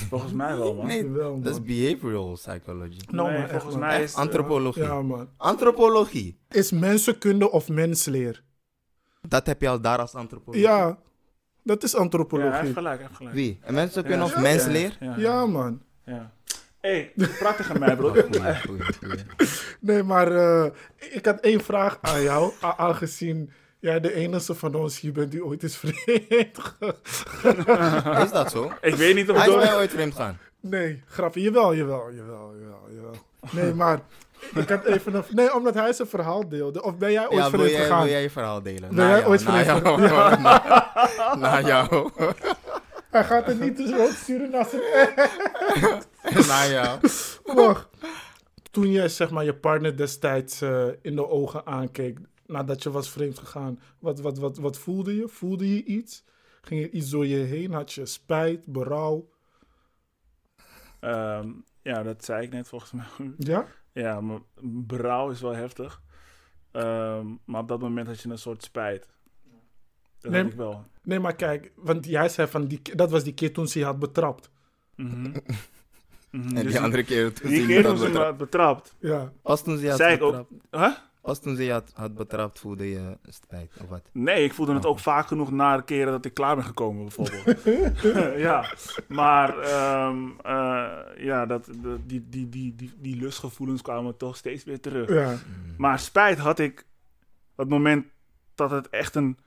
Volgens 0.10 0.32
mij 0.32 0.56
wel, 0.56 0.74
man. 0.74 0.86
Nee, 0.86 1.02
Jawel, 1.04 1.40
dat 1.40 1.52
is 1.52 1.58
man. 1.58 1.66
behavioral 1.66 2.32
psychology. 2.32 2.96
Nou, 3.10 3.28
Nee, 3.28 3.38
maar 3.38 3.48
echt, 3.48 3.50
volgens 3.62 3.74
man. 3.80 3.88
mij 3.88 4.02
is... 4.02 4.14
antropologie. 4.14 4.82
Ja, 4.82 5.02
man. 5.02 5.28
Antropologie. 5.36 6.38
Is 6.50 6.70
mensenkunde 6.70 7.50
of 7.50 7.68
mensleer? 7.68 8.42
Dat 9.28 9.46
heb 9.46 9.60
je 9.60 9.68
al 9.68 9.80
daar 9.80 9.98
als 9.98 10.14
antropologie. 10.14 10.62
Ja, 10.66 10.98
dat 11.62 11.82
is 11.82 11.92
Ja, 11.92 11.98
antropologie. 11.98 12.52
heeft 12.52 12.66
Ja, 12.66 12.72
gelijk, 12.72 13.00
heeft 13.00 13.16
gelijk. 13.16 13.34
Wie? 13.34 13.58
En 13.62 13.74
mensen 13.74 14.02
kunnen 14.02 14.26
Ja. 14.26 14.34
of 14.34 14.40
mensleer? 14.40 14.96
Ja, 15.00 15.14
ja. 15.16 15.46
man. 15.46 15.82
ja. 16.04 16.32
hey, 16.80 17.12
praat 17.38 17.56
tegen 17.56 17.78
mij, 17.78 17.96
bro. 17.96 18.08
Goeie, 18.08 18.56
goeie, 18.66 18.82
goeie. 18.94 19.24
Nee, 19.80 20.02
maar 20.02 20.32
eh, 20.32 20.70
ik 21.12 21.24
had 21.26 21.40
één 21.40 21.60
vraag 21.60 21.98
aan 22.00 22.22
jou. 22.22 22.52
a- 22.62 22.76
aangezien 22.76 23.50
jij 23.82 24.00
de 24.00 24.14
enige 24.14 24.54
van 24.54 24.74
ons 24.74 25.00
hier 25.00 25.12
bent 25.12 25.30
die 25.30 25.44
ooit 25.44 25.62
is 25.62 25.76
vreemd. 25.76 26.76
Is 28.22 28.30
dat 28.30 28.50
zo? 28.50 28.72
Ik 28.80 28.94
weet 28.94 29.14
niet 29.14 29.30
of 29.30 29.36
Hij 29.36 29.48
is 29.48 29.54
mij 29.54 29.74
ooit 29.74 29.90
vreemd 29.90 30.14
gaan. 30.14 30.38
Nee, 30.60 31.02
grapje. 31.06 31.40
Jawel, 31.40 31.74
jawel, 31.74 32.12
jawel, 32.12 32.54
jawel, 32.60 32.88
jawel. 32.94 33.14
Nee, 33.50 33.74
maar 33.74 34.00
ik 34.54 34.68
had 34.68 34.84
even 34.84 35.14
een... 35.14 35.24
Nee, 35.30 35.54
omdat 35.54 35.74
hij 35.74 35.92
zijn 35.92 36.08
verhaal 36.08 36.48
deelde. 36.48 36.82
Of 36.82 36.96
ben 36.96 37.12
jij 37.12 37.24
ooit 37.28 37.32
Ja, 37.34 37.48
vreemd 37.48 37.70
jij, 37.70 37.80
gegaan? 37.80 38.02
wil 38.02 38.10
jij 38.10 38.22
je 38.22 38.30
verhaal 38.30 38.62
delen? 38.62 38.94
Ben 38.94 39.08
jij 39.08 39.26
ooit 39.26 39.44
na 39.44 39.50
vreemd 39.50 39.84
jou, 39.84 40.00
gegaan? 40.00 40.42
na, 40.42 41.34
na 41.36 41.60
jou. 41.60 42.10
Hij 43.10 43.24
gaat 43.24 43.46
het 43.46 43.60
niet 43.60 43.76
dus 43.76 44.16
sturen 44.16 44.50
naar 44.50 44.66
zijn 44.70 44.82
na 46.48 46.66
jou. 46.66 46.98
Wacht. 47.44 47.88
Toen 48.70 48.90
jij 48.90 49.08
zeg 49.08 49.30
maar 49.30 49.44
je 49.44 49.54
partner 49.54 49.96
destijds 49.96 50.60
eh, 50.60 50.86
in 51.02 51.14
de 51.14 51.28
ogen 51.28 51.66
aankeek 51.66 52.18
nadat 52.52 52.82
je 52.82 52.90
was 52.90 53.10
vreemd 53.10 53.38
gegaan, 53.38 53.80
wat, 53.98 54.20
wat, 54.20 54.38
wat, 54.38 54.56
wat 54.58 54.78
voelde 54.78 55.16
je? 55.16 55.28
Voelde 55.28 55.74
je 55.74 55.84
iets? 55.84 56.24
Ging 56.62 56.82
er 56.82 56.90
iets 56.90 57.10
door 57.10 57.26
je 57.26 57.36
heen? 57.36 57.72
Had 57.72 57.92
je 57.92 58.06
spijt, 58.06 58.66
berouw? 58.66 59.28
Ehm, 61.00 61.48
ja, 61.82 62.02
dat 62.02 62.24
zei 62.24 62.42
ik 62.46 62.52
net 62.52 62.68
volgens 62.68 62.92
mij. 62.92 63.04
Ja? 63.38 63.66
Ja, 63.92 64.20
maar 64.20 64.38
berouw 64.62 65.30
is 65.30 65.40
wel 65.40 65.54
heftig. 65.54 66.02
Ehm, 66.70 67.26
maar 67.44 67.60
op 67.60 67.68
dat 67.68 67.80
moment 67.80 68.06
had 68.06 68.20
je 68.20 68.28
een 68.28 68.38
soort 68.38 68.62
spijt. 68.62 69.08
Dat 70.20 70.30
Nee. 70.32 70.42
had 70.42 70.50
ik 70.52 70.56
wel. 70.56 70.84
Nee, 71.02 71.20
maar 71.20 71.34
kijk, 71.34 71.72
want 71.76 72.06
jij 72.06 72.28
zei 72.28 72.48
van 72.48 72.66
die, 72.66 72.80
dat 72.96 73.10
was 73.10 73.24
die 73.24 73.34
keer 73.34 73.52
toen 73.52 73.68
ze 73.68 73.78
je 73.78 73.84
had 73.84 73.98
betrapt. 73.98 74.50
Mhm. 74.96 75.32
Mhm, 76.30 76.56
En 76.56 76.62
dus 76.62 76.72
die 76.72 76.80
andere 76.80 77.04
keer 77.04 77.32
toen 77.32 77.50
die 77.50 77.60
ze 77.60 77.66
keer 77.66 77.76
je 77.76 77.82
toen 77.82 77.90
had 77.90 77.98
ze 78.00 78.04
me 78.04 78.10
betrapt. 78.10 78.28
had 78.28 78.38
betrapt, 78.38 78.94
Ja. 78.98 79.32
Pas 79.42 79.62
toen 79.62 79.76
ze 79.76 79.82
je 79.82 79.88
had 79.88 79.98
zei 79.98 80.14
ik 80.14 80.22
ook... 80.22 80.30
betrapt. 80.32 80.52
Huh? 80.70 80.96
Pas 81.22 81.40
toen 81.40 81.56
ze 81.56 81.64
je 81.64 81.72
had, 81.72 81.92
had 81.94 82.14
betrapt, 82.14 82.58
voelde 82.58 82.90
je 82.90 83.18
spijt 83.28 83.72
of 83.82 83.88
wat? 83.88 84.08
Nee, 84.12 84.44
ik 84.44 84.54
voelde 84.54 84.74
het 84.74 84.86
ook 84.86 84.98
vaak 84.98 85.26
genoeg 85.26 85.50
na 85.50 85.76
de 85.76 85.84
keren 85.84 86.12
dat 86.12 86.24
ik 86.24 86.34
klaar 86.34 86.54
ben 86.54 86.64
gekomen, 86.64 87.02
bijvoorbeeld. 87.02 87.62
ja, 88.48 88.74
maar 89.08 89.58
ehm, 89.58 90.28
eh, 90.42 91.24
ja, 91.24 91.46
dat, 91.46 91.68
die, 92.06 92.28
die, 92.28 92.48
die, 92.48 92.74
die, 92.76 92.92
die 92.98 93.16
lustgevoelens 93.16 93.82
kwamen 93.82 94.16
toch 94.16 94.36
steeds 94.36 94.64
weer 94.64 94.80
terug. 94.80 95.08
Ja. 95.08 95.38
Maar 95.76 95.98
spijt 95.98 96.38
had 96.38 96.58
ik 96.58 96.86
op 97.52 97.58
het 97.58 97.68
moment 97.68 98.06
dat 98.54 98.70
het 98.70 98.88
echt 98.88 99.14
een 99.14 99.38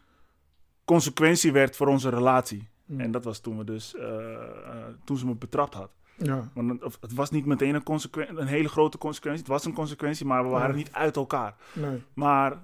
consequentie 0.85 1.51
werd 1.51 1.75
voor 1.75 1.87
onze 1.87 2.09
relatie. 2.09 2.67
Mm. 2.85 2.99
En 2.99 3.11
dat 3.11 3.23
was 3.23 3.39
toen 3.39 3.57
we 3.57 3.63
dus, 3.63 3.95
eh, 3.95 4.33
eh, 4.33 4.85
toen 5.03 5.17
ze 5.17 5.25
me 5.25 5.35
betrapt 5.35 5.73
had. 5.73 5.91
Ja. 6.17 6.51
Want 6.53 6.81
het, 6.81 7.13
was 7.13 7.29
niet 7.31 7.45
meteen 7.45 7.75
een, 7.75 8.39
een 8.39 8.47
hele 8.47 8.69
grote 8.69 8.97
consequentie. 8.97 9.41
Het 9.41 9.51
was 9.51 9.65
een 9.65 9.73
consequentie, 9.73 10.25
maar 10.25 10.43
we 10.43 10.49
waren 10.49 10.75
niet 10.75 10.91
uit 10.91 11.15
elkaar. 11.15 11.55
Nee. 11.73 12.03
Maar 12.13 12.61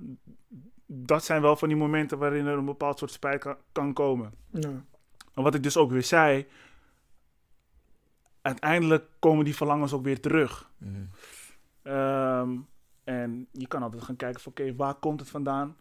dat 0.86 1.24
zijn 1.24 1.42
wel 1.42 1.56
van 1.56 1.68
die 1.68 1.78
momenten 1.78 2.18
waarin 2.18 2.46
er 2.46 2.58
een 2.58 2.66
bepaald 2.66 3.00
soort 3.00 3.12
spijt 3.12 3.40
kan, 3.40 3.56
kan 3.72 3.94
komen. 3.94 4.34
Ja. 4.50 4.70
En 5.34 5.44
wat 5.44 5.56
ik 5.56 5.64
dus 5.64 5.78
ook 5.78 5.92
weer 5.92 6.04
zei, 6.04 6.48
uiteindelijk 8.42 9.06
komen 9.20 9.46
die 9.46 9.56
verlangens 9.56 9.94
ook 9.94 10.04
weer 10.04 10.20
terug. 10.20 10.72
Mhm. 10.78 11.02
Ehm, 11.82 12.58
en 13.04 13.48
je 13.52 13.68
kan 13.68 13.84
altijd 13.84 14.04
gaan 14.04 14.16
kijken 14.16 14.42
van 14.42 14.52
oké, 14.52 14.76
waar 14.76 14.96
komt 14.96 15.20
het 15.20 15.30
vandaan? 15.30 15.76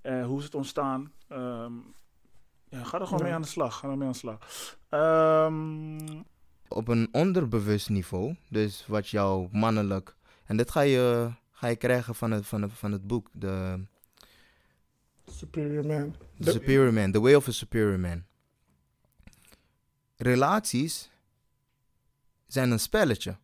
Eh, 0.00 0.24
hoe 0.26 0.38
is 0.38 0.44
het 0.44 0.54
ontstaan? 0.54 1.12
Ehm, 1.28 1.72
ja, 2.68 2.84
ga 2.84 2.98
er 3.00 3.04
gewoon 3.06 3.18
Ja. 3.18 3.24
mee 3.24 3.34
aan 3.34 3.42
de 3.42 3.48
slag. 3.48 3.78
Ga 3.78 3.88
er 3.88 3.96
mee 3.96 4.06
aan 4.06 4.12
de 4.12 4.18
slag. 4.18 4.38
Ehm, 4.88 6.22
Op 6.68 6.88
een 6.88 7.08
onderbewust 7.12 7.88
niveau, 7.88 8.36
dus 8.48 8.84
wat 8.86 9.08
jouw 9.08 9.48
mannelijk... 9.52 10.14
En 10.44 10.56
dit 10.56 10.70
ga 10.70 10.80
je, 10.80 11.30
ga 11.52 11.66
je 11.66 11.76
krijgen 11.76 12.14
van 12.14 12.30
het, 12.30 12.46
van 12.46 12.62
het, 12.62 12.72
van 12.72 12.92
het 12.92 13.06
boek, 13.06 13.28
de 13.32 13.84
Superior 15.30 15.86
man. 15.86 16.16
The 16.40 16.50
Superior 16.50 16.92
Man, 16.92 17.12
The 17.12 17.20
Way 17.20 17.34
of 17.34 17.48
a 17.48 17.52
Superior 17.52 17.98
Man. 17.98 18.24
Relaties 20.16 21.10
zijn 22.46 22.70
een 22.70 22.80
spelletje. 22.80 23.36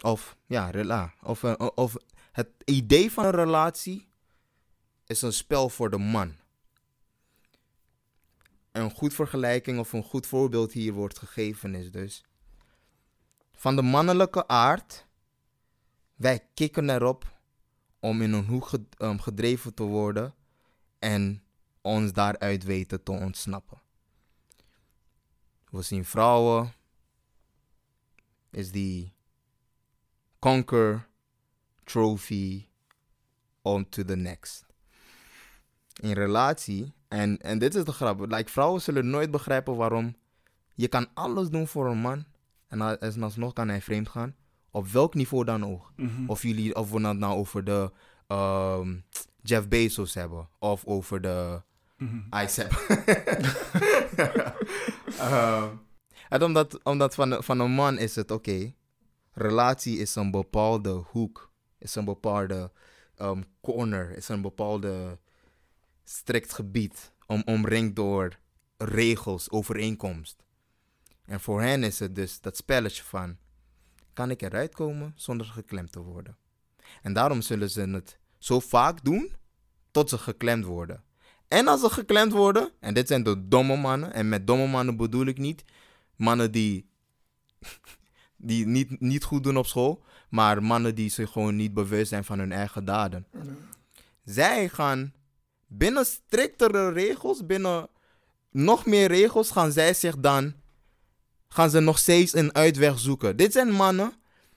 Of, 0.00 0.36
ja, 0.46 0.70
rela. 0.70 1.14
Of, 1.22 1.44
of 1.74 1.96
het 2.32 2.48
idee 2.64 3.12
van 3.12 3.24
een 3.24 3.30
relatie 3.30 4.08
is 5.06 5.22
een 5.22 5.32
spel 5.32 5.68
voor 5.68 5.90
de 5.90 5.98
man. 5.98 6.34
Een 8.74 8.90
goed 8.90 9.14
vergelijking 9.14 9.78
of 9.78 9.92
een 9.92 10.02
goed 10.02 10.26
voorbeeld 10.26 10.72
hier 10.72 10.92
wordt 10.92 11.18
gegeven 11.18 11.74
is 11.74 11.90
dus... 11.90 12.24
Van 13.52 13.76
de 13.76 13.82
mannelijke 13.82 14.48
aard, 14.48 15.06
wij 16.14 16.48
kikken 16.54 16.90
erop 16.90 17.40
om 18.00 18.22
in 18.22 18.32
een 18.32 18.46
hoek 18.46 18.66
ged- 18.66 18.96
gedreven 18.98 19.74
te 19.74 19.82
worden 19.82 20.34
en 20.98 21.42
ons 21.80 22.12
daaruit 22.12 22.64
weten 22.64 23.02
te 23.02 23.12
ontsnappen. 23.12 23.80
We 25.70 25.82
zien 25.82 26.04
vrouwen, 26.04 26.72
is 28.50 28.70
die 28.70 29.14
conquer, 30.38 31.08
trophy, 31.84 32.68
on 33.62 33.88
to 33.88 34.04
the 34.04 34.16
next. 34.16 34.63
In 36.00 36.12
relatie, 36.12 36.92
en, 37.08 37.38
en 37.38 37.58
dit 37.58 37.74
is 37.74 37.84
de 37.84 37.92
grap, 37.92 38.20
like, 38.30 38.50
vrouwen 38.50 38.80
zullen 38.80 39.10
nooit 39.10 39.30
begrijpen 39.30 39.76
waarom 39.76 40.16
je 40.74 40.88
kan 40.88 41.06
alles 41.14 41.48
doen 41.48 41.66
voor 41.66 41.86
een 41.86 41.98
man 41.98 42.24
en 42.68 43.00
en 43.00 43.22
alsnog 43.22 43.52
kan 43.52 43.68
hij 43.68 43.80
vreemd 43.82 44.08
gaan, 44.08 44.34
op 44.70 44.86
welk 44.86 45.14
niveau 45.14 45.44
dan 45.44 45.64
ook. 45.64 45.92
mhm. 45.96 46.26
Of, 46.26 46.42
jullie, 46.42 46.74
of 46.74 46.90
we 46.90 47.06
het 47.06 47.18
nou 47.18 47.36
over 47.36 47.64
de 47.64 47.90
ehm, 48.26 48.96
Jeff 49.42 49.68
Bezos 49.68 50.14
hebben. 50.14 50.48
Of 50.58 50.84
over 50.84 51.20
de 51.20 51.62
ICEP. 52.42 52.72
Ehm, 55.18 55.68
en 56.28 56.42
omdat, 56.42 56.84
omdat 56.84 57.14
van, 57.14 57.42
van 57.42 57.60
een 57.60 57.70
man 57.70 57.98
is 57.98 58.14
het 58.14 58.30
oké. 58.30 58.72
relatie 59.32 59.98
is 59.98 60.14
een 60.14 60.30
bepaalde 60.30 60.90
hoek. 60.90 61.50
Is 61.78 61.94
een 61.94 62.04
bepaalde 62.04 62.70
ehm, 63.16 63.42
corner. 63.60 64.16
Is 64.16 64.28
een 64.28 64.42
bepaalde 64.42 65.18
strikt 66.04 66.52
gebied. 66.52 67.12
Om, 67.26 67.42
omringd 67.44 67.96
door 67.96 68.38
regels, 68.76 69.50
overeenkomst. 69.50 70.44
En 71.24 71.40
voor 71.40 71.62
hen 71.62 71.82
is 71.82 71.98
het 71.98 72.14
dus 72.14 72.40
dat 72.40 72.56
spelletje 72.56 73.02
van... 73.02 73.36
Kan 74.12 74.30
ik 74.30 74.42
eruit 74.42 74.74
komen 74.74 75.12
zonder 75.16 75.46
geklemd 75.46 75.92
te 75.92 76.00
worden? 76.00 76.36
En 77.02 77.12
daarom 77.12 77.42
zullen 77.42 77.70
ze 77.70 77.80
het 77.80 78.18
zo 78.38 78.60
vaak 78.60 79.04
doen 79.04 79.32
tot 79.90 80.08
ze 80.08 80.18
geklemd 80.18 80.64
worden. 80.64 81.02
En 81.48 81.68
als 81.68 81.80
ze 81.80 81.90
geklemd 81.90 82.32
worden, 82.32 82.72
en 82.80 82.94
dit 82.94 83.08
zijn 83.08 83.22
de 83.22 83.48
domme 83.48 83.76
mannen, 83.76 84.12
en 84.12 84.28
met 84.28 84.46
domme 84.46 84.66
mannen 84.66 84.96
bedoel 84.96 85.26
ik 85.26 85.38
niet 85.38 85.64
mannen 86.16 86.52
die, 86.52 86.88
die 88.36 88.66
niet, 88.66 89.00
niet 89.00 89.24
goed 89.24 89.44
doen 89.44 89.56
op 89.56 89.66
school, 89.66 90.04
maar 90.28 90.62
mannen 90.62 90.94
die 90.94 91.10
zich 91.10 91.30
gewoon 91.30 91.56
niet 91.56 91.74
bewust 91.74 92.08
zijn 92.08 92.24
van 92.24 92.38
hun 92.38 92.52
eigen 92.52 92.84
daden. 92.84 93.26
Zij 94.24 94.68
gaan 94.68 95.12
binnen 95.78 96.06
striktere 96.06 96.92
regels, 96.92 97.46
binnen 97.46 97.88
nog 98.50 98.86
meer 98.86 99.08
regels, 99.08 99.50
gaan 99.50 99.72
zij 99.72 99.94
zich 99.94 100.18
dan, 100.18 100.54
gaan 101.48 101.70
ze 101.70 101.80
nog 101.80 101.98
steeds 101.98 102.34
een 102.34 102.54
uitweg 102.54 102.98
zoeken. 102.98 103.36
Dit 103.36 103.52
zijn 103.52 103.70
mannen, 103.70 104.12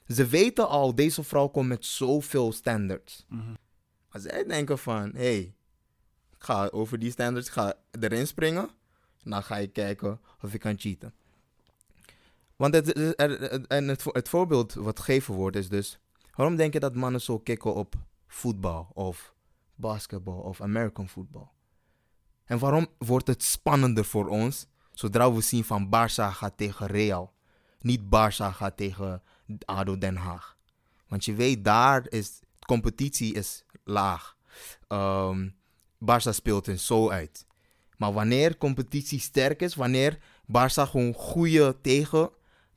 ze 0.07 0.25
weten 0.25 0.67
al, 0.67 0.95
deze 0.95 1.23
vrouw 1.23 1.47
komt 1.47 1.67
met 1.67 1.85
zoveel 1.85 2.51
standards. 2.51 3.25
Als 4.09 4.23
zij 4.23 4.43
denken 4.43 4.77
van, 4.77 5.11
hé, 5.13 5.19
hey, 5.19 5.55
ik 6.31 6.43
ga 6.43 6.67
over 6.67 6.99
die 6.99 7.11
standards, 7.11 7.47
ik 7.47 7.53
ga 7.53 7.73
erin 7.99 8.27
springen. 8.27 8.69
Dan 9.23 9.43
ga 9.43 9.57
ik 9.57 9.73
kijken 9.73 10.19
of 10.41 10.53
ik 10.53 10.59
kan 10.59 10.79
cheaten. 10.79 11.13
Want 12.55 12.73
het, 12.73 13.15
en 13.67 13.87
het 13.87 14.29
voorbeeld 14.29 14.73
wat 14.73 14.99
gegeven 14.99 15.33
wordt 15.33 15.55
is 15.55 15.69
dus... 15.69 15.99
Waarom 16.35 16.55
denk 16.55 16.73
je 16.73 16.79
dat 16.79 16.95
mannen 16.95 17.21
zo 17.21 17.39
kicken 17.39 17.73
op 17.73 17.95
voetbal 18.27 18.89
of 18.93 19.33
basketbal 19.77 20.39
of 20.39 20.61
American 20.61 21.09
football? 21.09 21.47
En 22.45 22.59
waarom 22.59 22.87
wordt 22.97 23.27
het 23.27 23.43
spannender 23.43 24.05
voor 24.05 24.27
ons 24.27 24.67
zodra 24.91 25.33
we 25.33 25.41
zien 25.41 25.63
van 25.63 25.87
Barça 25.87 26.31
gaat 26.31 26.57
tegen 26.57 26.87
Real? 26.87 27.33
Niet 27.79 28.01
Barça 28.01 28.51
gaat 28.51 28.77
tegen 28.77 29.21
ADO 29.65 29.97
Den 29.97 30.15
Haag. 30.15 30.57
Want 31.07 31.25
je 31.25 31.33
weet, 31.33 31.63
daar 31.63 32.05
is 32.09 32.39
competitie 32.59 33.33
is 33.33 33.63
laag. 33.83 34.37
Ehm 34.87 35.49
Barça 35.99 36.29
speelt 36.31 36.67
er 36.67 36.77
zo 36.77 37.09
uit. 37.09 37.45
Maar 37.97 38.13
wanneer 38.13 38.57
competitie 38.57 39.19
sterk 39.19 39.61
is, 39.61 39.75
wanneer 39.75 40.17
Barça 40.45 40.83
gewoon 40.89 41.13
goede 41.13 41.81
tegen, 41.81 42.29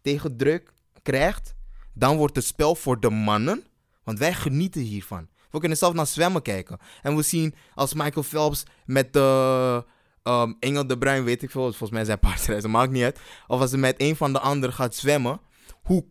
tegendruk 0.02 0.72
krijgt, 1.02 1.54
dan 1.92 2.16
wordt 2.16 2.36
het 2.36 2.44
spel 2.44 2.74
voor 2.74 3.00
de 3.00 3.10
mannen. 3.10 3.64
Want 4.02 4.18
wij 4.18 4.34
genieten 4.34 4.82
hiervan. 4.82 5.28
We 5.50 5.58
kunnen 5.58 5.78
zelf 5.78 5.94
naar 5.94 6.06
zwemmen 6.06 6.42
kijken. 6.42 6.78
En 7.02 7.16
we 7.16 7.22
zien 7.22 7.54
als 7.74 7.94
Michael 7.94 8.22
Phelps 8.22 8.62
met 8.86 9.12
de 9.12 9.84
ehm, 10.22 10.52
Engel 10.60 10.86
de 10.86 10.98
Bruin, 10.98 11.24
weet 11.24 11.42
ik 11.42 11.50
veel, 11.50 11.62
volgens 11.62 11.90
mij 11.90 12.04
zijn 12.04 12.18
paardrijden, 12.28 12.70
maakt 12.70 12.90
niet 12.92 13.02
uit. 13.02 13.18
Of 13.46 13.60
als 13.60 13.70
hij 13.70 13.80
met 13.80 13.94
een 13.98 14.16
van 14.16 14.32
de 14.32 14.38
anderen 14.40 14.74
gaat 14.74 14.94
zwemmen, 14.94 15.40
hoe 15.82 16.04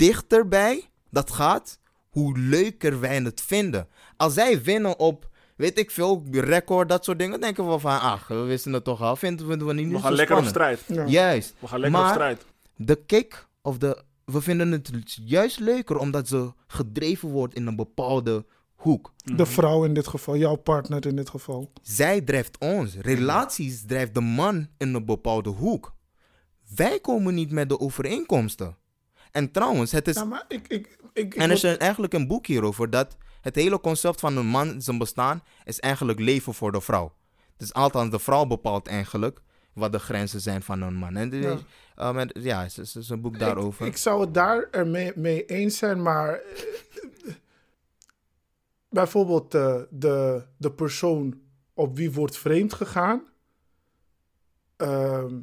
dichterbij 0.00 0.84
dat 1.10 1.30
gaat, 1.32 1.78
hoe 2.10 2.38
leuker 2.38 3.00
wij 3.00 3.16
het 3.16 3.40
vinden. 3.46 3.88
Als 4.16 4.34
zij 4.34 4.62
winnen 4.62 4.98
op, 4.98 5.28
weet 5.56 5.78
ik 5.78 5.90
veel, 5.90 6.24
record, 6.30 6.88
dat 6.88 7.04
soort 7.04 7.18
dingen, 7.18 7.40
denken 7.40 7.70
we 7.70 7.78
van, 7.78 8.00
ach, 8.00 8.28
we 8.28 8.34
wisten 8.34 8.72
het 8.72 8.84
toch 8.84 9.02
al, 9.02 9.16
vinden, 9.16 9.66
we 9.66 9.74
niet 9.74 9.86
We 9.88 9.92
zo 9.94 9.98
gaan 10.00 10.12
lekker 10.12 10.36
op 10.36 10.44
spannend. 10.44 10.78
strijd. 10.80 10.98
Ja. 10.98 11.12
Juist. 11.12 11.54
We 11.58 11.66
gaan 11.66 11.80
lekker 11.80 11.98
Maar- 12.00 12.08
op 12.08 12.14
strijd. 12.14 12.44
De 12.76 13.04
kick 13.06 13.46
of 13.62 13.78
de, 13.78 14.02
we 14.24 14.40
vinden 14.40 14.70
het 14.72 15.18
juist 15.24 15.58
leuker 15.60 15.96
omdat 15.98 16.28
ze 16.28 16.52
gedreven 16.66 17.28
wordt 17.28 17.54
in 17.54 17.66
een 17.66 17.76
bepaalde 17.76 18.44
hoek. 18.86 19.12
De 19.36 19.46
vrouw 19.46 19.84
in 19.84 19.94
dit 19.94 20.06
geval, 20.06 20.36
jouw 20.36 20.54
partner 20.56 21.06
in 21.06 21.16
dit 21.16 21.28
geval. 21.30 21.72
Zij 21.82 22.20
drijft 22.20 22.58
ons. 22.58 22.94
Relaties 22.96 23.84
drijft 23.86 24.14
de 24.14 24.20
man 24.20 24.68
in 24.78 24.94
een 24.94 25.04
bepaalde 25.04 25.50
hoek. 25.50 25.94
Wij 26.74 27.00
komen 27.00 27.34
niet 27.34 27.50
met 27.50 27.68
de 27.68 27.80
overeenkomsten. 27.80 28.76
En 29.30 29.50
trouwens, 29.50 29.92
het 29.92 30.08
is 30.08 30.14
Ja, 30.14 30.24
maar 30.24 30.44
ik... 30.48 30.66
ik, 30.68 30.98
ik, 31.12 31.34
En 31.34 31.42
er 31.48 31.56
is 31.56 31.62
een- 31.62 31.78
eigenlijk 31.78 32.12
een 32.12 32.26
boek 32.26 32.46
hierover 32.46 32.90
dat 32.90 33.16
het 33.40 33.54
hele 33.54 33.80
concept 33.80 34.20
van 34.20 34.36
een 34.36 34.46
man 34.46 34.82
zijn 34.82 34.98
bestaan 34.98 35.42
is 35.64 35.80
eigenlijk 35.80 36.18
leven 36.20 36.54
voor 36.54 36.72
de 36.72 36.80
vrouw. 36.80 37.12
Dus 37.56 37.72
althans, 37.72 38.10
de 38.10 38.18
vrouw 38.18 38.44
bepaalt 38.46 38.86
eigenlijk 38.86 39.42
wat 39.72 39.92
de 39.92 39.98
grenzen 39.98 40.40
zijn 40.40 40.62
van 40.62 40.82
een 40.82 40.94
man. 40.94 41.16
En 41.16 41.30
Ja. 41.40 41.58
ja, 41.96 42.12
uh, 42.14 42.44
ja 42.44 42.62
het 42.62 42.78
is, 42.78 42.94
het 42.94 43.02
is 43.02 43.08
een 43.08 43.20
boek 43.20 43.38
daarover. 43.38 43.86
Ik, 43.86 43.96
zou 43.96 44.20
het 44.20 44.34
daar 44.34 44.68
ermee 44.70 45.12
mee 45.14 45.44
eens 45.46 45.78
zijn, 45.78 46.02
maar 46.02 46.32
eh, 46.32 47.34
bijvoorbeeld 48.96 49.54
eh, 49.54 49.80
de, 49.90 50.42
de 50.56 50.70
persoon 50.72 51.40
op 51.74 51.96
wie 51.96 52.12
wordt 52.12 52.36
vreemd 52.38 52.72
gegaan. 52.74 53.22
ehm, 54.76 55.34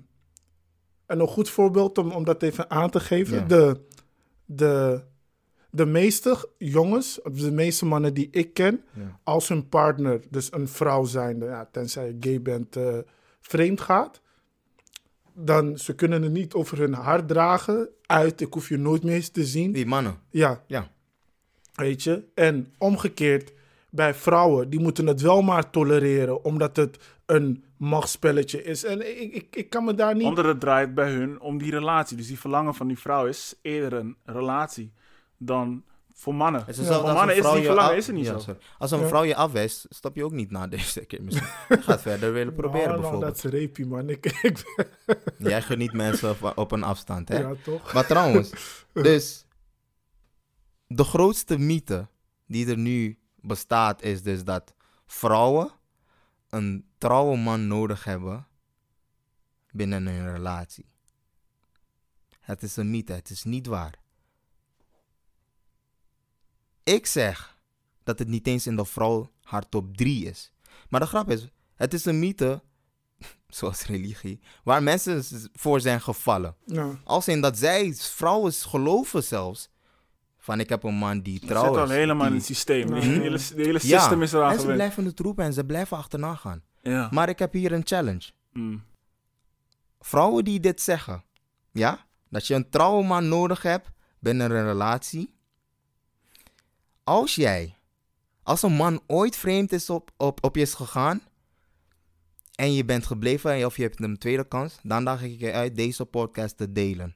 en 1.06 1.20
een 1.20 1.28
goed 1.28 1.50
voorbeeld 1.50 1.98
om, 1.98 2.12
om 2.12 2.24
dat 2.24 2.44
even 2.44 2.70
aan 2.70 2.90
te 2.90 3.00
geven. 3.00 3.38
Ja. 3.38 3.46
De, 3.46 3.82
de, 4.46 5.04
de 5.70 5.86
meeste 5.86 6.50
jongens, 6.58 7.20
de 7.34 7.52
meeste 7.52 7.86
mannen 7.86 8.14
die 8.14 8.28
ik 8.32 8.54
ken, 8.54 8.84
Ja. 8.94 9.20
als 9.24 9.48
hun 9.48 9.70
partner, 9.70 10.22
dus 10.30 10.52
een 10.54 10.68
vrouw 10.68 11.04
zijnde, 11.04 11.46
ja, 11.46 11.70
tenzij 11.72 12.08
je 12.08 12.18
gay 12.20 12.42
bent, 12.42 12.76
eh, 12.76 12.98
vreemd 13.42 13.82
gaat, 13.82 14.22
dan 15.34 15.78
ze 15.78 15.96
kunnen 15.96 16.22
het 16.22 16.32
niet 16.32 16.54
over 16.54 16.78
hun 16.78 16.94
hart 16.94 17.28
dragen. 17.28 17.90
Uit, 18.06 18.42
ik 18.42 18.54
hoef 18.54 18.70
je 18.70 18.78
nooit 18.78 19.04
meer 19.04 19.16
eens 19.16 19.30
te 19.30 19.46
zien. 19.46 19.72
Die 19.72 19.86
mannen. 19.86 20.20
Ja, 20.30 20.64
Ja. 20.68 20.92
Weet 21.74 22.04
je. 22.04 22.24
En 22.36 22.74
omgekeerd, 22.78 23.52
bij 23.90 24.14
vrouwen, 24.14 24.70
die 24.70 24.80
moeten 24.80 25.08
het 25.08 25.22
wel 25.22 25.42
maar 25.42 25.70
tolereren, 25.70 26.44
omdat 26.44 26.76
het 26.76 26.98
een 27.26 27.64
machtsspelletje 27.78 28.64
is. 28.64 28.84
En 28.84 29.22
ik, 29.22 29.34
ik, 29.34 29.56
ik 29.56 29.70
kan 29.70 29.84
me 29.86 29.94
daar 29.96 30.16
niet... 30.16 30.26
Omdat 30.26 30.46
het 30.46 30.60
draait 30.60 30.94
bij 30.96 31.12
hun 31.12 31.40
om 31.40 31.58
die 31.58 31.72
relatie. 31.72 32.18
Dus 32.18 32.28
die 32.28 32.40
verlangen 32.40 32.74
van 32.76 32.88
die 32.88 33.00
vrouw 33.00 33.26
is 33.26 33.56
eerder 33.62 33.94
een 34.00 34.16
relatie 34.26 34.92
dan 35.38 35.84
voor 36.14 36.36
mannen. 36.36 36.64
Het 36.66 36.78
is 36.78 36.88
voor 36.88 37.02
mannen 37.04 37.24
een 37.24 37.30
is 37.30 37.52
die 37.52 37.64
verlangen 37.64 37.92
af- 37.92 37.98
is 37.98 38.08
er 38.08 38.14
niet 38.14 38.26
Ja, 38.26 38.32
zo. 38.32 38.40
sorry. 38.40 38.60
Als 38.78 38.92
een 38.92 39.00
Ja. 39.00 39.08
vrouw 39.08 39.24
je 39.24 39.36
afwijst, 39.36 39.86
stap 39.90 40.16
je 40.16 40.24
ook 40.24 40.32
niet 40.32 40.52
na 40.52 40.68
deze 40.78 41.06
keer 41.06 41.24
misschien. 41.24 41.48
Je 41.70 41.82
gaat 41.82 42.02
verder 42.02 42.34
willen 42.34 42.54
proberen 42.54 42.88
Nou, 42.88 43.00
nou, 43.02 43.02
bijvoorbeeld. 43.02 43.42
dat 43.44 43.54
is 43.54 43.60
rapie, 43.62 43.86
man. 43.86 44.10
Ik, 44.10 44.26
ik, 44.42 44.64
Jij 45.38 45.62
geniet 45.62 45.94
mensen 45.94 46.30
op, 46.30 46.52
op 46.58 46.72
een 46.72 46.84
afstand, 46.84 47.30
hè? 47.30 47.40
ja, 47.40 47.54
toch? 47.64 47.94
Maar 47.94 48.06
trouwens, 48.06 48.52
dus 48.94 49.46
de 50.96 51.04
grootste 51.04 51.58
mythe 51.58 52.08
die 52.46 52.68
er 52.68 52.78
nu 52.78 53.20
bestaat 53.36 54.02
is 54.02 54.22
dus 54.22 54.44
dat 54.44 54.74
vrouwen 55.06 55.72
een 56.50 56.86
trouwe 56.98 57.38
man 57.38 57.68
nodig 57.68 58.04
hebben 58.04 58.48
binnen 59.72 60.06
een 60.06 60.32
relatie. 60.34 60.86
Het 62.40 62.64
is 62.64 62.76
een 62.76 62.92
mythe, 62.92 63.14
het 63.14 63.30
is 63.30 63.44
niet 63.44 63.68
waar. 63.68 64.00
Ik 66.84 67.06
zeg 67.06 67.58
dat 68.04 68.20
het 68.20 68.28
niet 68.28 68.48
eens 68.48 68.68
in 68.68 68.76
de 68.76 68.86
vrouw 68.86 69.32
haar 69.42 69.70
top 69.70 69.98
3 69.98 70.26
is. 70.26 70.52
Maar 70.90 71.00
de 71.00 71.06
grap 71.06 71.30
is, 71.30 71.48
het 71.76 71.94
is 71.94 72.06
een 72.06 72.20
mythe, 72.20 72.62
zoals 73.48 73.86
religie, 73.86 74.40
waar 74.64 74.84
mensen 74.84 75.24
voor 75.54 75.82
zijn 75.82 76.02
gevallen. 76.02 76.56
Ja. 76.66 77.00
Als 77.04 77.28
in 77.28 77.42
dat 77.42 77.58
zij, 77.58 77.94
vrouwen 77.94 78.54
geloven 78.54 79.24
zelfs, 79.24 79.70
van 80.44 80.60
ik 80.60 80.70
heb 80.70 80.84
een 80.84 80.94
man 80.96 81.22
die 81.22 81.34
Het 81.40 81.48
trouw 81.48 81.64
zit 81.64 81.74
is. 81.74 81.80
al 81.80 81.90
helemaal 81.90 82.28
in 82.28 82.34
het 82.34 82.46
systeem. 82.46 82.88
De 82.88 83.00
hele, 83.02 83.38
de 83.38 83.54
hele 83.56 83.80
Ja, 83.82 84.00
system 84.00 84.22
is 84.22 84.34
eraan 84.34 84.48
en 84.50 84.54
ze 84.56 84.60
gewend. 84.60 84.78
blijven 84.78 85.06
het 85.06 85.20
roepen 85.20 85.46
en 85.46 85.54
ze 85.54 85.66
blijven 85.66 85.98
achterna 85.98 86.36
gaan. 86.36 86.62
Ja. 86.82 87.08
Maar 87.12 87.30
ik 87.30 87.40
heb 87.40 87.54
hier 87.54 87.72
een 87.72 87.82
challenge. 87.86 88.32
Mm. 88.54 88.84
Vrouwen 90.00 90.44
die 90.44 90.60
dit 90.60 90.82
zeggen, 90.82 91.24
ja, 91.72 92.06
dat 92.30 92.48
je 92.48 92.54
een 92.56 92.70
trouwe 92.70 93.04
man 93.04 93.28
nodig 93.28 93.62
hebt 93.62 93.90
binnen 94.20 94.52
een 94.52 94.66
relatie. 94.66 95.34
Als 97.04 97.36
jij, 97.36 97.76
als 98.44 98.62
een 98.64 98.74
man 98.76 99.02
ooit 99.08 99.36
vreemd 99.36 99.72
is 99.72 99.90
op, 99.90 100.12
op, 100.18 100.44
op 100.44 100.56
je 100.56 100.62
is 100.62 100.74
gegaan 100.74 101.22
en 102.56 102.74
je 102.74 102.86
bent 102.86 103.06
gebleven 103.06 103.66
of 103.66 103.78
je 103.78 103.84
hebt 103.84 104.02
een 104.02 104.18
tweede 104.18 104.48
kans, 104.48 104.80
dan 104.82 105.06
daag 105.06 105.22
ik 105.24 105.40
je 105.40 105.52
uit 105.52 105.76
deze 105.76 106.06
podcast 106.06 106.58
te 106.58 106.72
delen. 106.72 107.16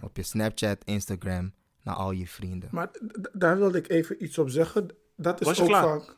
Op 0.00 0.16
je 0.16 0.22
Snapchat, 0.22 0.84
Instagram, 0.84 1.52
naar 1.88 1.96
al 1.96 2.10
je 2.10 2.26
vrienden. 2.26 2.68
Maar 2.72 2.88
daar 3.32 3.58
wilde 3.58 3.78
ik 3.78 3.88
even 3.88 4.24
iets 4.24 4.38
op 4.38 4.48
zeggen. 4.50 4.88
Dat 5.16 5.40
is 5.40 5.46
Was 5.46 5.56
je 5.56 5.62
ook 5.62 5.68
klaar? 5.68 5.82
vaak... 5.82 6.16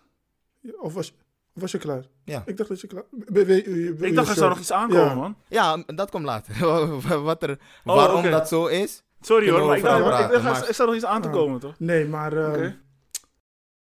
Of 0.81 0.95
was, 0.95 1.15
was 1.53 1.73
je 1.73 1.79
klaar? 1.79 2.05
Ja. 2.25 2.43
Ik 2.47 2.57
dacht 2.57 2.69
dat 2.69 2.81
je 2.81 2.87
klaar... 2.87 3.03
Be- 3.11 3.45
be- 3.45 3.71
je- 3.71 3.97
Ik 4.01 4.15
dacht 4.15 4.29
er 4.29 4.35
zou 4.35 4.49
nog 4.49 4.59
iets 4.59 4.73
aankomen, 4.73 5.05
Ja. 5.07 5.15
man. 5.15 5.37
Ja, 5.49 5.83
dat 5.87 6.11
komt 6.11 6.25
later. 6.25 6.55
Wat 7.23 7.43
er, 7.43 7.51
Oh, 7.85 7.95
waarom 7.95 8.23
dat 8.31 8.49
zo 8.49 8.67
is. 8.67 9.03
Sorry 9.21 9.51
hoor, 9.51 9.67
maar 9.67 9.77
ik 9.77 9.83
dacht, 9.83 10.01
over 10.01 10.13
ik 10.13 10.19
dacht 10.19 10.29
praten, 10.31 10.53
maar- 10.53 10.69
er 10.69 10.75
zou 10.75 10.89
nog 10.89 10.97
iets 10.97 11.07
aan 11.07 11.23
te 11.23 11.29
Ja. 11.29 11.35
komen, 11.35 11.61
toch? 11.61 11.75
Nee, 11.79 12.07
maar... 12.07 12.33
eh, 12.37 12.49
Oké. 12.49 12.79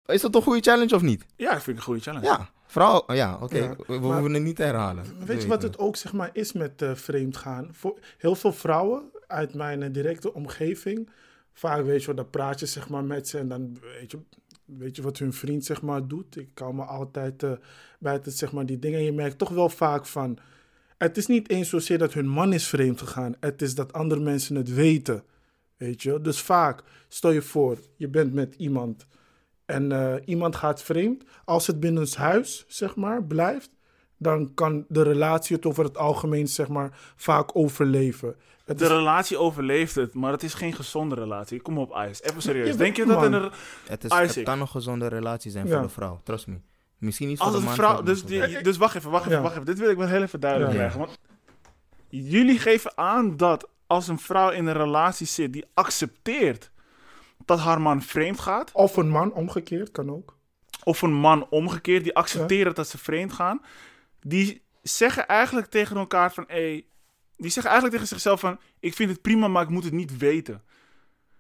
Is 0.06 0.22
dat 0.22 0.36
een 0.36 0.42
goede 0.42 0.62
challenge 0.62 0.96
of 0.96 1.02
niet? 1.02 1.26
Ja, 1.36 1.52
ik 1.56 1.62
vind 1.62 1.66
het 1.66 1.76
een 1.78 1.82
goede 1.84 2.00
challenge. 2.02 2.26
Ja, 2.26 2.50
oh 2.76 3.16
ja, 3.16 3.38
oké. 3.42 3.58
Ja, 3.58 3.76
we 3.88 4.00
maar- 4.00 4.00
hoeven 4.12 4.34
het 4.34 4.44
niet 4.44 4.56
te 4.56 4.64
herhalen. 4.64 5.26
Weet 5.26 5.42
je 5.42 5.48
wat 5.48 5.62
het 5.62 5.78
ook 5.78 5.96
zeg 5.96 6.14
maar, 6.14 6.30
is 6.34 6.52
met 6.54 6.82
eh 6.82 6.94
vreemdgaan? 6.96 7.70
Voor 7.72 8.00
heel 8.18 8.36
veel 8.36 8.54
vrouwen 8.54 9.12
uit 9.28 9.54
mijn 9.54 9.92
directe 9.92 10.34
omgeving, 10.34 11.10
vaak 11.54 11.86
weet 11.86 12.00
je 12.00 12.06
wel, 12.06 12.16
dan 12.16 12.30
praat 12.30 12.60
je 12.60 12.66
zeg 12.66 12.90
maar, 12.90 13.04
met 13.04 13.28
ze 13.28 13.38
en 13.38 13.48
dan 13.48 13.78
weet 14.00 14.12
je, 14.12 14.20
weet 14.66 14.96
je 14.96 15.02
wat 15.02 15.18
hun 15.18 15.34
vriend 15.34 15.66
zeg 15.66 15.82
maar, 15.82 16.08
doet. 16.08 16.38
Ik 16.38 16.50
hou 16.60 16.74
me 16.74 16.84
altijd 16.84 17.44
eh 17.44 17.52
buiten 18.00 18.32
zeg 18.32 18.52
maar, 18.52 18.66
die 18.66 18.80
dingen. 18.80 19.00
En 19.00 19.06
je 19.06 19.12
merkt 19.12 19.38
toch 19.38 19.50
wel 19.50 19.70
vaak 19.70 20.06
van, 20.06 20.38
het 20.98 21.18
is 21.18 21.28
niet 21.28 21.50
eens 21.50 21.70
zozeer 21.70 21.98
dat 21.98 22.14
hun 22.14 22.28
man 22.28 22.54
is 22.54 22.68
vreemd 22.68 23.00
gegaan. 23.00 23.36
Het 23.40 23.62
is 23.62 23.76
dat 23.76 23.94
andere 23.94 24.22
mensen 24.22 24.56
het 24.56 24.74
weten. 24.74 25.24
Weet 25.78 26.02
je? 26.02 26.22
Dus 26.22 26.42
vaak, 26.42 26.84
stel 27.08 27.32
je 27.32 27.42
voor, 27.42 27.78
je 27.96 28.08
bent 28.08 28.34
met 28.34 28.56
iemand 28.56 29.08
en 29.66 29.92
eh, 29.92 30.16
iemand 30.26 30.56
gaat 30.56 30.84
vreemd. 30.84 31.24
Als 31.46 31.68
het 31.68 31.80
binnen 31.80 32.04
het 32.04 32.16
huis, 32.16 32.66
zeg 32.68 32.96
maar, 32.96 33.24
blijft, 33.24 33.70
dan 34.18 34.52
kan 34.54 34.86
de 34.88 35.02
relatie 35.02 35.56
het 35.56 35.66
over 35.66 35.84
het 35.84 35.98
algemeen, 35.98 36.48
zeg 36.48 36.68
maar, 36.68 36.98
vaak 37.16 37.56
overleven. 37.56 38.36
Het 38.66 38.78
De 38.78 38.84
is- 38.84 38.90
relatie 38.90 39.38
overleeft 39.38 39.96
het, 39.96 40.14
maar 40.14 40.32
het 40.32 40.44
is 40.44 40.54
geen 40.54 40.74
gezonde 40.74 41.16
relatie. 41.16 41.62
Kom 41.62 41.78
op, 41.78 41.96
Ice. 42.10 42.24
Even 42.30 42.42
serieus. 42.42 42.68
Ja, 42.68 42.76
Denk 42.76 42.96
je 42.96 43.06
man. 43.06 43.16
dat 43.16 43.26
in 43.26 43.34
een... 43.34 43.52
Het, 43.88 44.04
is, 44.04 44.36
het 44.36 44.44
kan 44.46 44.62
een 44.62 44.68
gezonde 44.68 45.08
relatie 45.08 45.52
zijn 45.52 45.68
Ja. 45.68 45.74
voor 45.74 45.82
de 45.82 45.90
vrouw, 45.90 46.22
trust 46.24 46.48
me. 46.48 46.56
Misschien 46.98 47.28
niet 47.28 47.38
voor 47.38 47.46
Als 47.46 47.56
de 47.56 47.62
een 47.62 47.68
man. 47.68 47.76
vrouw... 47.76 48.02
Dus, 48.02 48.24
die, 48.26 48.62
dus 48.62 48.78
wacht 48.78 48.96
even, 48.96 49.12
wacht 49.12 49.26
even, 49.26 49.36
Ja. 49.38 49.42
wacht 49.42 49.54
even. 49.54 49.66
Dit 49.66 49.80
wil 49.80 49.90
ik 49.90 49.98
wel 49.98 50.08
heel 50.08 50.22
even 50.22 50.40
duidelijk 50.40 50.72
Ja. 50.72 50.78
krijgen. 50.78 51.00
Want 51.00 51.20
jullie 52.10 52.60
geven 52.60 52.98
aan 52.98 53.38
dat 53.38 53.70
als 53.88 54.08
een 54.08 54.20
vrouw 54.20 54.50
in 54.50 54.66
een 54.66 54.74
relatie 54.74 55.28
zit 55.28 55.54
die 55.54 55.66
accepteert 55.74 56.72
dat 57.46 57.60
haar 57.60 57.82
man 57.82 58.02
vreemd 58.02 58.40
gaat, 58.40 58.72
Of 58.74 58.98
een 58.98 59.10
man, 59.10 59.34
omgekeerd, 59.34 59.92
kan 59.92 60.12
ook. 60.12 60.38
of 60.84 61.02
een 61.02 61.14
man 61.14 61.48
omgekeerd, 61.50 62.04
die 62.04 62.16
accepteren 62.16 62.76
dat 62.76 62.88
ze 62.88 62.98
vreemd 62.98 63.34
gaan, 63.34 63.62
die 64.26 64.62
zeggen 64.82 65.28
eigenlijk 65.28 65.68
tegen 65.68 65.98
elkaar 65.98 66.34
van, 66.34 66.44
hé, 66.48 66.86
die 67.36 67.52
zeggen 67.52 67.72
eigenlijk 67.72 67.92
tegen 67.94 68.08
zichzelf 68.08 68.40
van, 68.40 68.60
ik 68.80 68.94
vind 68.94 69.10
het 69.10 69.22
prima, 69.22 69.48
maar 69.48 69.64
ik 69.64 69.70
moet 69.70 69.84
het 69.84 69.94
niet 69.94 70.18
weten. 70.18 70.64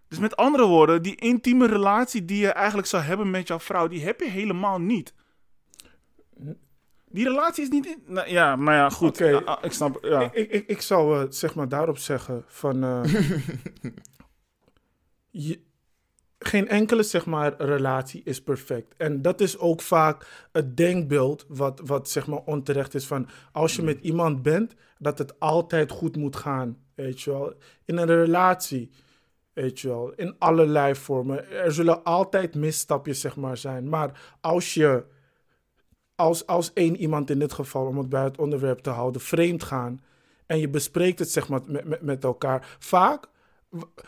Dus 0.07 0.19
met 0.19 0.35
andere 0.35 0.65
woorden, 0.65 1.01
die 1.01 1.15
intieme 1.15 1.67
relatie 1.67 2.25
die 2.25 2.37
je 2.37 2.49
eigenlijk 2.49 2.87
zou 2.87 3.03
hebben 3.03 3.31
met 3.31 3.47
jouw 3.47 3.59
vrouw, 3.59 3.87
die 3.87 4.03
heb 4.03 4.19
je 4.19 4.29
helemaal 4.29 4.79
niet. 4.79 5.13
Die 7.13 7.27
relatie 7.27 7.63
is 7.63 7.69
niet. 7.69 7.85
In, 7.85 8.03
nou, 8.05 8.29
ja, 8.29 8.55
maar 8.55 8.75
ja, 8.75 8.89
goed. 8.89 9.09
Oké. 9.09 9.43
Ah, 9.45 9.63
ik 9.63 9.71
snap. 9.71 9.97
Ja. 10.01 10.21
Ik, 10.21 10.33
ik, 10.33 10.51
ik, 10.51 10.67
ik 10.67 10.81
zou 10.81 11.19
eh, 11.19 11.25
zeg 11.29 11.55
maar 11.55 11.69
daarop 11.69 11.97
zeggen 11.97 12.43
van... 12.47 12.83
eh, 12.83 13.03
je, 15.29 15.61
geen 16.47 16.67
enkele 16.67 17.03
zeg 17.03 17.25
maar, 17.25 17.53
relatie 17.57 18.21
is 18.25 18.41
perfect. 18.41 18.93
En 18.97 19.21
dat 19.21 19.41
is 19.41 19.57
ook 19.57 19.81
vaak 19.81 20.47
het 20.51 20.77
denkbeeld 20.77 21.45
wat, 21.47 21.81
wat 21.85 22.09
zeg 22.09 22.27
maar 22.27 22.41
onterecht 22.45 22.93
is 22.93 23.07
van... 23.07 23.27
als 23.51 23.75
je 23.75 23.81
met 23.81 23.99
iemand 24.01 24.41
bent, 24.41 24.75
dat 24.97 25.17
het 25.17 25.39
altijd 25.39 25.91
goed 25.91 26.15
moet 26.15 26.35
gaan. 26.35 26.77
Weet 26.95 27.21
je 27.21 27.31
wel. 27.31 27.53
In 27.85 27.97
een 27.97 28.05
relatie, 28.05 28.91
weet 29.53 29.79
je 29.79 29.87
wel. 29.87 30.13
In 30.15 30.35
allerlei 30.39 30.95
vormen. 30.95 31.49
Er 31.49 31.71
zullen 31.71 32.03
altijd 32.03 32.55
misstapjes 32.55 33.19
zeg 33.19 33.35
maar 33.35 33.57
zijn. 33.57 33.89
Maar 33.89 34.35
als 34.41 34.73
je 34.73 35.03
als, 36.15 36.47
als 36.47 36.73
één 36.73 36.95
iemand 36.95 37.29
in 37.29 37.39
dit 37.39 37.53
geval, 37.53 37.85
om 37.85 37.97
het 37.97 38.09
bij 38.09 38.23
het 38.23 38.37
onderwerp 38.37 38.79
te 38.79 38.89
houden, 38.89 39.21
vreemd 39.21 39.63
gaan. 39.63 40.01
En 40.45 40.59
je 40.59 40.69
bespreekt 40.69 41.19
het 41.19 41.31
zeg 41.31 41.47
maar 41.47 41.61
met, 41.65 41.85
met, 41.85 42.01
met 42.01 42.23
elkaar. 42.23 42.75
Vaak, 42.79 43.27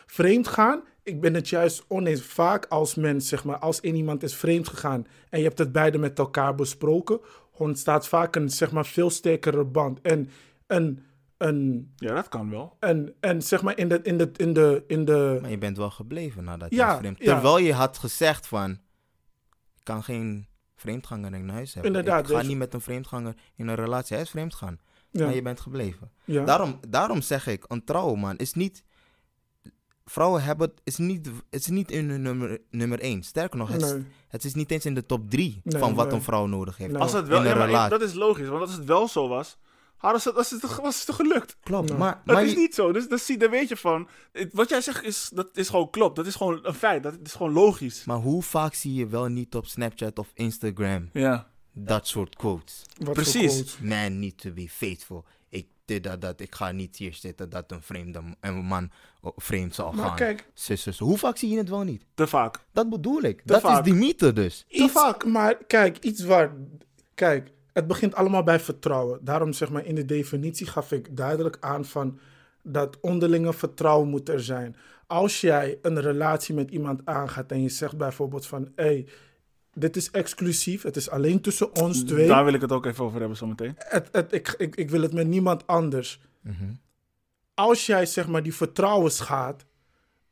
vreemd 0.06 0.48
gaan, 0.48 0.82
ik 1.06 1.20
ben 1.20 1.34
het 1.34 1.48
juist 1.48 1.84
oneens. 1.88 2.22
Vaak 2.22 2.66
als 2.68 2.94
mens, 2.94 3.28
zeg 3.28 3.44
maar, 3.44 3.58
als 3.58 3.80
één 3.80 3.94
iemand 3.94 4.22
is 4.22 4.34
vreemd 4.34 4.68
gegaan 4.68 5.06
en 5.30 5.38
je 5.38 5.44
hebt 5.44 5.58
het 5.58 5.72
beide 5.72 5.98
met 5.98 6.18
elkaar 6.18 6.54
besproken, 6.54 7.20
ontstaat 7.52 8.08
vaak 8.08 8.36
een 8.36 8.50
zeg 8.50 8.72
maar 8.72 8.86
veel 8.86 9.10
sterkere 9.10 9.64
band. 9.64 10.00
En 10.00 10.30
een, 10.66 11.04
een, 11.36 11.92
ja, 11.96 12.14
dat 12.14 12.28
kan 12.28 12.50
wel. 12.50 12.76
een, 12.80 13.14
en 13.20 13.42
zeg 13.42 13.62
maar 13.62 13.78
in 13.78 13.88
de, 13.88 14.00
in 14.02 14.18
de, 14.18 14.30
in 14.36 14.52
de, 14.52 14.84
in 14.86 15.04
de, 15.04 15.38
Maar 15.40 15.50
je 15.50 15.58
bent 15.58 15.76
wel 15.76 15.90
gebleven 15.90 16.44
nadat 16.44 16.70
je 16.70 16.76
Ja, 16.76 16.98
vreemd. 16.98 17.18
ja. 17.18 17.24
Terwijl 17.32 17.58
je 17.58 17.72
had 17.72 17.98
gezegd 17.98 18.46
van, 18.46 18.70
ik 19.76 19.84
kan 19.84 20.02
geen 20.02 20.46
vreemdganger 20.76 21.34
in 21.34 21.48
huis 21.48 21.74
hebben. 21.74 21.92
Inderdaad, 21.94 22.24
ik 22.28 22.34
ga 22.34 22.38
dus- 22.38 22.48
niet 22.48 22.58
met 22.58 22.74
een 22.74 22.80
vreemdganger 22.80 23.34
in 23.56 23.68
een 23.68 23.74
relatie. 23.74 24.14
Hij 24.16 24.24
is 24.24 24.30
vreemd 24.30 24.54
gaan. 24.54 24.78
ja, 25.10 25.24
Maar 25.24 25.34
je 25.34 25.42
bent 25.42 25.60
gebleven. 25.60 26.10
ja. 26.24 26.44
Daarom, 26.44 26.80
daarom 26.88 27.20
zeg 27.22 27.46
ik, 27.46 27.64
een 27.68 27.84
trouw 27.84 28.14
man 28.14 28.36
is 28.36 28.52
niet... 28.52 28.84
Vrouwen 30.10 30.42
hebben 30.42 30.68
het, 30.68 30.80
is 30.84 30.96
niet, 30.96 31.26
het 31.26 31.60
is 31.60 31.66
niet 31.66 31.90
in 31.90 32.10
hun 32.10 32.22
nummer, 32.22 32.60
nummer 32.70 33.00
één. 33.00 33.22
Sterker 33.22 33.58
nog, 33.58 33.68
het, 33.72 33.82
is- 33.82 33.90
Nee. 33.92 34.04
het 34.28 34.44
is 34.44 34.54
niet 34.54 34.70
eens 34.70 34.84
in 34.86 34.94
de 34.94 35.06
top 35.06 35.30
drie 35.30 35.60
Nee, 35.64 35.80
van 35.80 35.94
wat 35.94 36.06
nee. 36.06 36.14
een 36.14 36.22
vrouw 36.22 36.46
nodig 36.46 36.76
heeft. 36.76 36.92
Nee. 36.92 37.00
Als 37.02 37.12
het 37.12 37.26
wel, 37.28 37.38
In 37.44 37.50
een 37.50 37.58
ja, 37.58 37.66
maar 37.66 37.90
dat 37.90 38.02
is 38.02 38.12
logisch, 38.14 38.48
want 38.48 38.60
als 38.60 38.72
het 38.72 38.84
wel 38.84 39.08
zo 39.08 39.28
was, 39.28 39.58
hadden 39.96 40.20
ze, 40.20 40.32
was, 40.32 40.50
het, 40.50 40.60
toch- 40.60 40.76
was 40.80 40.96
het 40.96 41.06
toch 41.06 41.16
gelukt. 41.16 41.56
Klopt, 41.60 41.88
Ja. 41.88 41.96
maar, 41.96 42.22
Dat 42.24 42.34
maar 42.34 42.44
is 42.44 42.54
niet 42.56 42.74
zo, 42.74 42.92
dus 42.92 43.08
dat 43.08 43.20
zie, 43.20 43.38
daar 43.38 43.50
weet 43.50 43.68
je 43.68 43.76
van. 43.76 44.08
Wat 44.52 44.68
jij 44.68 44.80
zegt, 44.80 45.04
is, 45.04 45.30
dat 45.34 45.48
is 45.52 45.68
gewoon 45.68 45.90
klopt. 45.90 46.16
Dat 46.16 46.26
is 46.26 46.34
gewoon 46.34 46.58
een 46.62 46.74
feit, 46.74 47.02
dat 47.02 47.14
is 47.24 47.32
gewoon 47.32 47.52
logisch. 47.52 48.04
maar 48.04 48.16
hoe 48.18 48.42
vaak 48.42 48.74
zie 48.74 48.94
je 48.94 49.06
wel 49.06 49.26
niet 49.26 49.54
op 49.54 49.66
Snapchat 49.66 50.18
of 50.18 50.30
Instagram 50.34 51.08
Ja. 51.12 51.50
dat 51.72 52.06
soort 52.06 52.36
quotes? 52.36 52.82
Wat 52.98 53.14
precies. 53.14 53.52
quote. 53.62 53.84
Man 53.84 54.18
need 54.18 54.38
to 54.38 54.50
be 54.52 54.68
faithful. 54.68 55.24
Dit, 55.86 56.04
dat, 56.04 56.20
dat. 56.20 56.40
Ik 56.40 56.54
ga 56.54 56.72
niet 56.72 56.96
hier 56.96 57.14
zitten 57.14 57.50
dat 57.50 57.72
een 57.72 57.82
vreemde 57.82 58.22
een 58.40 58.54
man 58.54 58.90
oh, 59.20 59.32
vreemd 59.36 59.74
zal 59.74 59.92
Maar 59.92 60.06
gaan. 60.06 60.16
kijk. 60.16 60.46
Hoe 60.98 61.18
vaak 61.18 61.36
zie 61.36 61.50
je 61.50 61.56
het 61.56 61.68
wel 61.68 61.82
niet? 61.82 62.04
Te 62.14 62.26
vaak. 62.26 62.58
Dat 62.72 62.90
bedoel 62.90 63.22
ik. 63.22 63.42
dat 63.44 63.60
vaak. 63.60 63.78
is 63.78 63.92
die 63.92 64.00
mythe 64.00 64.32
dus. 64.32 64.64
Te 64.68 64.88
vaak, 64.88 65.24
maar 65.24 65.56
kijk, 65.66 65.98
iets 65.98 66.24
waar. 66.24 66.52
Kijk, 67.14 67.50
het 67.72 67.86
begint 67.86 68.14
allemaal 68.14 68.42
bij 68.42 68.60
vertrouwen. 68.60 69.24
Daarom 69.24 69.52
zeg 69.52 69.70
maar 69.70 69.84
in 69.84 69.94
de 69.94 70.04
definitie 70.04 70.66
gaf 70.66 70.92
ik 70.92 71.16
duidelijk 71.16 71.56
aan 71.60 71.84
van 71.84 72.18
dat 72.62 73.00
onderlinge 73.00 73.52
vertrouwen 73.52 74.08
moet 74.08 74.28
er 74.28 74.42
zijn. 74.42 74.76
Als 75.06 75.40
jij 75.40 75.78
een 75.82 76.00
relatie 76.00 76.54
met 76.54 76.70
iemand 76.70 77.00
aangaat 77.04 77.50
en 77.50 77.62
je 77.62 77.68
zegt 77.68 77.96
bijvoorbeeld 77.96 78.46
van 78.46 78.68
hé, 78.74 78.84
hey, 78.84 79.06
dit 79.78 79.96
is 79.96 80.10
exclusief, 80.10 80.82
het 80.82 80.96
is 80.96 81.10
alleen 81.10 81.40
tussen 81.40 81.74
ons 81.74 82.04
twee. 82.04 82.26
Daar 82.26 82.44
wil 82.44 82.54
ik 82.54 82.60
het 82.60 82.72
ook 82.72 82.86
even 82.86 83.04
over 83.04 83.18
hebben 83.18 83.36
zometeen. 83.36 83.74
Het, 83.78 84.08
het, 84.12 84.32
ik, 84.32 84.54
ik, 84.58 84.76
ik 84.76 84.90
wil 84.90 85.02
het 85.02 85.12
met 85.12 85.26
niemand 85.26 85.66
anders. 85.66 86.20
Als 87.54 87.86
jij 87.86 88.06
zeg 88.06 88.28
maar 88.28 88.42
die 88.42 88.54
vertrouwen 88.54 89.10
schaadt, 89.10 89.66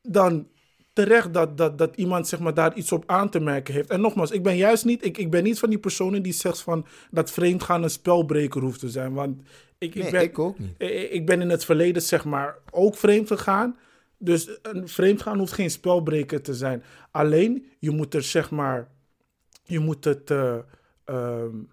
dan 0.03 0.49
terecht 0.93 1.35
dat, 1.35 1.59
dat, 1.59 1.79
dat 1.79 1.97
iemand 1.97 2.29
zeg 2.29 2.41
maar, 2.41 2.55
daar 2.55 2.75
iets 2.75 2.93
op 2.93 3.05
aan 3.07 3.31
te 3.31 3.41
merken 3.41 3.75
heeft. 3.75 3.91
En 3.91 4.01
nogmaals, 4.01 4.31
ik 4.31 4.43
ben 4.43 4.57
juist 4.57 4.85
niet, 4.85 5.05
ik, 5.05 5.19
ik 5.19 5.31
ben 5.31 5.43
niet 5.43 5.59
van 5.59 5.71
die 5.71 5.79
personen 5.79 6.23
die 6.23 6.33
zegt 6.33 6.61
van 6.61 6.87
dat 7.11 7.31
vreemdgaan 7.31 7.83
een 7.83 7.91
spelbreker 7.91 8.61
hoeft 8.61 8.81
te 8.81 8.89
zijn. 8.89 9.13
Want 9.13 9.41
ik, 9.79 9.95
Nee, 9.95 10.05
ik, 10.05 10.11
ben, 10.11 10.23
ik 10.23 10.39
ook 10.39 10.59
niet. 10.59 10.75
ik, 10.79 11.11
ik 11.11 11.27
ben 11.27 11.41
in 11.41 11.51
het 11.51 11.65
verleden 11.65 12.03
zeg 12.03 12.25
maar 12.25 12.59
ook 12.71 12.97
vreemd 12.97 13.29
gegaan. 13.29 13.77
Dus 14.19 14.59
een 14.63 14.89
vreemdgaan 14.89 15.39
hoeft 15.39 15.53
geen 15.53 15.71
spelbreker 15.71 16.43
te 16.43 16.55
zijn. 16.55 16.83
Alleen, 17.11 17.67
je 17.79 17.91
moet 17.91 18.15
er 18.15 18.23
zeg 18.23 18.51
maar, 18.51 18.89
je 19.65 19.79
moet 19.79 20.05
het 20.05 20.31
um, 21.07 21.69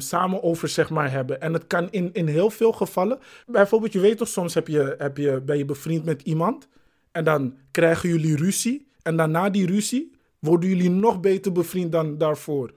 samen 0.00 0.42
over 0.42 0.68
zeg 0.68 0.90
maar 0.90 1.10
hebben. 1.10 1.40
En 1.40 1.52
het 1.52 1.66
kan 1.66 1.90
in, 1.90 2.10
in 2.12 2.26
heel 2.26 2.50
veel 2.50 2.72
gevallen. 2.72 3.18
Bijvoorbeeld, 3.46 3.92
je 3.92 4.00
weet 4.00 4.18
toch, 4.18 4.28
soms 4.28 4.54
heb 4.54 4.68
je, 4.68 4.94
heb 4.98 5.16
je, 5.16 5.40
ben 5.40 5.58
je 5.58 5.64
bevriend 5.64 6.04
met 6.04 6.22
iemand. 6.22 6.68
En 7.12 7.24
dan 7.24 7.56
krijgen 7.70 8.08
jullie 8.08 8.36
ruzie. 8.36 8.86
En 9.02 9.16
daarna 9.16 9.50
die 9.50 9.66
ruzie 9.66 10.12
worden 10.38 10.68
jullie 10.68 10.90
nog 10.90 11.20
beter 11.20 11.52
bevriend 11.52 11.92
dan 11.92 12.18
daarvoor. 12.18 12.72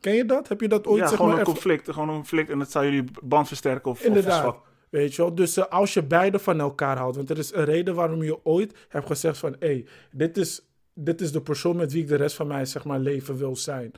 Ken 0.00 0.14
je 0.14 0.24
dat? 0.24 0.48
Heb 0.48 0.60
je 0.60 0.68
dat 0.68 0.86
ooit 0.86 0.94
Mhm. 0.94 0.98
ja, 1.02 1.06
zeg 1.08 1.16
gewoon 1.16 1.30
maar 1.32 1.40
een 1.40 1.46
even- 1.46 1.60
conflict. 1.60 1.90
Gewoon 1.90 2.08
een 2.08 2.14
conflict 2.14 2.50
en 2.50 2.58
dat 2.58 2.70
zou 2.70 2.84
jullie 2.84 3.04
band 3.22 3.48
versterken 3.48 3.90
of, 3.90 4.02
Inderdaad. 4.04 4.56
Weet 4.90 5.14
je 5.14 5.22
wel? 5.22 5.34
Dus 5.34 5.56
eh, 5.56 5.64
als 5.64 5.94
je 5.94 6.02
beide 6.02 6.38
van 6.38 6.60
elkaar 6.60 6.96
houdt. 6.96 7.16
Want 7.16 7.30
er 7.30 7.38
is 7.38 7.54
een 7.54 7.64
reden 7.64 7.94
waarom 7.94 8.22
je 8.22 8.44
ooit 8.44 8.74
hebt 8.88 9.06
gezegd 9.06 9.38
van... 9.38 9.56
hé, 9.58 9.66
hey, 9.66 9.86
dit, 10.12 10.36
is, 10.36 10.69
dit 11.04 11.20
is 11.20 11.32
de 11.32 11.42
persoon 11.42 11.76
met 11.76 11.92
wie 11.92 12.02
ik 12.02 12.08
de 12.08 12.16
rest 12.16 12.36
van 12.36 12.46
mijn 12.46 12.66
zeg 12.66 12.84
maar, 12.84 12.98
leven 12.98 13.36
wil 13.36 13.56
zijn. 13.56 13.92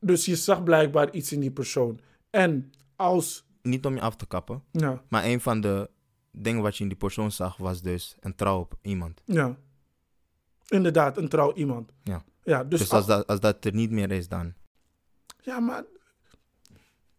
Dus 0.00 0.24
je 0.24 0.36
zag 0.36 0.62
blijkbaar 0.62 1.10
iets 1.12 1.32
in 1.32 1.40
die 1.40 1.50
persoon. 1.50 2.00
En 2.30 2.72
als... 2.96 3.44
Niet 3.62 3.84
om 3.86 3.94
je 3.94 4.00
af 4.00 4.16
te 4.16 4.26
kappen, 4.26 4.62
Ja, 4.70 5.02
maar 5.08 5.24
een 5.24 5.40
van 5.40 5.60
de 5.60 5.90
dingen 6.30 6.62
wat 6.62 6.76
je 6.76 6.82
in 6.82 6.88
die 6.88 6.98
persoon 6.98 7.32
zag 7.32 7.56
was 7.56 7.82
dus 7.82 8.16
een 8.20 8.34
trouw 8.34 8.58
op 8.60 8.74
iemand. 8.82 9.22
ja. 9.24 9.56
Inderdaad, 10.68 11.16
een 11.16 11.28
trouw 11.28 11.54
iemand. 11.54 11.92
Ja. 12.02 12.24
Ja, 12.44 12.64
dus, 12.64 12.78
Dus 12.80 12.90
als 12.90 13.06
dat, 13.06 13.26
als 13.26 13.40
dat 13.40 13.64
er 13.64 13.74
niet 13.74 13.90
meer 13.90 14.10
is, 14.10 14.28
dan 14.28 14.54
Ja, 15.40 15.60
maar 15.60 15.84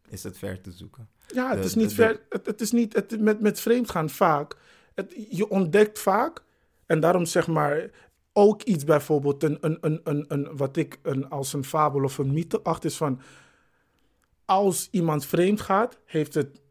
is 0.09 0.23
het 0.23 0.37
ver 0.37 0.61
te 0.61 0.71
zoeken. 0.71 1.09
Ja, 1.27 1.49
het 1.49 1.59
De- 1.59 1.65
is 1.65 1.75
niet 1.75 1.89
de- 1.89 1.95
ver. 1.95 2.21
Het, 2.29 2.45
het 2.45 2.61
is 2.61 2.71
niet. 2.71 2.93
Het, 2.93 3.19
met, 3.19 3.39
met 3.41 3.59
vreemdgaan 3.59 4.09
vaak. 4.09 4.55
Het, 4.95 5.13
je 5.29 5.49
ontdekt 5.49 5.99
vaak. 5.99 6.43
En 6.85 6.99
daarom 6.99 7.25
zeg 7.25 7.47
maar. 7.47 7.89
Ook 8.39 8.61
iets 8.63 8.83
bijvoorbeeld. 8.83 9.43
Een, 9.43 9.57
een, 9.61 9.77
een, 9.81 9.99
een, 10.03 10.25
een, 10.27 10.57
wat 10.57 10.77
ik 10.77 10.99
een, 11.01 11.29
als 11.29 11.53
een 11.53 11.63
fabel 11.63 12.03
of 12.03 12.17
een 12.17 12.33
mythe 12.33 12.61
acht 12.61 12.85
is 12.85 12.97
van. 12.97 13.21
Als 14.45 14.87
iemand 14.91 15.25
vreemd 15.25 15.61
gaat, 15.61 15.97
heeft 16.05 16.33
het 16.33 16.61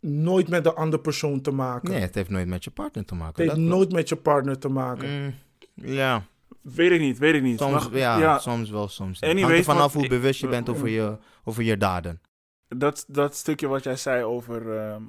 nooit 0.00 0.48
met 0.48 0.64
de 0.64 0.74
andere 0.74 1.02
persoon 1.02 1.40
te 1.40 1.50
maken. 1.50 1.90
Nee, 1.90 2.00
het 2.00 2.14
heeft 2.14 2.28
nooit 2.30 2.46
met 2.46 2.64
je 2.64 2.70
partner 2.70 3.04
te 3.04 3.14
maken. 3.14 3.42
het 3.42 3.52
heeft 3.52 3.54
dat 3.68 3.76
nooit 3.76 3.92
met 3.92 4.08
je 4.08 4.16
partner 4.16 4.58
te 4.58 4.68
maken. 4.68 5.08
Mm, 5.22 5.34
ja, 5.74 6.26
Weet 6.60 6.90
ik 6.90 7.00
niet, 7.00 7.18
weet 7.18 7.34
ik 7.34 7.42
niet. 7.42 7.58
Soms, 7.58 7.88
Maar- 7.90 7.98
ja, 7.98 8.38
soms 8.38 8.70
wel, 8.70 8.88
soms 8.88 9.20
niet. 9.20 9.30
Anyways, 9.30 9.50
Hangt 9.52 9.66
er 9.68 9.74
vanaf 9.74 9.92
hoe 9.92 10.02
ik- 10.02 10.08
bewust 10.08 10.40
je 10.40 10.48
bent 10.48 10.68
over 10.68 10.88
je, 10.88 11.18
over 11.44 11.62
je 11.62 11.76
daden. 11.76 12.20
dat, 12.68 13.04
dat 13.08 13.36
stukje 13.36 13.66
wat 13.66 13.82
jij 13.84 13.96
zei 13.96 14.24
over 14.24 14.78
ehm, 14.78 15.02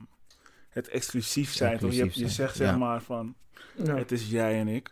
het 0.70 0.88
exclusief 0.88 1.54
zijn. 1.54 1.78
toch? 1.78 1.92
Je, 1.94 2.10
je 2.12 2.30
zegt 2.30 2.56
zeg 2.56 2.70
ja. 2.70 2.78
maar 2.78 3.02
van, 3.02 3.36
Ja. 3.84 3.96
het 3.96 4.12
is 4.12 4.30
jij 4.30 4.60
en 4.60 4.68
ik. 4.68 4.92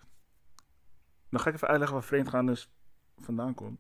Dan 1.32 1.40
ga 1.40 1.50
ik 1.50 1.56
even 1.56 1.68
uitleggen 1.68 1.98
waar 1.98 2.08
vreemdgaan 2.08 2.46
dus 2.46 2.70
vandaan 3.18 3.54
komt. 3.54 3.80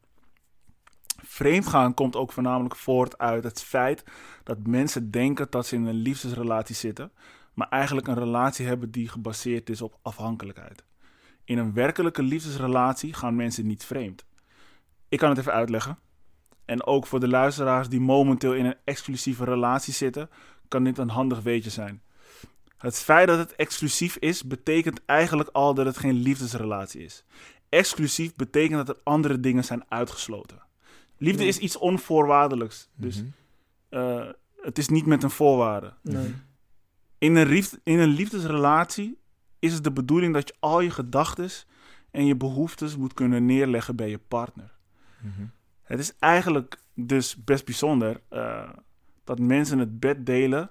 Vreemdgaan 1.23 1.93
komt 1.93 2.15
ook 2.15 2.31
voornamelijk 2.31 2.75
voort 2.75 3.17
uit 3.17 3.43
het 3.43 3.63
feit 3.63 4.03
dat 4.43 4.67
mensen 4.67 5.11
denken 5.11 5.47
dat 5.49 5.65
ze 5.65 5.75
in 5.75 5.85
een 5.85 5.95
liefdesrelatie 5.95 6.75
zitten, 6.75 7.11
maar 7.53 7.69
eigenlijk 7.69 8.07
een 8.07 8.19
relatie 8.19 8.65
hebben 8.65 8.91
die 8.91 9.09
gebaseerd 9.09 9.69
is 9.69 9.81
op 9.81 9.99
afhankelijkheid. 10.01 10.83
In 11.43 11.57
een 11.57 11.73
werkelijke 11.73 12.23
liefdesrelatie 12.23 13.13
gaan 13.13 13.35
mensen 13.35 13.67
niet 13.67 13.85
vreemd. 13.85 14.25
Ik 15.09 15.17
kan 15.19 15.29
het 15.29 15.37
even 15.37 15.53
uitleggen. 15.53 15.99
En 16.65 16.85
ook 16.85 17.07
voor 17.07 17.19
de 17.19 17.27
luisteraars 17.27 17.89
die 17.89 17.99
momenteel 17.99 18.53
in 18.53 18.65
een 18.65 18.77
exclusieve 18.83 19.43
relatie 19.43 19.93
zitten, 19.93 20.29
kan 20.67 20.83
dit 20.83 20.97
een 20.97 21.09
handig 21.09 21.41
weetje 21.41 21.69
zijn. 21.69 22.01
Het 22.81 22.99
feit 22.99 23.27
dat 23.27 23.37
het 23.37 23.55
exclusief 23.55 24.15
is, 24.15 24.43
betekent 24.43 25.05
eigenlijk 25.05 25.49
al 25.49 25.73
dat 25.73 25.85
het 25.85 25.97
geen 25.97 26.13
liefdesrelatie 26.15 27.01
is. 27.03 27.23
Exclusief 27.69 28.35
betekent 28.35 28.85
dat 28.87 28.95
er 28.97 29.01
andere 29.03 29.39
dingen 29.39 29.63
zijn 29.63 29.83
uitgesloten. 29.89 30.61
Liefde 31.17 31.45
is 31.45 31.57
iets 31.57 31.77
onvoorwaardelijks. 31.77 32.89
Dus 32.95 33.15
Mhm. 33.17 33.25
eh, 33.89 34.27
het 34.61 34.77
is 34.77 34.87
niet 34.89 35.05
met 35.05 35.23
een 35.23 35.29
voorwaarde. 35.29 35.93
Nee. 36.01 36.35
In 37.17 37.35
een, 37.35 37.47
liefde, 37.47 37.79
in 37.83 37.99
een 37.99 38.09
liefdesrelatie 38.09 39.17
is 39.59 39.73
het 39.73 39.83
de 39.83 39.91
bedoeling 39.91 40.33
dat 40.33 40.47
je 40.47 40.55
al 40.59 40.79
je 40.81 40.89
gedachten 40.89 41.49
en 42.11 42.25
je 42.25 42.35
behoeftes 42.35 42.95
moet 42.97 43.13
kunnen 43.13 43.45
neerleggen 43.45 43.95
bij 43.95 44.09
je 44.09 44.17
partner. 44.27 44.71
Mhm. 45.21 45.45
Het 45.83 45.99
is 45.99 46.13
eigenlijk 46.19 46.81
dus 46.93 47.43
best 47.43 47.65
bijzonder 47.65 48.21
eh, 48.29 48.69
dat 49.23 49.39
mensen 49.39 49.79
het 49.79 49.99
bed 49.99 50.25
delen 50.25 50.69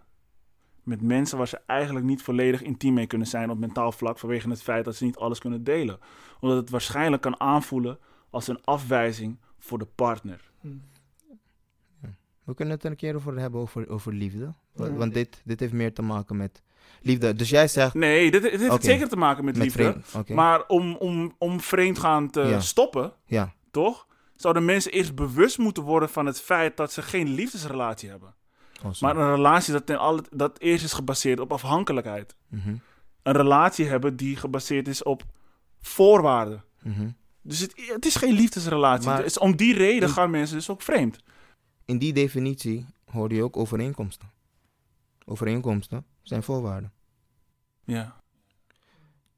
met 0.91 1.03
mensen 1.03 1.39
waar 1.39 1.49
ze 1.49 1.61
eigenlijk 1.67 2.07
niet 2.07 2.23
volledig 2.23 2.63
intiem 2.63 2.95
mee 2.95 3.07
kunnen 3.07 3.27
zijn 3.27 3.51
op 3.51 3.59
mentaal 3.59 3.93
vlak 3.93 4.19
vanwege 4.19 4.49
het 4.49 4.63
feit 4.63 4.85
dat 4.85 4.95
ze 4.97 5.05
niet 5.05 5.17
alles 5.17 5.39
kunnen 5.39 5.65
delen. 5.65 5.99
Omdat 6.41 6.57
het 6.59 6.71
waarschijnlijk 6.71 7.23
kan 7.23 7.41
aanvoelen 7.41 7.99
als 8.31 8.49
een 8.49 8.65
afwijzing 8.65 9.39
voor 9.59 9.79
de 9.79 9.87
partner. 9.95 10.51
We 12.45 12.55
kunnen 12.55 12.75
het 12.75 12.85
er 12.85 12.91
een 12.91 12.97
keer 12.97 13.15
over 13.15 13.39
hebben 13.39 13.61
over, 13.61 13.89
over 13.89 14.13
liefde. 14.13 14.55
Ja. 14.75 14.93
Want 14.93 15.15
dit, 15.15 15.43
dit 15.45 15.61
heeft 15.61 15.73
meer 15.73 15.93
te 15.95 16.03
maken 16.03 16.37
met 16.37 16.63
liefde. 17.03 17.35
Dus 17.35 17.51
jij 17.51 17.69
zegt 17.69 17.95
Nee, 17.95 18.31
dit, 18.31 18.43
dit 18.43 18.61
heeft 18.61 18.85
zeker 18.85 19.09
te 19.09 19.17
maken 19.17 19.45
met, 19.45 19.57
met 19.57 19.65
liefde. 19.65 19.97
Maar 20.35 20.67
om, 20.67 20.95
om, 20.97 21.35
om 21.39 21.61
vreemdgaan 21.61 22.31
te 22.31 22.41
Ja. 22.41 22.61
stoppen, 22.61 23.13
Ja. 23.25 23.53
toch? 23.71 24.07
Zouden 24.35 24.65
mensen 24.65 24.93
eerst 24.93 25.15
bewust 25.15 25.59
moeten 25.59 25.83
worden 25.83 26.09
van 26.09 26.27
het 26.27 26.41
feit 26.41 26.77
dat 26.77 26.93
ze 26.93 27.03
geen 27.03 27.29
liefdesrelatie 27.29 28.09
hebben. 28.11 28.35
Oh. 28.85 29.01
Maar 29.01 29.17
een 29.17 29.35
relatie 29.35 29.73
dat, 29.73 29.87
ten 29.87 29.99
alle, 29.99 30.23
dat 30.31 30.59
eerst 30.61 30.85
is 30.85 30.93
gebaseerd 30.93 31.41
op 31.41 31.53
afhankelijkheid. 31.53 32.35
Mhm. 32.49 32.75
Een 33.23 33.33
relatie 33.33 33.87
hebben 33.87 34.17
die 34.17 34.37
gebaseerd 34.37 34.89
is 34.89 35.03
op 35.03 35.25
voorwaarden. 35.81 36.65
Mhm. 36.83 37.09
Dus 37.43 37.59
het, 37.61 37.73
het 37.95 38.07
is 38.07 38.17
geen 38.17 38.33
liefdesrelatie. 38.35 39.09
Maar- 39.09 39.23
dus 39.23 39.39
om 39.39 39.57
die 39.57 39.75
reden 39.75 40.09
In- 40.09 40.15
gaan 40.15 40.31
mensen 40.31 40.57
dus 40.57 40.71
ook 40.71 40.83
vreemd. 40.83 41.19
In 41.85 41.99
die 41.99 42.13
definitie 42.13 42.87
hoorde 43.05 43.35
je 43.35 43.43
ook 43.43 43.57
overeenkomsten. 43.57 44.31
Overeenkomsten 45.25 46.05
zijn 46.23 46.43
voorwaarden. 46.43 46.93
Ja. 47.85 48.21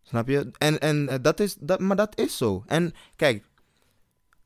Snap 0.02 0.28
je? 0.28 0.50
En, 0.58 0.80
en 0.80 1.08
eh, 1.08 1.18
dat 1.22 1.40
is, 1.40 1.56
dat, 1.60 1.80
maar 1.80 1.96
dat 1.96 2.18
is 2.18 2.36
zo. 2.36 2.62
En 2.66 2.92
kijk, 3.16 3.44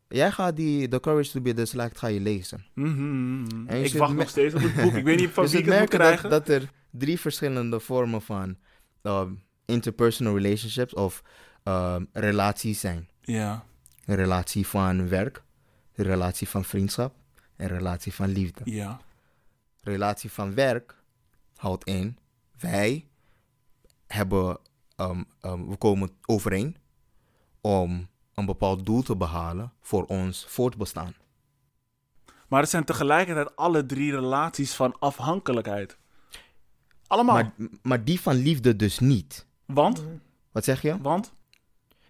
jij 0.09 0.31
gaat 0.33 0.57
die 0.57 0.89
The 0.89 1.01
Courage 1.01 1.31
to 1.31 1.41
be 1.41 1.55
Dyslexic 1.55 1.99
ga 1.99 2.07
je 2.07 2.21
lezen. 2.21 2.67
Mhm. 2.75 3.67
En 3.67 3.79
je 3.79 3.85
Ik 3.85 3.93
wacht 3.95 4.13
me- 4.13 4.19
nog 4.19 4.29
steeds 4.29 4.55
op 4.55 4.61
het 4.61 4.75
boek. 4.75 4.95
Ik 4.95 5.05
weet 5.05 5.19
niet 5.21 5.31
van 5.35 5.43
dus 5.43 5.53
wie 5.53 5.61
ik 5.63 5.67
het 5.67 5.81
moet 5.81 5.89
krijgen. 5.89 6.31
dat, 6.31 6.47
dat 6.47 6.63
er 6.63 6.71
drie 6.91 7.21
verschillende 7.21 7.81
vormen 7.81 8.23
van 8.23 8.57
um, 9.03 9.43
interpersonal 9.65 10.35
relationships 10.39 10.95
of 10.95 11.23
um, 11.65 12.09
relaties 12.13 12.81
zijn. 12.81 13.09
Ja. 13.21 13.65
Een 14.05 14.15
relatie 14.17 14.67
van 14.67 15.09
werk, 15.09 15.43
een 15.95 16.05
relatie 16.05 16.49
van 16.49 16.65
vriendschap 16.65 17.15
en 17.57 17.71
een 17.71 17.77
relatie 17.77 18.15
van 18.15 18.29
liefde. 18.29 18.61
Ja. 18.65 19.01
relatie 19.83 20.31
van 20.31 20.55
werk 20.55 20.95
houdt 21.57 21.85
in, 21.85 22.19
wij 22.59 23.07
hebben, 24.07 24.59
um, 24.97 25.25
um, 25.43 25.69
we 25.69 25.77
komen 25.77 26.11
overeen 26.27 26.77
om 27.61 28.09
een 28.37 28.47
bepaald 28.47 28.87
doel 28.87 29.03
te 29.03 29.17
behalen 29.17 29.73
voor 29.81 30.05
ons 30.05 30.45
voortbestaan. 30.49 31.15
Maar 32.49 32.61
het 32.61 32.71
zijn 32.71 32.85
tegelijkertijd 32.85 33.57
alle 33.57 33.87
drie 33.87 34.11
relaties 34.11 34.75
van 34.75 34.97
afhankelijkheid. 34.99 35.97
Allemaal. 37.07 37.35
Maar, 37.35 37.53
maar 37.83 38.05
die 38.05 38.21
van 38.21 38.35
liefde 38.35 38.77
dus 38.77 38.99
niet. 38.99 39.47
Want? 39.67 40.05
Wat 40.53 40.65
zeg 40.65 40.83
je? 40.83 41.01
Want? 41.01 41.33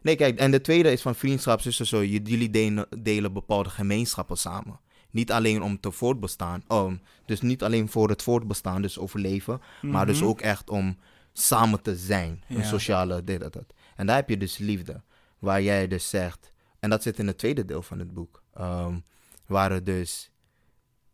Nee, 0.02 0.16
kijk, 0.16 0.38
en 0.38 0.50
de 0.50 0.60
tweede 0.60 0.92
is 0.92 1.02
van 1.02 1.14
vriendschap, 1.14 1.62
dus 1.62 1.76
zo, 1.76 2.04
jullie 2.04 2.50
delen, 2.50 2.86
delen 2.98 3.32
bepaalde 3.32 3.70
gemeenschappen 3.70 4.36
samen. 4.36 4.80
Niet 5.10 5.32
alleen 5.32 5.62
om 5.62 5.80
te 5.80 5.90
voortbestaan, 5.90 6.62
um, 6.68 7.00
dus 7.26 7.40
niet 7.40 7.62
alleen 7.62 7.88
voor 7.88 8.08
het 8.08 8.22
voortbestaan, 8.22 8.82
dus 8.82 8.98
overleven, 8.98 9.60
maar 9.82 10.06
dus 10.06 10.18
Mhm. 10.20 10.28
ook 10.28 10.40
echt 10.40 10.70
om 10.70 10.96
samen 11.32 11.82
te 11.82 11.96
zijn. 11.96 12.42
Een 12.48 12.64
sociale 12.64 13.24
dit, 13.24 13.40
dat, 13.40 13.52
dat. 13.52 13.72
En 13.96 14.06
daar 14.06 14.16
heb 14.16 14.28
je 14.28 14.36
dus 14.36 14.58
liefde, 14.58 15.02
waar 15.46 15.62
jij 15.62 15.88
dus 15.88 16.08
zegt, 16.08 16.52
en 16.78 16.90
dat 16.90 17.02
zit 17.02 17.18
in 17.18 17.26
het 17.26 17.38
tweede 17.38 17.64
deel 17.64 17.82
van 17.82 17.98
het 17.98 18.14
boek, 18.14 18.42
um, 18.60 19.04
waar 19.46 19.72
het 19.72 19.86
dus 19.86 20.30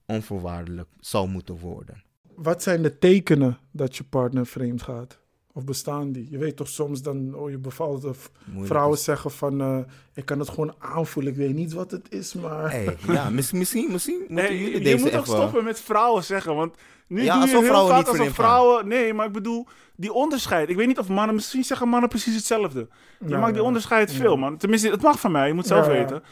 onvoorwaardelijk 0.07 0.89
zou 1.01 1.29
moeten 1.29 1.59
worden. 1.59 2.03
Wat 2.35 2.63
zijn 2.63 2.83
de 2.83 2.99
tekenen 2.99 3.59
dat 3.71 3.97
je 3.97 4.05
partner 4.05 4.47
vreemd 4.47 4.83
gaat? 4.83 5.22
Of 5.55 5.65
bestaan 5.65 6.13
die? 6.13 6.27
Je 6.31 6.39
weet 6.39 6.57
toch 6.57 6.69
soms 6.69 7.03
dan, 7.03 7.35
oh 7.35 7.51
je 7.51 7.59
bevalt 7.59 8.05
of 8.05 8.31
Moeilijk 8.45 8.67
vrouwen 8.73 8.97
is- 8.99 9.05
zeggen 9.05 9.31
van, 9.31 9.61
eh, 9.61 9.79
ik 10.15 10.25
kan 10.25 10.39
het 10.39 10.49
gewoon 10.49 10.75
aanvoelen, 10.79 11.33
ik 11.33 11.39
weet 11.39 11.55
niet 11.55 11.73
wat 11.73 11.91
het 11.91 12.07
is, 12.13 12.35
maar... 12.35 12.71
Hey, 12.71 12.97
ja, 13.07 13.31
mis- 13.39 13.53
misschien, 13.53 13.93
misschien 13.93 14.19
moeten 14.19 14.35
Nee, 14.35 14.59
jullie 14.59 14.73
je 14.79 14.81
deze 14.85 14.97
moet 15.05 15.15
ook 15.15 15.21
even... 15.25 15.37
stoppen 15.37 15.65
met 15.65 15.81
vrouwen 15.81 16.25
zeggen, 16.25 16.55
want 16.57 16.75
nu 17.07 17.23
Ja, 17.23 17.35
doe 17.39 17.43
je 17.49 17.49
heel 17.57 17.63
vrouwen 17.63 17.91
vaak 17.91 17.99
niet 17.99 18.09
alsof 18.09 18.25
gaan. 18.27 18.35
vrouwen... 18.35 18.89
Nee, 18.89 19.15
maar 19.15 19.27
ik 19.27 19.33
bedoel, 19.33 19.67
die 19.97 20.13
onderscheid. 20.13 20.69
Ik 20.69 20.77
weet 20.77 20.87
niet 20.87 20.99
of 20.99 21.09
mannen, 21.09 21.35
misschien 21.35 21.65
zeggen 21.65 21.89
mannen 21.89 22.09
precies 22.09 22.35
hetzelfde. 22.35 22.89
Je 23.21 23.29
Ja, 23.29 23.39
maakt 23.39 23.53
die 23.53 23.61
ja. 23.61 23.67
onderscheid 23.67 24.13
Ja. 24.13 24.19
veel, 24.19 24.37
man. 24.37 24.57
Tenminste, 24.57 24.91
het 24.91 25.03
mag 25.03 25.21
van 25.21 25.33
mij, 25.33 25.47
je 25.49 25.55
moet 25.55 25.67
zelf 25.67 25.87
Ja, 25.87 25.93
ja. 25.93 25.99
weten. 25.99 26.23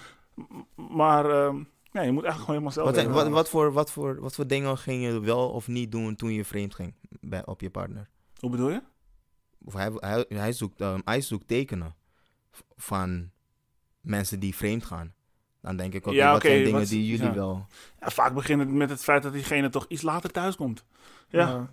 Maar 0.94 1.24
ehm, 1.24 1.56
ja, 1.92 2.02
je 2.02 2.12
moet 2.12 2.24
eigenlijk 2.24 2.30
gewoon 2.30 2.46
helemaal 2.46 2.70
zelf 2.72 2.86
Wat, 2.86 2.96
weten. 2.96 3.12
wat, 3.12 3.28
wat, 3.28 3.48
voor, 3.48 3.72
wat, 3.72 3.90
voor, 3.90 4.18
wat 4.20 4.34
voor 4.34 4.46
dingen 4.46 4.78
ging 4.78 5.02
je 5.04 5.20
wel 5.20 5.48
of 5.48 5.68
niet 5.68 5.92
doen 5.92 6.16
toen 6.16 6.32
je 6.32 6.44
vreemd 6.44 6.74
ging 6.74 6.94
bij, 7.20 7.46
op 7.46 7.60
je 7.60 7.70
partner? 7.70 8.08
Hoe 8.38 8.50
bedoel 8.50 8.70
je? 8.70 8.80
Of 9.64 9.72
hij, 9.72 9.90
hij, 9.94 10.24
hij, 10.28 10.52
zoekt, 10.52 10.80
ehm, 10.80 11.00
hij 11.04 11.20
zoekt 11.20 11.48
tekenen 11.48 11.94
van 12.76 13.30
mensen 14.00 14.40
die 14.40 14.54
vreemd 14.56 14.84
gaan. 14.84 15.12
Dan 15.62 15.76
denk 15.76 15.94
ik, 15.94 16.06
oké, 16.06 16.14
Ja, 16.14 16.32
wat 16.32 16.42
zijn 16.42 16.64
dingen 16.64 16.78
wat- 16.80 16.88
die 16.88 17.06
jullie 17.06 17.26
ja. 17.26 17.34
wel... 17.34 17.66
Ja, 18.00 18.10
vaak 18.10 18.34
begint 18.34 18.60
het 18.60 18.68
met 18.70 18.90
het 18.90 19.02
feit 19.02 19.22
dat 19.22 19.32
diegene 19.32 19.68
toch 19.68 19.84
iets 19.88 20.02
later 20.02 20.30
thuis 20.30 20.56
komt. 20.56 20.84
Ja, 21.28 21.48
Ja. 21.48 21.70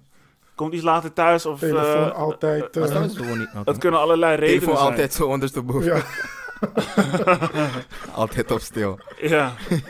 komt 0.55 0.73
iets 0.73 0.83
later 0.83 1.13
thuis 1.13 1.45
of... 1.45 1.59
Telefoon 1.59 2.09
eh, 2.09 2.15
altijd... 2.15 2.77
Eh, 2.77 2.87
dat 2.87 3.65
niet... 3.65 3.77
kunnen 3.77 3.99
allerlei 3.99 4.35
redenen 4.35 4.59
Telefoon 4.59 4.77
zijn. 4.77 4.89
altijd 4.89 5.13
zo 5.13 5.27
ondersteboven. 5.27 5.95
ja. 5.95 6.03
altijd 8.13 8.51
op 8.51 8.59
stil. 8.59 8.99
Ja. 9.21 9.53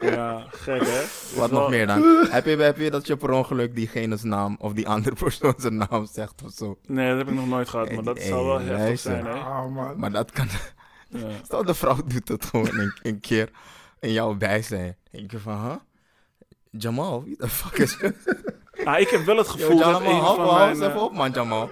ja, 0.00 0.46
gek 0.50 0.82
hè? 0.86 1.02
Wat 1.38 1.50
Wel- 1.50 1.60
nog 1.60 1.70
meer 1.70 1.86
dan? 1.86 2.02
heb, 2.30 2.44
je, 2.44 2.56
heb 2.56 2.78
je 2.78 2.90
dat 2.90 3.06
je 3.06 3.16
per 3.16 3.30
ongeluk 3.30 3.74
diegene's 3.74 4.22
naam 4.22 4.56
of 4.58 4.72
die 4.72 4.88
andere 4.88 5.14
persoon 5.16 5.54
zijn 5.56 5.76
naam 5.76 6.06
zegt 6.12 6.42
of 6.44 6.52
zo? 6.52 6.78
Nee, 6.86 7.08
dat 7.08 7.18
heb 7.18 7.28
ik 7.28 7.34
nog 7.34 7.46
nooit 7.46 7.68
gehad, 7.68 7.92
maar 7.92 8.04
dat 8.04 8.18
Hey, 8.18 8.26
zou 8.26 8.46
wel 8.46 8.58
heftig 8.60 8.76
luister. 8.78 9.10
zijn 9.10 9.24
hè? 9.26 9.32
Ah, 9.32 9.74
man. 9.74 9.98
Maar 9.98 10.12
dat 10.12 10.30
kan... 10.30 10.46
Ja. 11.08 11.26
Stel 11.44 11.64
de 11.64 11.74
vrouw 11.74 11.96
doet 12.06 12.28
het 12.28 12.44
gewoon 12.44 12.78
een, 12.78 12.98
een 13.02 13.20
keer 13.20 13.50
in 14.00 14.12
jouw 14.12 14.34
bijzijn. 14.34 14.96
Denk 15.10 15.30
je 15.30 15.38
van, 15.38 15.60
huh? 15.62 15.74
Jamal, 16.70 17.24
wie 17.24 17.36
de 17.38 17.48
fuck 17.48 17.78
is 17.78 17.96
Nou, 18.84 18.98
ik 19.00 19.08
heb 19.08 19.24
wel 19.24 19.36
het 19.36 19.46
Yo, 19.46 19.52
gevoel 19.52 19.78
dat 19.78 19.86
Jamal, 19.86 20.10
een 20.10 20.16
hou 20.20 20.36
van 20.36 20.44
hou 20.44 20.58
mijn... 20.58 20.68
eens 20.68 20.78
even 20.80 20.92
eh, 20.94 21.02
op 21.02 21.12
man, 21.12 21.30
Jamal. 21.30 21.70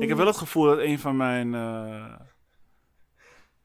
Ik 0.00 0.08
heb 0.08 0.16
wel 0.16 0.26
het 0.26 0.36
gevoel 0.36 0.64
dat 0.64 0.78
een 0.78 0.98
van 0.98 1.16
mijn 1.16 1.54
eh 1.54 2.14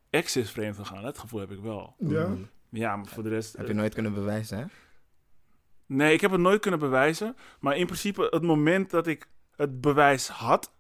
ex 0.10 0.36
is 0.36 0.52
vreemd 0.52 0.76
gegaan. 0.76 1.04
Dat 1.04 1.18
gevoel 1.18 1.40
heb 1.40 1.52
ik 1.52 1.60
wel. 1.60 1.96
Ja? 2.00 2.30
Ja, 2.70 2.96
maar 2.96 3.06
voor 3.06 3.24
de 3.24 3.30
rest... 3.30 3.58
Heb 3.58 3.68
je 3.68 3.74
nooit 3.74 3.94
kunnen 3.94 4.14
bewijzen, 4.14 4.58
hè? 4.58 4.66
Nee, 5.86 6.14
ik 6.14 6.22
heb 6.22 6.32
het 6.32 6.40
nooit 6.40 6.62
kunnen 6.62 6.80
bewijzen. 6.80 7.36
Maar 7.60 7.78
in 7.78 7.86
principe, 7.86 8.28
het 8.30 8.42
moment 8.44 8.90
dat 8.90 9.08
ik 9.08 9.28
het 9.56 9.82
bewijs 9.82 10.28
had, 10.28 10.72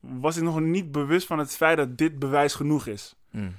was 0.00 0.36
ik 0.36 0.42
nog 0.42 0.60
niet 0.60 0.92
bewust 0.92 1.26
van 1.26 1.38
het 1.38 1.56
feit 1.56 1.76
dat 1.76 1.98
dit 1.98 2.18
bewijs 2.18 2.54
genoeg 2.54 2.86
is. 2.86 3.16
Mm. 3.30 3.52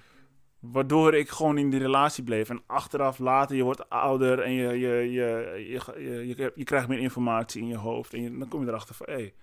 Waardoor 0.59 1.13
ik 1.13 1.29
gewoon 1.29 1.57
in 1.57 1.69
die 1.69 1.79
relatie 1.79 2.23
bleef. 2.23 2.49
En 2.49 2.61
achteraf 2.65 3.17
later, 3.19 3.55
je 3.55 3.63
wordt 3.63 3.89
ouder 3.89 4.39
en 4.39 4.51
je, 4.51 4.67
je, 4.67 4.87
je, 5.11 5.11
je, 5.11 6.03
je, 6.03 6.35
je, 6.35 6.51
je 6.55 6.63
krijgt 6.63 6.87
meer 6.87 6.99
informatie 6.99 7.61
in 7.61 7.67
je 7.67 7.77
hoofd. 7.77 8.13
En 8.13 8.21
je- 8.21 8.37
dan 8.37 8.47
kom 8.47 8.61
je 8.61 8.67
erachter 8.67 8.95
van, 8.95 9.05
hé, 9.09 9.33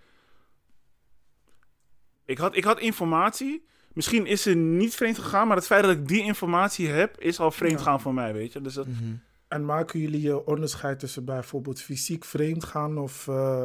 Ik 2.24 2.38
had, 2.38 2.56
ik 2.56 2.64
had 2.64 2.80
informatie. 2.80 3.64
Misschien 3.92 4.26
is 4.26 4.42
ze 4.42 4.50
niet 4.54 4.94
vreemd 4.94 5.18
gegaan, 5.18 5.46
maar 5.46 5.56
het 5.56 5.66
feit 5.66 5.82
dat 5.82 5.92
ik 5.92 6.08
die 6.08 6.22
informatie 6.22 6.88
heb, 6.88 7.20
is 7.20 7.40
al 7.40 7.50
vreemd 7.50 7.80
gaan 7.80 8.00
voor 8.00 8.14
mij, 8.14 8.32
weet 8.32 8.52
je. 8.52 8.60
Dus 8.60 8.74
dat, 8.74 8.86
Mhm. 8.86 9.14
En 9.48 9.64
maken 9.64 10.00
jullie 10.00 10.20
je 10.20 10.46
onderscheid 10.46 10.98
tussen 10.98 11.24
bijvoorbeeld 11.24 11.80
fysiek 11.80 12.24
vreemd 12.24 12.64
gaan 12.64 12.98
of... 12.98 13.28
eh, 13.28 13.64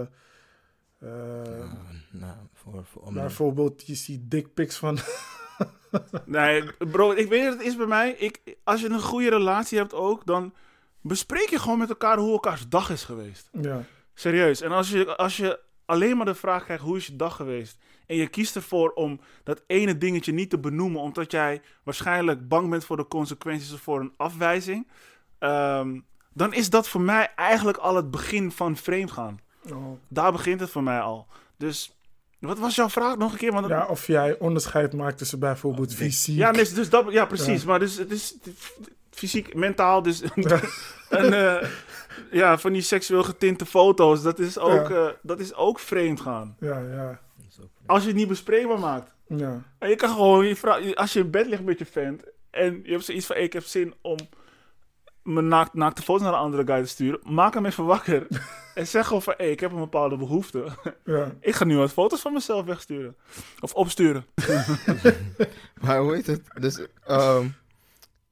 eh, 1.00 1.72
Nou, 2.12 2.34
voor, 2.54 2.86
voor, 2.86 3.02
om- 3.02 3.14
bijvoorbeeld, 3.14 3.88
je 3.88 3.96
ziet 3.96 4.32
dickpics 4.32 4.78
van... 4.78 4.98
Nee, 6.26 6.64
bro, 6.78 7.12
ik 7.12 7.28
weet 7.30 7.46
het 7.54 7.62
is 7.62 7.76
bij 7.78 7.86
mij. 7.86 8.12
Ik, 8.12 8.40
als 8.64 8.82
je 8.82 8.90
een 8.90 9.02
goede 9.02 9.30
relatie 9.30 9.78
hebt 9.78 9.94
ook, 9.94 10.26
dan 10.26 10.54
bespreek 11.02 11.50
je 11.50 11.60
gewoon 11.60 11.78
met 11.78 11.90
elkaar 11.90 12.18
hoe 12.18 12.32
elkaars 12.32 12.68
dag 12.68 12.90
is 12.90 13.04
geweest. 13.04 13.50
ja. 13.62 13.84
Serieus. 14.14 14.62
En 14.62 14.72
als 14.72 14.90
je, 14.90 15.16
als 15.18 15.38
je 15.38 15.60
alleen 15.86 16.18
maar 16.18 16.26
de 16.26 16.36
vraag 16.36 16.64
krijgt, 16.64 16.84
hoe 16.84 16.98
is 16.98 17.08
je 17.08 17.16
dag 17.16 17.36
geweest? 17.36 17.78
En 18.08 18.16
je 18.16 18.28
kiest 18.28 18.56
ervoor 18.56 18.90
om 18.90 19.20
dat 19.44 19.64
ene 19.68 19.98
dingetje 19.98 20.32
niet 20.34 20.50
te 20.50 20.58
benoemen, 20.60 21.02
omdat 21.02 21.32
jij 21.32 21.62
waarschijnlijk 21.84 22.48
bang 22.48 22.70
bent 22.70 22.86
voor 22.86 22.98
de 22.98 23.08
consequenties 23.08 23.74
of 23.74 23.80
voor 23.82 24.00
een 24.00 24.14
afwijzing. 24.18 24.88
ehm, 25.40 26.00
dan 26.34 26.54
is 26.54 26.70
dat 26.70 26.88
voor 26.88 27.02
mij 27.02 27.32
eigenlijk 27.36 27.78
al 27.78 27.96
het 27.96 28.12
begin 28.12 28.52
van 28.52 28.76
vreemdgaan. 28.78 29.40
Oh. 29.74 30.00
Daar 30.08 30.32
begint 30.32 30.60
het 30.60 30.70
voor 30.70 30.84
mij 30.84 31.00
al. 31.00 31.28
Dus, 31.58 31.98
wat 32.40 32.60
was 32.60 32.76
jouw 32.76 32.90
vraag 32.90 33.18
nog 33.18 33.32
een 33.32 33.38
keer? 33.38 33.52
Want 33.52 33.68
ja, 33.68 33.86
of 33.86 34.08
jij 34.08 34.40
onderscheid 34.40 34.94
maakt 34.94 35.18
tussen 35.18 35.40
bijvoorbeeld 35.40 35.94
fysiek... 35.94 36.38
Ja, 36.38 36.52
dus, 36.52 36.74
dus 36.74 36.90
dat, 36.90 37.12
ja 37.12 37.26
precies. 37.26 37.62
Ja. 37.62 37.68
Maar 37.68 37.80
dus, 37.80 37.98
het 37.98 38.12
is 38.12 38.36
fysiek, 39.12 39.54
mentaal, 39.56 40.02
dus 40.02 40.22
en, 41.10 41.34
eh, 41.34 41.70
ja, 42.32 42.58
van 42.58 42.74
die 42.74 42.82
seksueel 42.82 43.24
getinte 43.24 43.66
foto's, 43.66 44.22
dat 44.22 44.40
is 44.40 44.58
ook, 44.58 44.90
Ja. 44.90 45.08
eh, 45.08 45.14
dat 45.22 45.40
is 45.40 45.54
ook 45.54 45.80
vreemd 45.80 46.22
gaan. 46.22 46.56
ja, 46.60 46.80
ja, 46.80 47.20
Als 47.88 48.02
je 48.02 48.08
het 48.08 48.18
niet 48.18 48.28
bespreekbaar 48.28 48.80
maakt. 48.80 49.12
ja. 49.28 49.64
En 49.80 49.90
je 49.90 49.96
kan 49.96 50.10
gewoon, 50.10 50.46
je 50.46 50.56
vrouw, 50.56 50.94
als 50.94 51.14
je 51.14 51.20
in 51.20 51.32
bed 51.32 51.48
ligt 51.48 51.64
met 51.64 51.80
je 51.80 51.86
vent 51.86 52.24
en 52.50 52.80
je 52.84 52.92
hebt 52.92 53.06
zoiets 53.06 53.26
van, 53.26 53.36
ik 53.36 53.54
heb 53.54 53.64
zin 53.64 53.94
om 54.02 54.18
mijn 55.34 55.48
naakt, 55.48 55.74
naakte 55.74 56.02
foto's 56.02 56.22
naar 56.22 56.34
een 56.34 56.40
andere 56.40 56.66
guy 56.66 56.82
te 56.82 56.88
sturen, 56.88 57.20
maak 57.24 57.54
hem 57.54 57.66
even 57.66 57.86
wakker. 57.86 58.28
en 58.76 58.88
zeg 58.88 59.06
gewoon 59.08 59.22
van, 59.22 59.34
hey, 59.38 59.52
ik 59.52 59.60
heb 59.60 59.72
een 59.72 59.78
bepaalde 59.78 60.18
behoefte. 60.18 60.68
ja. 61.06 61.32
ik 61.40 61.56
ga 61.56 61.66
nu 61.66 61.78
wat 61.78 61.92
foto's 61.92 62.22
van 62.22 62.34
mezelf 62.34 62.66
wegsturen. 62.66 63.16
Of 63.60 63.74
opsturen. 63.74 64.26
Maar 65.82 66.00
hoe 66.00 66.14
heet 66.14 66.28
het? 66.28 66.42
Dus, 66.60 66.88
ehm, 67.06 67.48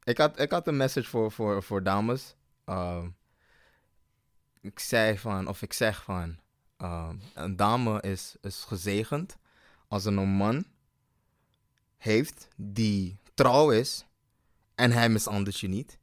ik, 0.04 0.18
had, 0.18 0.40
ik 0.40 0.52
had 0.52 0.68
een 0.68 0.78
message 0.78 1.10
voor, 1.10 1.32
voor, 1.32 1.64
voor 1.64 1.84
dames. 1.84 2.36
Ehm, 2.66 3.08
ik 4.62 4.80
zei 4.80 5.18
van, 5.18 5.48
of 5.48 5.62
ik 5.62 5.74
zeg 5.74 6.04
van, 6.04 6.38
ehm, 6.78 7.16
een 7.34 7.56
dame 7.56 8.02
is, 8.02 8.36
is 8.42 8.64
gezegend 8.68 9.38
als 9.88 10.06
een 10.06 10.30
man 10.30 10.66
heeft 11.98 12.48
die 12.56 13.18
trouw 13.34 13.72
is 13.72 14.06
en 14.76 14.92
hij 14.92 15.10
mishandelt 15.10 15.60
je 15.60 15.68
niet. 15.68 15.98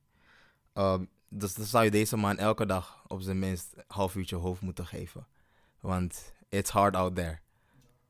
Ehm, 0.73 1.05
dus 1.29 1.55
dan 1.55 1.67
zou 1.67 1.85
je 1.85 1.91
deze 1.91 2.17
man 2.17 2.39
elke 2.39 2.67
dag 2.67 3.05
op 3.07 3.21
zijn 3.21 3.39
minst 3.39 3.73
een 3.77 3.85
half 3.87 4.15
uurtje 4.15 4.37
hoofd 4.37 4.61
moeten 4.61 4.87
geven. 4.87 5.27
Want 5.81 6.33
it's 6.49 6.71
hard 6.71 6.97
out 6.97 7.15
there. 7.15 7.39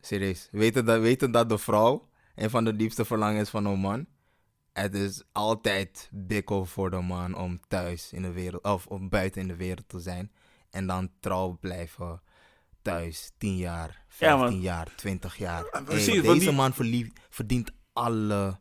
Serieus. 0.00 0.48
Weten 0.50 0.84
dat, 0.84 1.00
weten 1.00 1.30
dat 1.30 1.48
de 1.48 1.58
vrouw 1.58 2.08
een 2.34 2.50
van 2.50 2.64
de 2.64 2.76
diepste 2.76 3.04
verlangens 3.04 3.50
van 3.50 3.64
een 3.64 3.78
man. 3.78 4.06
Het 4.72 4.94
is 4.94 5.22
altijd 5.32 6.08
bikkel 6.12 6.64
voor 6.64 6.90
de 6.90 7.00
man 7.00 7.36
om 7.36 7.60
thuis 7.68 8.12
in 8.12 8.22
de 8.22 8.32
wereld, 8.32 8.62
of 8.62 8.86
om 8.86 9.08
buiten 9.08 9.40
in 9.40 9.48
de 9.48 9.56
wereld 9.56 9.88
te 9.88 10.00
zijn. 10.00 10.32
En 10.70 10.86
dan 10.86 11.10
trouw 11.20 11.56
blijven 11.60 12.22
thuis. 12.82 13.30
10 13.38 13.56
jaar, 13.56 14.04
15 14.08 14.28
Ja, 14.28 14.36
man. 14.36 14.60
jaar, 14.60 14.88
20 14.96 15.36
jaar. 15.36 15.82
Precies, 15.84 16.22
deze 16.22 16.38
die- 16.38 16.52
man 16.52 16.72
verdient 17.30 17.70
alle, 17.92 18.58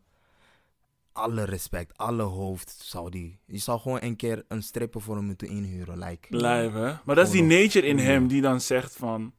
alle 1.12 1.44
respect, 1.44 1.98
alle 1.98 2.24
hoofd. 2.24 2.76
Zou 2.84 3.10
die. 3.10 3.40
Je 3.46 3.58
zou 3.58 3.80
gewoon 3.80 4.02
een 4.02 4.16
keer 4.16 4.44
een 4.48 4.64
stripper 4.64 5.02
voor 5.02 5.16
hem 5.16 5.26
moeten 5.26 5.48
inhuren. 5.48 5.98
Like. 5.98 6.38
Hè? 6.38 6.94
Maar 7.06 7.16
dat 7.16 7.26
is 7.26 7.32
die 7.32 7.44
nature 7.44 7.88
in 7.88 7.98
Ja. 7.98 8.04
hem 8.04 8.28
die 8.28 8.42
dan 8.42 8.62
zegt 8.62 8.96
van... 8.96 9.34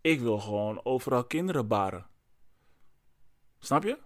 Ik 0.00 0.20
wil 0.20 0.38
gewoon 0.38 0.80
overal 0.84 1.24
kinderen 1.24 1.66
baren. 1.66 2.06
Snap 3.58 3.82
je? 3.84 3.98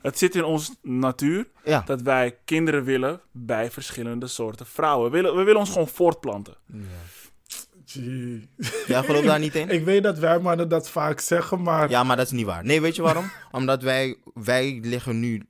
Het 0.00 0.18
zit 0.18 0.34
in 0.34 0.44
onze 0.44 0.74
natuur 0.82 1.48
Ja. 1.64 1.80
dat 1.80 2.02
wij 2.02 2.38
kinderen 2.44 2.84
willen 2.84 3.20
bij 3.32 3.70
verschillende 3.70 4.26
soorten 4.26 4.66
vrouwen. 4.66 5.10
We 5.10 5.16
willen, 5.16 5.36
we 5.36 5.42
willen 5.42 5.60
ons 5.60 5.70
gewoon 5.70 5.88
voortplanten. 5.88 6.56
Gee. 8.04 8.48
Jij 8.86 9.02
gelooft 9.02 9.26
daar 9.26 9.38
niet 9.38 9.54
in? 9.54 9.68
Ik 9.70 9.84
weet 9.84 10.02
dat 10.02 10.18
wij 10.18 10.38
mannen 10.38 10.68
dat 10.68 10.90
vaak 10.90 11.20
zeggen, 11.20 11.62
maar... 11.62 11.90
Ja, 11.90 12.04
maar 12.04 12.16
dat 12.16 12.26
is 12.26 12.32
niet 12.32 12.46
waar. 12.46 12.64
Nee, 12.64 12.80
weet 12.80 12.96
je 12.96 13.02
waarom? 13.02 13.30
Omdat 13.52 13.82
wij, 13.82 14.16
wij 14.34 14.78
liggen 14.82 15.20
nu 15.20 15.42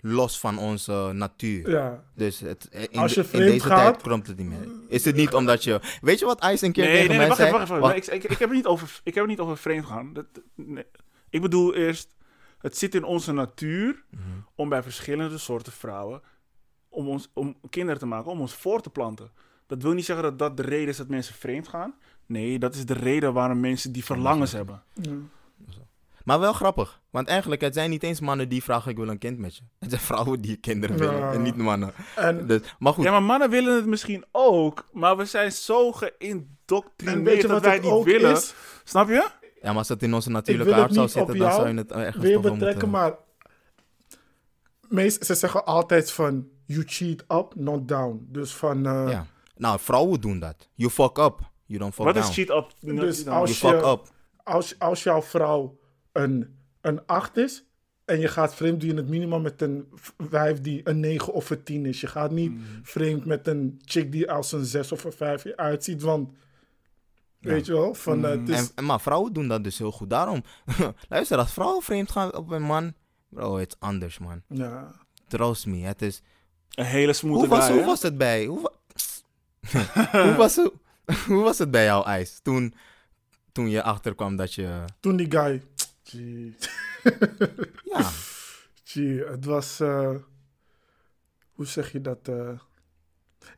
los 0.00 0.38
van 0.38 0.58
onze 0.58 1.10
natuur. 1.12 1.70
Ja. 1.70 2.04
Dus 2.14 2.40
het, 2.40 2.68
in, 2.90 2.98
Als 2.98 3.14
je 3.14 3.20
de- 3.20 3.26
in 3.26 3.32
vreemd 3.32 3.50
deze 3.52 3.66
gaat- 3.66 3.78
tijd 3.92 4.02
klopt 4.02 4.26
het 4.26 4.36
niet 4.36 4.46
meer. 4.48 4.68
Is 4.88 5.04
het 5.04 5.16
niet 5.16 5.34
omdat 5.34 5.64
je... 5.64 5.80
Weet 6.00 6.18
je 6.18 6.24
wat 6.24 6.44
Ice 6.44 6.66
een 6.66 6.72
keer 6.72 6.84
Nee, 6.84 6.92
tegen 6.92 7.08
nee, 7.08 7.18
mij 7.18 7.26
wacht 7.26 7.38
zei? 7.40 7.48
even, 7.48 7.58
wacht 7.60 7.70
even. 7.70 7.82
Wacht. 7.82 7.96
Ik, 7.96 8.06
ik, 8.14 8.22
ik 8.30 8.38
heb 8.38 8.48
het 8.48 8.56
niet 8.56 8.66
over, 8.66 9.00
ik 9.04 9.14
heb 9.14 9.22
het 9.24 9.32
niet 9.32 9.40
over 9.42 9.56
vreemd 9.56 9.86
gaan. 9.86 10.12
Dat, 10.12 10.26
nee. 10.54 10.84
Ik 11.30 11.40
bedoel 11.42 11.74
eerst, 11.74 12.14
het 12.58 12.76
zit 12.78 12.94
in 12.94 13.04
onze 13.04 13.32
natuur 13.32 14.04
Mhm. 14.10 14.22
om 14.54 14.68
bij 14.68 14.82
verschillende 14.82 15.38
soorten 15.38 15.72
vrouwen, 15.72 16.22
om, 16.88 17.08
ons, 17.08 17.30
om 17.34 17.56
kinderen 17.70 17.98
te 18.00 18.06
maken, 18.06 18.30
om 18.30 18.40
ons 18.40 18.54
voor 18.54 18.80
te 18.80 18.90
planten. 18.90 19.30
Dat 19.72 19.82
wil 19.82 19.92
niet 19.92 20.04
zeggen 20.04 20.24
dat 20.24 20.38
dat 20.38 20.56
de 20.56 20.62
reden 20.62 20.88
is 20.88 20.96
dat 20.96 21.08
mensen 21.08 21.34
vreemd 21.34 21.68
gaan. 21.68 21.94
Nee, 22.26 22.58
dat 22.58 22.74
is 22.74 22.86
de 22.86 22.92
reden 22.94 23.32
waarom 23.32 23.60
mensen 23.60 23.92
die 23.92 24.04
verlangens 24.04 24.52
hebben. 24.52 24.82
Maar 26.24 26.40
wel 26.40 26.52
grappig. 26.52 27.00
Want 27.10 27.28
eigenlijk, 27.28 27.60
het 27.60 27.74
zijn 27.74 27.90
niet 27.90 28.02
eens 28.02 28.20
mannen 28.20 28.48
die 28.48 28.62
vragen 28.62 28.90
ik 28.90 28.96
wil 28.96 29.08
een 29.08 29.18
kind 29.18 29.38
met 29.38 29.56
je. 29.56 29.62
Het 29.78 29.90
zijn 29.90 30.02
vrouwen 30.02 30.40
die 30.40 30.56
kinderen 30.56 30.96
willen 30.98 31.16
Ja. 31.18 31.32
en 31.32 31.42
niet 31.42 31.56
mannen. 31.56 31.92
En, 32.16 32.46
Dus, 32.46 32.60
maar 32.78 32.92
goed. 32.92 33.04
Ja, 33.04 33.10
maar 33.10 33.22
mannen 33.22 33.50
willen 33.50 33.74
het 33.74 33.86
misschien 33.86 34.24
ook, 34.32 34.88
maar 34.92 35.16
we 35.16 35.24
zijn 35.24 35.52
zo 35.52 35.86
en 35.88 35.94
geïndoctrineerd 35.94 37.42
dat 37.42 37.50
wat 37.50 37.62
wij 37.62 37.72
het 37.74 37.82
niet 37.82 37.92
ook 37.92 38.04
willen. 38.04 38.32
is? 38.32 38.54
Snap 38.84 39.08
je? 39.08 39.28
Ja, 39.62 39.68
maar 39.68 39.76
als 39.76 39.88
het 39.88 40.02
in 40.02 40.14
onze 40.14 40.30
natuurlijke 40.30 40.74
aard 40.74 40.94
zou 40.94 41.08
zitten, 41.08 41.38
dan 41.38 41.52
zou 41.52 41.68
je 41.68 41.74
het 41.74 41.92
ergens 41.92 42.24
weer 42.24 42.32
toch 42.34 42.42
wel 42.42 42.52
betrekken, 42.52 42.88
moeten... 42.88 43.00
maar... 43.08 43.16
Meest, 44.88 45.24
ze 45.26 45.34
zeggen 45.34 45.64
altijd 45.64 46.12
van... 46.12 46.48
You 46.66 46.82
cheat 46.86 47.24
up, 47.28 47.52
not 47.54 47.88
down. 47.88 48.26
Dus 48.30 48.54
van... 48.54 48.86
eh, 48.86 49.06
Ja. 49.08 49.26
Nou, 49.56 49.80
vrouwen 49.80 50.20
doen 50.20 50.38
dat. 50.38 50.68
You 50.74 50.90
fuck 50.90 51.18
up. 51.18 51.50
You 51.66 51.78
don't 51.78 51.94
fuck 51.94 52.04
Wat 52.04 52.14
down. 52.14 52.28
is 52.28 52.34
cheat 52.34 52.50
up? 52.50 52.72
Dus 52.80 53.26
als 53.26 53.60
You 53.60 53.72
fuck 53.74 53.84
je- 53.84 53.90
up. 53.90 54.12
als, 54.42 54.78
als 54.78 55.02
jouw 55.02 55.22
vrouw 55.22 55.78
een, 56.12 56.56
een 56.80 57.06
8 57.06 57.36
is 57.36 57.64
en 58.04 58.20
je 58.20 58.28
gaat 58.28 58.54
vreemd, 58.54 58.80
doe 58.80 58.90
je 58.90 58.96
het 58.96 59.08
minimaal 59.08 59.40
met 59.40 59.62
een 59.62 59.86
v- 59.94 60.10
wijf 60.30 60.60
die 60.60 60.80
een 60.88 61.00
9 61.00 61.32
of 61.32 61.50
een 61.50 61.62
10 61.62 61.86
is. 61.86 62.00
Je 62.00 62.06
gaat 62.06 62.30
niet 62.30 62.50
Mm. 62.50 62.64
vreemd 62.82 63.24
met 63.24 63.46
een 63.46 63.80
chick 63.84 64.12
die 64.12 64.30
als 64.30 64.52
een 64.52 64.64
6 64.64 64.92
of 64.92 65.04
een 65.04 65.12
5 65.12 65.46
uitziet, 65.56 66.02
want 66.02 66.30
weet 67.38 67.66
je 67.66 67.72
wel, 67.72 67.94
van, 67.94 68.24
eh, 68.24 68.30
het 68.30 68.48
is, 68.48 68.56
En, 68.58 68.68
en- 68.74 68.84
maar 68.84 69.00
vrouwen 69.00 69.32
doen 69.32 69.48
dat 69.48 69.64
dus 69.64 69.78
heel 69.78 69.92
goed. 69.92 70.10
Daarom, 70.10 70.42
luister, 71.08 71.38
als 71.38 71.52
vrouwen 71.52 71.82
vreemd 71.82 72.10
gaan 72.10 72.36
op 72.36 72.50
een 72.50 72.62
man, 72.62 72.92
bro, 73.28 73.56
het 73.56 73.68
is 73.68 73.76
anders, 73.80 74.18
man. 74.18 74.42
ja, 74.48 74.94
Trust 75.28 75.66
me, 75.66 75.76
het 75.78 76.02
is... 76.02 76.22
Een 76.72 76.84
hele 76.84 77.12
smooth 77.12 77.38
Hoe 77.38 77.48
was, 77.48 77.64
guy, 77.64 77.70
hoe 77.72 77.80
hè? 77.80 77.86
was 77.86 78.02
het 78.02 78.18
bij... 78.18 78.44
Hoe, 78.46 78.70
hoe, 80.10 80.34
was, 80.36 80.56
het- 80.56 80.72
hoe 81.26 81.42
was 81.42 81.58
het 81.58 81.70
bij 81.70 81.84
jou, 81.84 82.06
IJs? 82.06 82.40
Toen, 82.42 82.74
toen 83.52 83.70
je 83.70 83.82
achterkwam 83.82 84.36
dat 84.36 84.54
je... 84.54 84.84
toen 85.00 85.16
die 85.16 85.30
guy, 85.30 85.62
gee, 86.02 86.56
Ja, 87.92 88.10
gee, 88.84 89.24
het 89.24 89.44
was, 89.44 89.80
eh, 89.80 90.14
hoe 91.52 91.66
zeg 91.66 91.92
je 91.92 92.00
dat? 92.00 92.28
eh? 92.28 92.50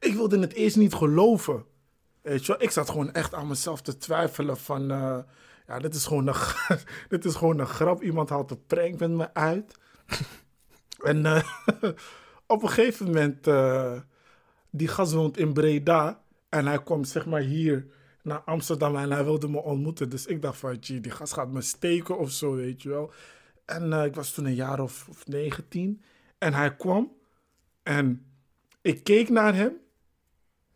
ik 0.01 0.15
wilde 0.15 0.39
het 0.41 0.53
eerst 0.53 0.77
niet 0.77 0.95
geloven. 0.95 1.65
Weet 2.23 2.47
je 2.47 2.53
wel? 2.53 2.63
Ik 2.63 2.71
zat 2.71 2.91
gewoon 2.91 3.13
echt 3.13 3.35
aan 3.35 3.47
mezelf 3.49 3.81
te 3.83 3.97
twijfelen 3.99 4.57
van... 4.57 4.91
eh, 4.91 5.19
ja, 5.67 5.79
dit 5.79 5.95
is, 5.95 6.07
gewoon 6.07 6.27
een, 6.27 6.35
dit 7.09 7.25
is 7.25 7.35
gewoon 7.35 7.59
een 7.59 7.67
grap. 7.67 8.03
Iemand 8.03 8.29
haalt 8.29 8.51
een 8.51 8.67
prank 8.67 8.99
met 8.99 9.11
me 9.11 9.35
uit. 9.35 9.75
en 11.03 11.45
op 12.47 12.63
een 12.63 12.69
gegeven 12.71 13.07
moment... 13.07 13.47
die 14.77 14.89
gast 14.89 15.13
woont 15.13 15.37
in 15.37 15.53
Breda. 15.53 16.23
En 16.49 16.67
hij 16.67 16.83
kwam 16.83 17.05
zeg 17.05 17.27
maar 17.27 17.41
hier 17.41 17.87
naar 18.23 18.39
Amsterdam 18.39 18.97
en 18.97 19.11
hij 19.11 19.25
wilde 19.25 19.49
me 19.49 19.63
ontmoeten. 19.63 20.09
Dus 20.09 20.27
ik 20.27 20.43
dacht 20.43 20.59
van, 20.59 20.77
gee, 20.81 21.01
die 21.01 21.13
gast 21.13 21.33
gaat 21.33 21.51
me 21.51 21.61
steken 21.61 22.19
of 22.19 22.31
zo, 22.31 22.55
weet 22.55 22.83
je 22.83 22.89
wel. 22.89 23.13
En 23.65 23.93
eh, 23.93 24.05
ik 24.05 24.15
was 24.15 24.33
toen 24.33 24.45
een 24.45 24.55
jaar 24.55 24.81
of, 24.81 25.07
of 25.09 25.27
19. 25.27 26.03
En 26.39 26.55
hij 26.55 26.77
kwam 26.77 27.13
en 27.83 28.27
ik 28.83 29.05
keek 29.05 29.29
naar 29.29 29.55
hem. 29.55 29.73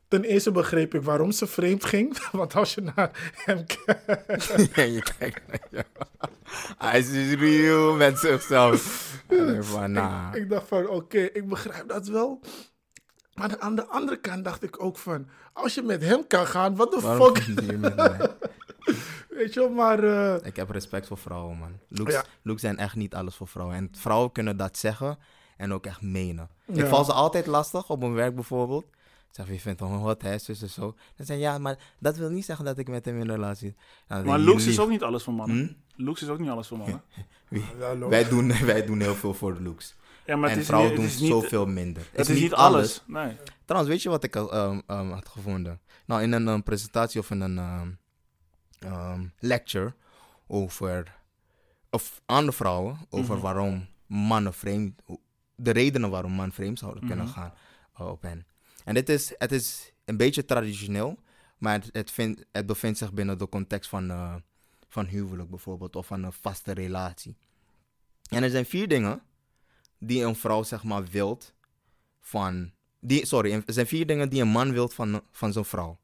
Ten 0.09 0.24
eerste 0.24 0.51
begreep 0.51 0.94
ik 0.94 1.03
waarom 1.03 1.32
ze 1.32 1.46
vreemd 1.46 1.84
ging. 1.84 2.18
Want 2.32 2.55
als 2.55 2.74
je 2.74 2.80
naar 2.80 3.32
hem 3.44 3.64
kijkt... 3.66 4.74
Ja, 4.76 4.82
je 4.82 5.03
kijkt 5.18 5.46
naar 5.46 5.66
jou. 5.70 5.84
Hij 6.78 6.99
is 6.99 7.34
real 7.34 7.94
met 7.94 8.18
zichzelf. 8.18 9.12
En 9.26 9.57
ik 9.57 9.64
van, 9.64 9.92
nah. 9.92 10.34
Ik 10.34 10.49
dacht 10.49 10.68
van, 10.68 10.88
oké, 10.88 11.18
ik 11.18 11.49
begrijp 11.49 11.88
dat 11.88 12.07
wel. 12.09 12.40
Maar 13.39 13.59
aan 13.59 13.74
de 13.74 13.86
andere 13.86 14.16
kant 14.20 14.45
dacht 14.45 14.62
ik 14.62 14.82
ook 14.82 14.97
van... 14.99 15.26
Als 15.53 15.74
je 15.74 15.82
met 15.82 16.03
hem 16.03 16.26
kan 16.26 16.47
gaan, 16.47 16.76
wat 16.76 16.91
de 16.93 17.01
fuck... 17.01 17.39
je 17.70 17.76
met 17.78 17.97
mij? 17.97 18.18
Weet 19.28 19.55
je 19.55 19.61
wel, 19.61 19.70
maar... 19.70 20.05
eh, 20.05 20.47
Ik 20.47 20.57
heb 20.57 20.70
respect 20.70 21.07
voor 21.07 21.18
vrouwen, 21.18 21.59
man. 21.59 21.78
Looks, 21.89 22.12
Ja. 22.12 22.24
looks 22.43 22.61
zijn 22.61 22.76
echt 22.78 22.95
niet 22.95 23.14
alles 23.14 23.34
voor 23.34 23.49
vrouwen. 23.49 23.76
En 23.76 23.89
vrouwen 23.93 24.32
kunnen 24.32 24.57
dat 24.57 24.76
zeggen 24.76 25.18
en 25.57 25.72
ook 25.72 25.86
echt 25.86 26.03
menen. 26.03 26.49
Ik 26.66 26.86
val 26.86 27.05
ze 27.05 27.12
altijd 27.12 27.47
lastig 27.47 27.91
op 27.91 28.01
mijn 28.01 28.14
werk 28.14 28.34
bijvoorbeeld. 28.34 28.84
Ik 28.84 29.34
zeg, 29.34 29.49
je 29.49 29.61
vindt 29.61 29.80
hem 29.80 30.01
wat, 30.01 30.22
hè, 30.22 30.39
zus 30.39 30.62
en 30.62 30.68
zo. 30.70 30.95
Dan 31.16 31.26
zeg 31.26 31.36
je, 31.36 31.43
ja, 31.43 31.59
maar 31.59 31.78
dat 31.99 32.16
wil 32.16 32.30
niet 32.30 32.45
zeggen 32.45 32.64
dat 32.64 32.78
ik 32.78 32.89
met 32.89 33.05
hem 33.05 33.14
in 33.14 33.20
een 33.20 33.34
relatie 33.34 33.68
zit. 33.68 33.76
Nou, 34.09 34.24
Maar 34.24 34.39
je 34.39 34.45
looks 34.45 34.66
is 34.66 34.78
ook 34.78 34.89
niet 34.89 35.03
alles 35.03 35.22
voor 35.22 35.34
mannen. 35.34 35.76
Hm? 35.97 36.05
Looks 36.05 36.22
is 36.22 36.28
ook 36.28 36.39
niet 36.39 36.49
alles 36.51 36.66
voor 36.68 36.78
mannen. 36.78 37.03
Wij 38.09 38.28
doen, 38.28 38.53
wij 38.66 38.86
doen 38.86 39.01
heel 39.01 39.14
veel 39.14 39.34
voor 39.34 39.55
de 39.55 39.62
looks. 39.62 39.95
Ja, 40.29 40.37
maar 40.37 40.51
en 40.51 40.64
vrouwen 40.64 40.95
doen 40.95 41.05
niet, 41.05 41.12
zoveel 41.12 41.66
minder. 41.66 42.09
Het 42.12 42.29
is, 42.29 42.41
niet 42.41 42.53
alles. 42.53 43.03
Nee. 43.07 43.37
Trouwens, 43.64 43.93
weet 43.93 44.03
je 44.03 44.09
wat 44.09 44.24
ik 44.24 44.37
ehm, 44.37 44.81
had 44.87 45.29
gevonden? 45.29 45.81
Nou, 46.07 46.22
in 46.22 46.33
een 46.33 46.49
ehm, 46.49 46.62
presentatie 46.62 47.20
of 47.20 47.31
in 47.31 47.41
een 47.41 47.59
ehm, 48.79 49.26
lecture 49.39 49.95
over, 50.47 51.16
of 51.91 52.20
aan 52.26 52.47
de 52.47 52.53
vrouwen, 52.53 52.99
over 53.11 53.35
Mhm. 53.35 53.43
waarom 53.43 53.87
mannen 54.07 54.55
vreemd, 54.55 55.01
de 55.55 55.70
redenen 55.70 56.11
waarom 56.11 56.33
mannen 56.33 56.55
vreemd 56.55 56.79
zouden 56.79 57.07
kunnen 57.07 57.24
Mhm. 57.24 57.35
gaan 57.35 57.53
eh, 57.95 58.07
op 58.07 58.22
hen. 58.22 58.47
En 58.85 58.95
dit 58.95 59.09
is, 59.09 59.35
het 59.39 59.53
is 59.53 59.93
een 60.05 60.16
beetje 60.16 60.45
traditioneel, 60.45 61.18
maar 61.59 61.72
het, 61.93 62.14
het, 62.16 62.47
het 62.53 62.66
bevindt 62.66 62.99
zich 62.99 63.12
binnen 63.12 63.39
de 63.39 63.49
context 63.49 63.89
van, 63.91 64.11
eh, 64.11 64.35
van 64.89 65.07
huwelijk 65.07 65.51
bijvoorbeeld, 65.51 65.97
of 65.97 66.07
van 66.07 66.22
een 66.22 66.33
vaste 66.33 66.72
relatie. 66.72 67.37
En 68.31 68.43
er 68.43 68.51
zijn 68.51 68.66
vier 68.66 68.89
dingen 68.89 69.22
die 69.99 70.24
een 70.24 70.36
vrouw 70.36 70.62
zeg 70.62 70.84
maar 70.84 71.05
wilt 71.05 71.55
van. 72.20 72.70
Die, 73.01 73.26
sorry, 73.26 73.53
er 73.53 73.62
zijn 73.66 73.86
vier 73.86 74.07
dingen 74.07 74.28
die 74.28 74.40
een 74.40 74.49
man 74.49 74.72
wilt 74.72 74.94
van, 74.94 75.20
van 75.30 75.53
zijn 75.53 75.64
vrouw. 75.64 75.99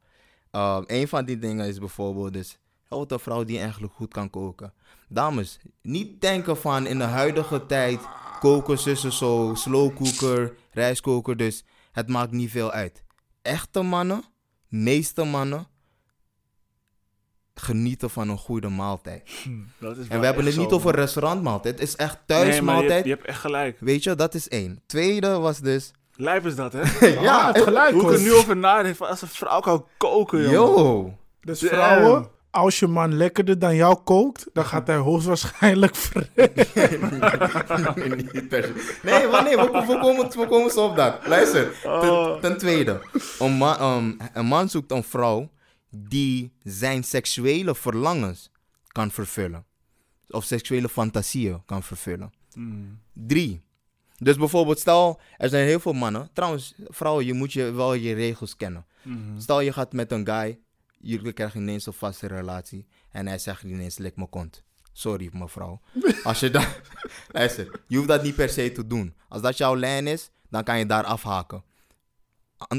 Uh, 0.53 0.81
een 0.87 1.09
van 1.09 1.25
die 1.25 1.39
dingen 1.39 1.67
is 1.67 1.79
bijvoorbeeld 1.79 2.33
dus. 2.33 2.59
Een 2.89 3.19
vrouw 3.19 3.45
die 3.45 3.59
eigenlijk 3.59 3.93
goed 3.93 4.13
kan 4.13 4.31
koken. 4.31 4.73
Dames, 5.09 5.59
niet 5.83 6.21
denken 6.21 6.57
van 6.57 6.87
in 6.87 6.99
de 6.99 7.05
huidige 7.05 7.67
tijd 7.67 8.01
koken, 8.41 8.79
zussen 8.79 9.13
zo, 9.13 9.53
slowcooker, 9.55 10.57
rijstkoker, 10.71 11.37
dus 11.37 11.65
het 11.93 12.09
maakt 12.09 12.31
niet 12.31 12.51
veel 12.51 12.71
uit. 12.71 13.05
Echte 13.43 13.83
mannen, 13.83 14.23
meeste 14.69 15.25
mannen, 15.25 15.67
genieten 17.55 18.11
van 18.11 18.29
een 18.29 18.39
goede 18.39 18.69
maaltijd. 18.69 19.31
Dat 19.79 19.97
is 19.97 20.09
En 20.09 20.21
we 20.21 20.27
hebben 20.27 20.45
het 20.45 20.57
niet 20.57 20.71
over 20.71 20.95
restaurantmaaltijd, 20.95 21.79
het 21.79 21.89
is 21.89 21.97
echt 21.97 22.19
thuismaaltijd. 22.27 22.89
Nee, 22.89 22.89
je, 22.89 22.93
hebt- 22.95 23.05
je 23.05 23.11
hebt 23.11 23.25
echt 23.27 23.41
gelijk. 23.41 23.77
Weet 23.81 24.03
je, 24.05 24.15
dat 24.15 24.35
is 24.35 24.49
één. 24.49 24.83
Tweede 24.87 25.29
was 25.39 25.59
dus. 25.59 25.93
Lijp 26.17 26.47
is 26.47 26.57
dat, 26.57 26.73
hè? 26.73 27.07
ja, 27.07 27.47
het 27.53 27.63
gelijk, 27.63 27.93
Hoe 27.95 28.03
ik 28.13 28.17
er 28.19 28.21
nu 28.23 28.33
over 28.33 28.57
nadenk, 28.57 28.97
van 28.97 29.09
als 29.09 29.23
een 29.23 29.29
vrouw 29.29 29.61
kan 29.61 29.87
koken, 29.97 30.41
joh. 30.41 30.51
Yo! 30.77 31.15
Dus 31.41 31.61
Damn. 31.61 31.73
vrouwen, 31.75 32.29
als 32.51 32.79
je 32.79 32.87
man 32.87 33.17
lekkerder 33.17 33.59
dan 33.59 33.75
jou 33.77 33.97
kookt, 34.05 34.47
dan 34.53 34.65
gaat 34.65 34.87
hij 34.87 34.97
hoogstwaarschijnlijk 34.97 35.97
vreemd. 36.07 36.33
Niet 38.33 38.49
per 38.49 38.63
se. 38.63 38.99
Nee, 39.03 39.29
maar 39.29 39.43
nee, 39.43 39.57
we, 39.57 39.63
we, 39.87 39.99
komen, 40.01 40.31
we 40.39 40.47
komen 40.49 40.71
zo 40.71 40.85
op 40.87 40.97
dat. 40.97 41.15
Luister, 41.27 41.73
ten, 41.83 42.39
ten 42.41 42.59
tweede. 42.59 43.01
Een 43.39 43.53
man, 43.53 43.83
um, 43.97 44.17
een 44.33 44.47
man 44.47 44.69
zoekt 44.69 44.91
een 44.91 45.05
vrouw 45.05 45.49
die 45.97 46.53
zijn 46.63 47.05
seksuele 47.05 47.75
verlangens 47.75 48.51
kan 48.87 49.11
vervullen. 49.11 49.65
Of 50.29 50.45
seksuele 50.45 50.89
fantasieën 50.89 51.65
kan 51.65 51.83
vervullen. 51.83 52.33
Drie. 53.13 53.63
Dus 54.19 54.37
bijvoorbeeld, 54.37 54.79
stel, 54.79 55.21
er 55.37 55.49
zijn 55.49 55.67
heel 55.67 55.81
veel 55.81 55.93
mannen. 55.93 56.29
Trouwens, 56.33 56.75
vrouwen, 56.89 57.25
je 57.25 57.33
moet 57.33 57.53
je 57.53 57.73
wel 57.73 57.95
je 57.95 58.15
regels 58.15 58.57
kennen. 58.57 58.87
Stel, 59.39 59.61
je 59.61 59.73
gaat 59.73 59.93
met 59.93 60.13
een 60.13 60.27
guy, 60.27 60.59
jullie 60.99 61.33
krijgen 61.33 61.61
ineens 61.61 61.87
een 61.87 61.93
vaste 61.93 62.27
relatie. 62.27 62.87
En 63.11 63.27
hij 63.27 63.39
zegt 63.39 63.63
ineens, 63.63 63.99
lik 63.99 64.17
me 64.17 64.27
kont. 64.27 64.63
Sorry, 64.93 65.31
mevrouw. 65.33 65.81
Als 66.25 66.41
je 66.41 66.51
dat... 66.51 66.81
Luister, 67.33 67.81
je 67.87 67.97
hoeft 67.97 68.09
dat 68.09 68.23
niet 68.23 68.35
per 68.35 68.49
se 68.49 68.73
te 68.73 68.87
doen. 68.87 69.15
Als 69.29 69.43
dat 69.43 69.57
jouw 69.57 69.77
lijn 69.77 70.07
is, 70.07 70.31
dan 70.49 70.65
kan 70.65 70.79
je 70.79 70.87
daar 70.87 71.05
afhaken. 71.05 71.63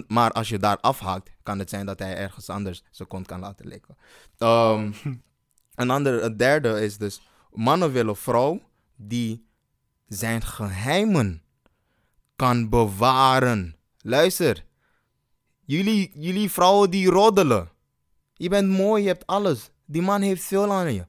Maar 0.08 0.32
als 0.32 0.50
je 0.50 0.58
daar 0.58 0.80
afhaakt, 0.80 1.30
kan 1.44 1.60
het 1.60 1.70
zijn 1.70 1.86
dat 1.86 2.00
hij 2.00 2.18
ergens 2.18 2.50
anders 2.50 2.84
zijn 2.92 3.08
kont 3.08 3.28
kan 3.28 3.40
laten 3.40 3.68
likken. 3.68 3.98
Ehm, 4.38 4.92
een, 5.76 5.90
ander, 5.90 6.24
een 6.24 6.38
derde 6.38 6.82
is 6.82 6.98
dus, 6.98 7.22
mannen 7.52 7.92
willen 7.92 8.16
vrouw 8.16 8.62
die 8.96 9.48
zijn 10.08 10.42
geheimen 10.42 11.44
kan 12.36 12.70
bewaren. 12.70 13.76
Luister, 13.98 14.66
jullie, 15.66 16.12
jullie 16.14 16.52
vrouwen 16.52 16.90
die 16.90 17.10
roddelen. 17.10 17.70
Je 18.34 18.50
bent 18.50 18.70
mooi, 18.70 19.02
je 19.02 19.08
hebt 19.08 19.28
alles. 19.28 19.70
Die 19.86 20.02
man 20.02 20.22
heeft 20.22 20.44
veel 20.44 20.72
aan 20.72 20.94
je. 20.94 21.06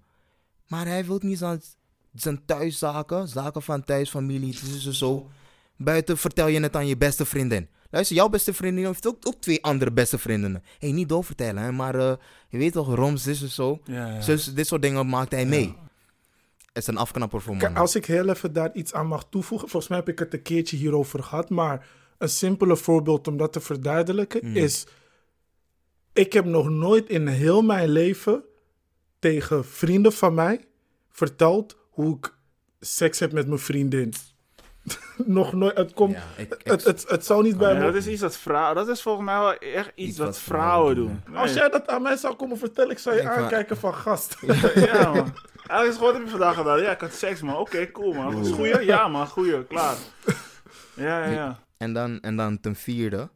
Maar 0.66 0.86
hij 0.86 1.04
wil 1.04 1.18
niet 1.22 1.38
zijn, 1.38 1.62
zijn 2.14 2.44
thuiszaken, 2.44 3.28
zaken 3.28 3.62
van 3.62 3.84
thuis, 3.84 4.10
familie, 4.10 4.58
dus 4.60 4.90
zo. 4.90 5.30
Buiten 5.76 6.18
vertel 6.18 6.46
je 6.46 6.60
het 6.60 6.76
aan 6.76 6.86
je 6.86 6.96
beste 6.96 7.24
vriendin. 7.24 7.68
Luister, 7.97 8.16
jouw 8.16 8.28
beste 8.28 8.55
vriendin 8.55 8.84
heeft 8.86 9.07
ook, 9.07 9.16
ook 9.22 9.40
twee 9.40 9.62
andere 9.64 9.92
beste 9.92 10.18
vriendinnen. 10.18 10.62
Hé, 10.64 10.86
hey, 10.86 10.92
niet 10.97 11.09
doorvertellen, 11.09 11.62
hè, 11.62 11.72
maar 11.72 11.94
eh, 11.94 12.12
je 12.49 12.59
weet 12.59 12.72
toch, 12.72 12.94
Roms, 12.94 13.22
dit 13.22 13.42
is 13.42 13.55
zo. 13.55 13.80
Ja, 13.84 14.07
ja. 14.07 14.24
Dus 14.24 14.55
dit 14.55 14.66
soort 14.66 14.82
dingen 14.82 15.09
maakt 15.09 15.32
hij 15.32 15.47
mee. 15.47 15.74
Het 16.72 16.76
is 16.82 16.86
een 16.86 16.97
afknapper 16.97 17.40
voor 17.40 17.57
mannen. 17.57 17.80
als 17.80 17.94
ik 17.94 18.05
heel 18.07 18.28
even 18.28 18.53
daar 18.53 18.74
iets 18.74 18.92
aan 18.92 19.07
mag 19.07 19.26
toevoegen. 19.30 19.68
Volgens 19.68 19.90
mij 19.90 19.99
heb 19.99 20.09
ik 20.09 20.18
het 20.18 20.32
een 20.34 20.42
keertje 20.42 20.76
hierover 20.76 21.22
gehad. 21.22 21.51
Maar 21.51 21.86
een 22.18 22.28
simpele 22.28 22.76
voorbeeld 22.76 23.28
om 23.28 23.36
dat 23.36 23.53
te 23.53 23.61
verduidelijken 23.61 24.47
Mhm. 24.47 24.57
is... 24.57 24.86
Ik 26.12 26.32
heb 26.32 26.44
nog 26.44 26.68
nooit 26.68 27.09
in 27.09 27.26
heel 27.26 27.62
mijn 27.62 27.88
leven 27.88 28.44
tegen 29.18 29.64
vrienden 29.64 30.12
van 30.12 30.34
mij 30.34 30.64
verteld 31.11 31.76
hoe 31.90 32.16
ik 32.16 32.34
seks 32.80 33.18
heb 33.18 33.32
met 33.32 33.47
mijn 33.47 33.59
vriendin. 33.61 34.12
nog 35.16 35.53
nooit. 35.53 35.76
Het, 35.76 35.93
komt, 35.95 36.12
Ja, 36.14 36.22
ik- 36.37 36.55
ik- 36.55 36.66
het, 36.66 36.84
het, 36.84 37.05
het 37.09 37.26
zou 37.26 37.43
niet 37.43 37.57
bij 37.59 37.72
Ja, 37.72 37.78
me... 37.78 37.84
dat 37.84 37.95
is 37.95 38.07
iets 38.07 38.20
dat 38.20 38.37
vrouwen... 38.37 38.74
Dat 38.74 38.89
is 38.89 39.03
volgens 39.03 39.24
mij 39.26 39.39
wel 39.39 39.55
echt 39.55 39.91
iets, 39.95 40.09
Iets 40.09 40.18
wat, 40.18 40.26
wat 40.26 40.39
vrouwen 40.39 40.95
vrouwen 40.97 41.22
doen. 41.24 41.37
Als 41.37 41.53
jij 41.55 41.68
dat 41.68 41.87
aan 41.89 42.03
mij 42.03 42.16
zou 42.16 42.34
komen 42.34 42.59
vertellen, 42.59 42.91
ik 42.91 42.99
zou 42.99 43.16
je 43.16 43.22
Ik 43.22 43.28
aankijken 43.28 43.76
van 43.76 43.95
gast. 43.95 44.37
Ja, 44.74 45.12
man. 45.12 45.34
Eigenlijk 45.66 45.89
is 45.89 45.95
gewoon, 45.95 46.01
wat 46.01 46.14
heb 46.14 46.22
je 46.24 46.30
vandaag 46.30 46.55
gedaan? 46.57 46.80
Ja, 46.80 46.91
ik 46.91 47.01
had 47.01 47.12
seks, 47.12 47.43
man. 47.43 47.57
Oké, 47.57 47.91
cool, 47.91 48.12
man. 48.12 48.39
Is 48.39 48.51
goeie? 48.51 48.84
Ja, 48.84 49.09
man. 49.09 49.26
Goeie. 49.28 49.64
Klaar. 49.64 49.97
Ja, 50.95 51.24
ja, 51.24 51.30
ja. 51.30 51.59
En 51.76 51.93
dan, 51.93 52.20
en 52.20 52.37
dan 52.37 52.61
ten 52.61 52.74
vierde. 52.76 53.28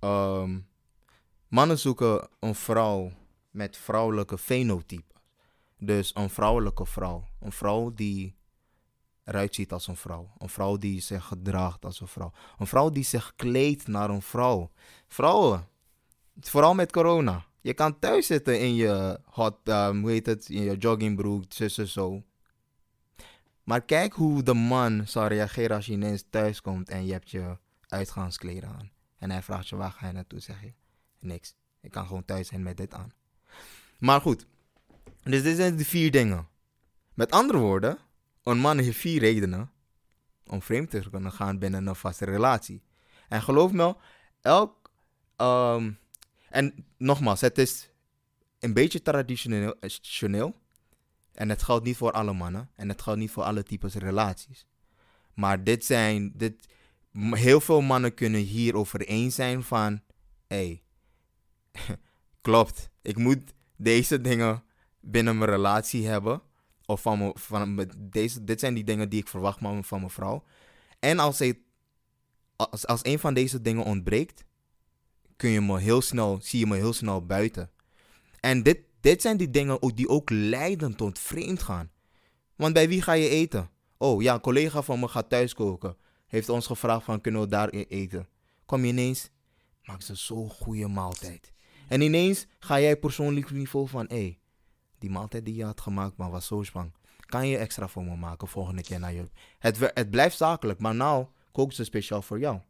ehm, 0.00 0.58
mannen 1.48 1.78
zoeken 1.78 2.28
een 2.40 2.54
vrouw 2.54 3.12
met 3.50 3.76
vrouwelijke 3.76 4.38
fenotypen. 4.38 5.16
Dus 5.78 6.10
een 6.14 6.30
vrouwelijke 6.30 6.86
vrouw. 6.86 7.24
Een 7.40 7.52
vrouw 7.52 7.92
die 7.94 8.36
eruit 9.24 9.54
ziet 9.54 9.72
als 9.72 9.86
een 9.86 9.96
vrouw. 9.96 10.32
Een 10.38 10.48
vrouw 10.48 10.76
die 10.76 11.00
zich 11.00 11.24
gedraagt 11.24 11.84
als 11.84 12.00
een 12.00 12.08
vrouw. 12.08 12.32
Een 12.58 12.66
vrouw 12.66 12.90
die 12.90 13.04
zich 13.04 13.32
kleedt 13.36 13.86
naar 13.86 14.10
een 14.10 14.22
vrouw. 14.22 14.70
Vrouwen, 15.06 15.68
vooral 16.40 16.74
met 16.74 16.92
corona. 16.92 17.44
Je 17.60 17.74
kan 17.74 17.98
thuis 17.98 18.26
zitten 18.26 18.60
in 18.60 18.74
je 18.74 19.20
hot, 19.24 19.58
ehm, 19.64 20.00
hoe 20.00 20.10
heet 20.10 20.26
het, 20.26 20.48
in 20.48 20.62
je 20.62 20.76
joggingbroek, 20.76 21.44
zussen 21.48 21.88
zo. 21.88 22.22
Maar 23.64 23.80
kijk 23.80 24.12
hoe 24.12 24.42
de 24.42 24.54
man 24.54 25.08
zal 25.08 25.26
reageren 25.26 25.76
als 25.76 25.86
je 25.86 25.92
ineens 25.92 26.24
thuis 26.30 26.60
komt 26.60 26.88
en 26.88 27.06
je 27.06 27.12
hebt 27.12 27.30
je 27.30 27.56
uitgaanskleren 27.88 28.68
aan. 28.68 28.90
En 29.18 29.30
hij 29.30 29.42
vraagt 29.42 29.68
je 29.68 29.76
waar 29.76 29.90
ga 29.90 30.06
je 30.06 30.12
naartoe, 30.12 30.40
zeg 30.40 30.62
je. 30.62 30.72
Niks. 31.18 31.54
Ik 31.80 31.90
kan 31.90 32.06
gewoon 32.06 32.24
thuis 32.24 32.48
zijn 32.48 32.62
met 32.62 32.76
dit 32.76 32.94
aan. 32.94 33.12
Maar 33.98 34.20
goed. 34.20 34.46
Dus 35.22 35.42
dit 35.42 35.56
zijn 35.56 35.76
de 35.76 35.84
vier 35.84 36.10
dingen. 36.10 36.48
Met 37.14 37.30
andere 37.30 37.58
woorden, 37.58 37.98
een 38.42 38.58
man 38.58 38.78
heeft 38.78 38.98
vier 38.98 39.20
redenen 39.20 39.70
om 40.46 40.62
vreemd 40.62 40.90
te 40.90 41.10
kunnen 41.10 41.32
gaan 41.32 41.58
binnen 41.58 41.86
een 41.86 41.96
vaste 41.96 42.24
relatie. 42.24 42.82
En 43.28 43.42
geloof 43.42 43.72
me, 43.72 43.96
elk. 44.40 44.90
ehm, 45.36 45.92
en 46.48 46.86
nogmaals, 46.96 47.40
het 47.40 47.58
is 47.58 47.90
een 48.58 48.72
beetje 48.72 49.02
traditioneel. 49.02 50.60
En 51.32 51.48
het 51.48 51.62
geldt 51.62 51.84
niet 51.84 51.96
voor 51.96 52.12
alle 52.12 52.32
mannen. 52.32 52.70
En 52.74 52.88
het 52.88 53.02
geldt 53.02 53.18
niet 53.18 53.30
voor 53.30 53.42
alle 53.42 53.62
types 53.62 53.94
relaties. 53.94 54.66
Maar 55.34 55.64
dit 55.64 55.84
zijn. 55.84 56.32
Dit, 56.36 56.66
heel 57.30 57.60
veel 57.60 57.80
mannen 57.80 58.14
kunnen 58.14 58.40
hierover 58.40 59.00
eens 59.00 59.34
zijn 59.34 59.62
van. 59.62 60.02
Hey, 60.46 60.82
klopt. 62.40 62.90
Ik 63.02 63.16
moet 63.16 63.54
deze 63.76 64.20
dingen 64.20 64.64
binnen 65.00 65.38
mijn 65.38 65.50
relatie 65.50 66.06
hebben. 66.06 66.42
Of 66.92 67.02
van, 67.02 67.18
mijn- 67.18 67.32
van 67.36 67.90
deze, 67.98 68.44
dit 68.44 68.60
zijn 68.60 68.74
die 68.74 68.84
dingen 68.84 69.08
die 69.08 69.20
ik 69.20 69.28
verwacht 69.28 69.58
van, 69.60 69.84
mijn 69.90 70.10
vrouw. 70.10 70.44
En 70.98 71.18
als, 71.18 71.38
hij, 71.38 71.60
als, 72.56 72.86
als 72.86 73.00
een 73.04 73.18
van 73.18 73.34
deze 73.34 73.60
dingen 73.60 73.84
ontbreekt, 73.84 74.44
kun 75.36 75.50
je 75.50 75.60
me 75.60 75.80
heel 75.80 76.00
snel, 76.00 76.38
zie 76.42 76.58
je 76.58 76.66
me 76.66 76.76
heel 76.76 76.92
snel 76.92 77.26
buiten. 77.26 77.70
En 78.40 78.62
dit, 78.62 78.78
dit 79.00 79.22
zijn 79.22 79.36
die 79.36 79.50
dingen 79.50 79.82
ook- 79.82 79.96
die 79.96 80.08
ook 80.08 80.30
leiden 80.30 80.96
tot 80.96 81.18
vreemd 81.18 81.62
gaan. 81.62 81.90
Want 82.56 82.74
bij 82.74 82.88
wie 82.88 83.02
ga 83.02 83.12
je 83.12 83.28
eten? 83.28 83.70
Oh 83.98 84.22
ja, 84.22 84.34
een 84.34 84.40
collega 84.40 84.82
van 84.82 85.00
me 85.00 85.08
gaat 85.08 85.28
thuis 85.28 85.54
koken. 85.54 85.96
Heeft 86.26 86.48
ons 86.48 86.66
gevraagd 86.66 87.04
van 87.04 87.20
kunnen 87.20 87.40
we 87.40 87.46
daar 87.46 87.68
e- 87.74 87.84
eten. 87.88 88.28
Kom 88.66 88.80
je 88.84 88.88
ineens, 88.92 89.30
maakt 89.84 90.04
ze 90.04 90.14
zo'n 90.14 90.50
goede 90.50 90.88
maaltijd. 90.88 91.52
En 91.88 92.00
ineens 92.00 92.46
ga 92.58 92.80
jij 92.80 92.96
persoonlijk 92.96 93.50
niveau 93.50 93.88
van 93.88 94.04
hé, 94.08 94.16
hey, 94.16 94.38
die 95.02 95.10
maaltijd 95.10 95.44
die 95.44 95.54
je 95.54 95.64
had 95.64 95.80
gemaakt, 95.80 96.16
maar 96.16 96.30
was 96.30 96.46
zo 96.46 96.62
zwang. 96.62 96.92
Kan 97.18 97.48
je 97.48 97.56
extra 97.56 97.88
voor 97.88 98.04
me 98.04 98.16
maken 98.16 98.48
volgende 98.48 98.82
keer 98.82 98.98
naar 98.98 99.12
je... 99.12 99.30
Het, 99.58 99.92
het 99.94 100.10
blijft 100.10 100.36
zakelijk, 100.36 100.78
maar 100.78 100.94
nou 100.94 101.26
kook 101.52 101.72
ze 101.72 101.84
speciaal 101.84 102.22
voor 102.22 102.38
jou. 102.38 102.60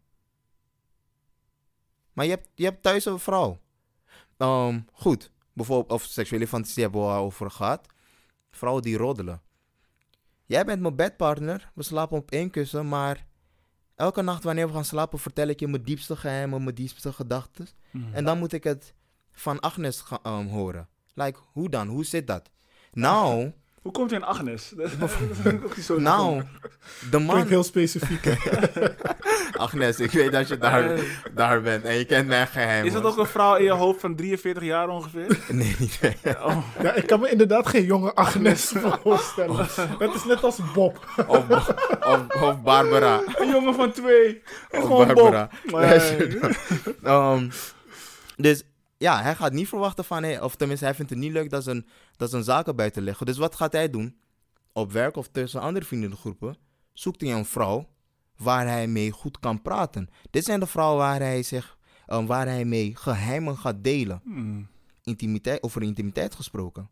Maar 2.12 2.24
je 2.24 2.30
hebt, 2.30 2.48
je 2.54 2.64
hebt 2.64 2.82
thuis 2.82 3.04
een 3.04 3.18
vrouw. 3.18 3.58
Ehm, 4.36 4.80
goed, 4.92 5.30
bijvoorbeeld, 5.52 6.00
of 6.00 6.02
seksuele 6.02 6.46
fantasie 6.46 6.82
hebben 6.82 7.00
we 7.00 7.06
al 7.06 7.24
over 7.24 7.50
gehad. 7.50 7.86
Vrouwen 8.50 8.82
die 8.82 8.96
roddelen. 8.96 9.42
Jij 10.46 10.64
bent 10.64 10.80
mijn 10.80 10.96
bedpartner, 10.96 11.70
we 11.74 11.82
slapen 11.82 12.16
op 12.16 12.30
één 12.30 12.50
kussen, 12.50 12.88
maar 12.88 13.26
elke 13.94 14.22
nacht 14.22 14.42
wanneer 14.42 14.66
we 14.66 14.72
gaan 14.72 14.84
slapen 14.84 15.18
vertel 15.18 15.48
ik 15.48 15.60
je 15.60 15.68
mijn 15.68 15.82
diepste 15.82 16.16
geheimen, 16.16 16.62
mijn 16.62 16.74
diepste 16.74 17.12
gedachten. 17.12 17.68
En 18.12 18.24
dan 18.24 18.38
moet 18.38 18.52
ik 18.52 18.64
het 18.64 18.94
van 19.32 19.60
Agnes 19.60 20.04
ehm, 20.22 20.46
horen. 20.46 20.88
Like, 21.14 21.38
hoe 21.52 21.68
dan? 21.68 21.88
Hoe 21.88 22.04
zit 22.04 22.26
dat? 22.26 22.50
Nou, 22.92 23.52
Hoe 23.82 23.92
komt 23.92 24.10
hij 24.10 24.18
in 24.18 24.24
Agnes? 24.24 24.72
Nou, 25.96 26.42
de 27.10 27.18
man... 27.18 27.28
Klinkt 27.28 27.48
heel 27.50 27.62
specifiek. 27.62 28.26
Agnes, 29.56 30.00
ik 30.00 30.10
weet 30.10 30.32
dat 30.32 30.48
je 30.48 30.58
daar, 30.58 31.00
daar 31.34 31.62
bent 31.62 31.84
en 31.84 31.94
je 31.94 32.04
kent 32.04 32.28
mijn 32.28 32.46
geheim. 32.46 32.84
Is 32.84 32.92
dat 32.92 33.04
ook 33.04 33.16
een 33.16 33.26
vrouw 33.26 33.56
in 33.56 33.64
je 33.64 33.70
hoofd 33.70 34.00
van 34.00 34.16
43 34.16 34.62
jaar 34.62 34.88
ongeveer? 34.88 35.38
Nee, 35.48 35.76
niet. 35.78 36.00
Oh, 36.24 36.56
Ja, 36.82 36.92
ik 36.92 37.06
kan 37.06 37.20
me 37.20 37.30
inderdaad 37.30 37.66
geen 37.66 37.84
jonge 37.84 38.14
Agnes 38.14 38.72
voorstellen. 39.02 39.68
Dat 39.98 40.14
is 40.14 40.24
net 40.24 40.44
als 40.44 40.58
Bob. 40.74 41.24
Of, 41.26 41.48
of, 41.48 42.42
of 42.42 42.62
Barbara. 42.62 43.22
een 43.34 43.48
jongen 43.48 43.74
van 43.74 43.92
twee. 43.92 44.42
Of 44.70 44.80
Gewoon 44.80 45.06
Barbara. 45.06 45.48
Bob. 45.64 45.80
Dan. 47.00 47.32
Ehm, 47.32 47.50
dus 48.36 48.62
ja, 49.02 49.22
hij 49.22 49.34
gaat 49.34 49.52
niet 49.52 49.68
verwachten 49.68 50.04
van, 50.04 50.22
hey, 50.22 50.40
of 50.40 50.56
tenminste, 50.56 50.84
hij 50.84 50.94
vindt 50.94 51.10
het 51.10 51.20
niet 51.20 51.32
leuk 51.32 51.50
dat 51.50 51.64
zijn, 51.64 51.86
dat 52.16 52.30
zijn 52.30 52.44
zaken 52.44 52.76
buiten 52.76 53.02
liggen. 53.02 53.26
Dus 53.26 53.38
wat 53.38 53.54
gaat 53.54 53.72
hij 53.72 53.90
doen? 53.90 54.16
Op 54.72 54.92
werk 54.92 55.16
of 55.16 55.28
tussen 55.28 55.60
andere 55.60 55.84
vriendengroepen 55.84 56.56
zoekt 56.92 57.20
hij 57.20 57.32
een 57.32 57.44
vrouw 57.44 57.88
waar 58.36 58.66
hij 58.66 58.86
mee 58.86 59.10
goed 59.10 59.38
kan 59.38 59.62
praten. 59.62 60.08
Dit 60.30 60.44
zijn 60.44 60.60
de 60.60 60.66
vrouwen 60.66 60.98
waar 60.98 61.20
hij, 61.20 61.42
zich, 61.42 61.78
eh, 62.06 62.26
waar 62.26 62.46
hij 62.46 62.64
mee 62.64 62.96
geheimen 62.96 63.56
gaat 63.56 63.84
delen. 63.84 64.20
Hmm. 64.24 64.68
Intimiteit, 65.02 65.62
over 65.62 65.82
intimiteit 65.82 66.34
gesproken. 66.34 66.90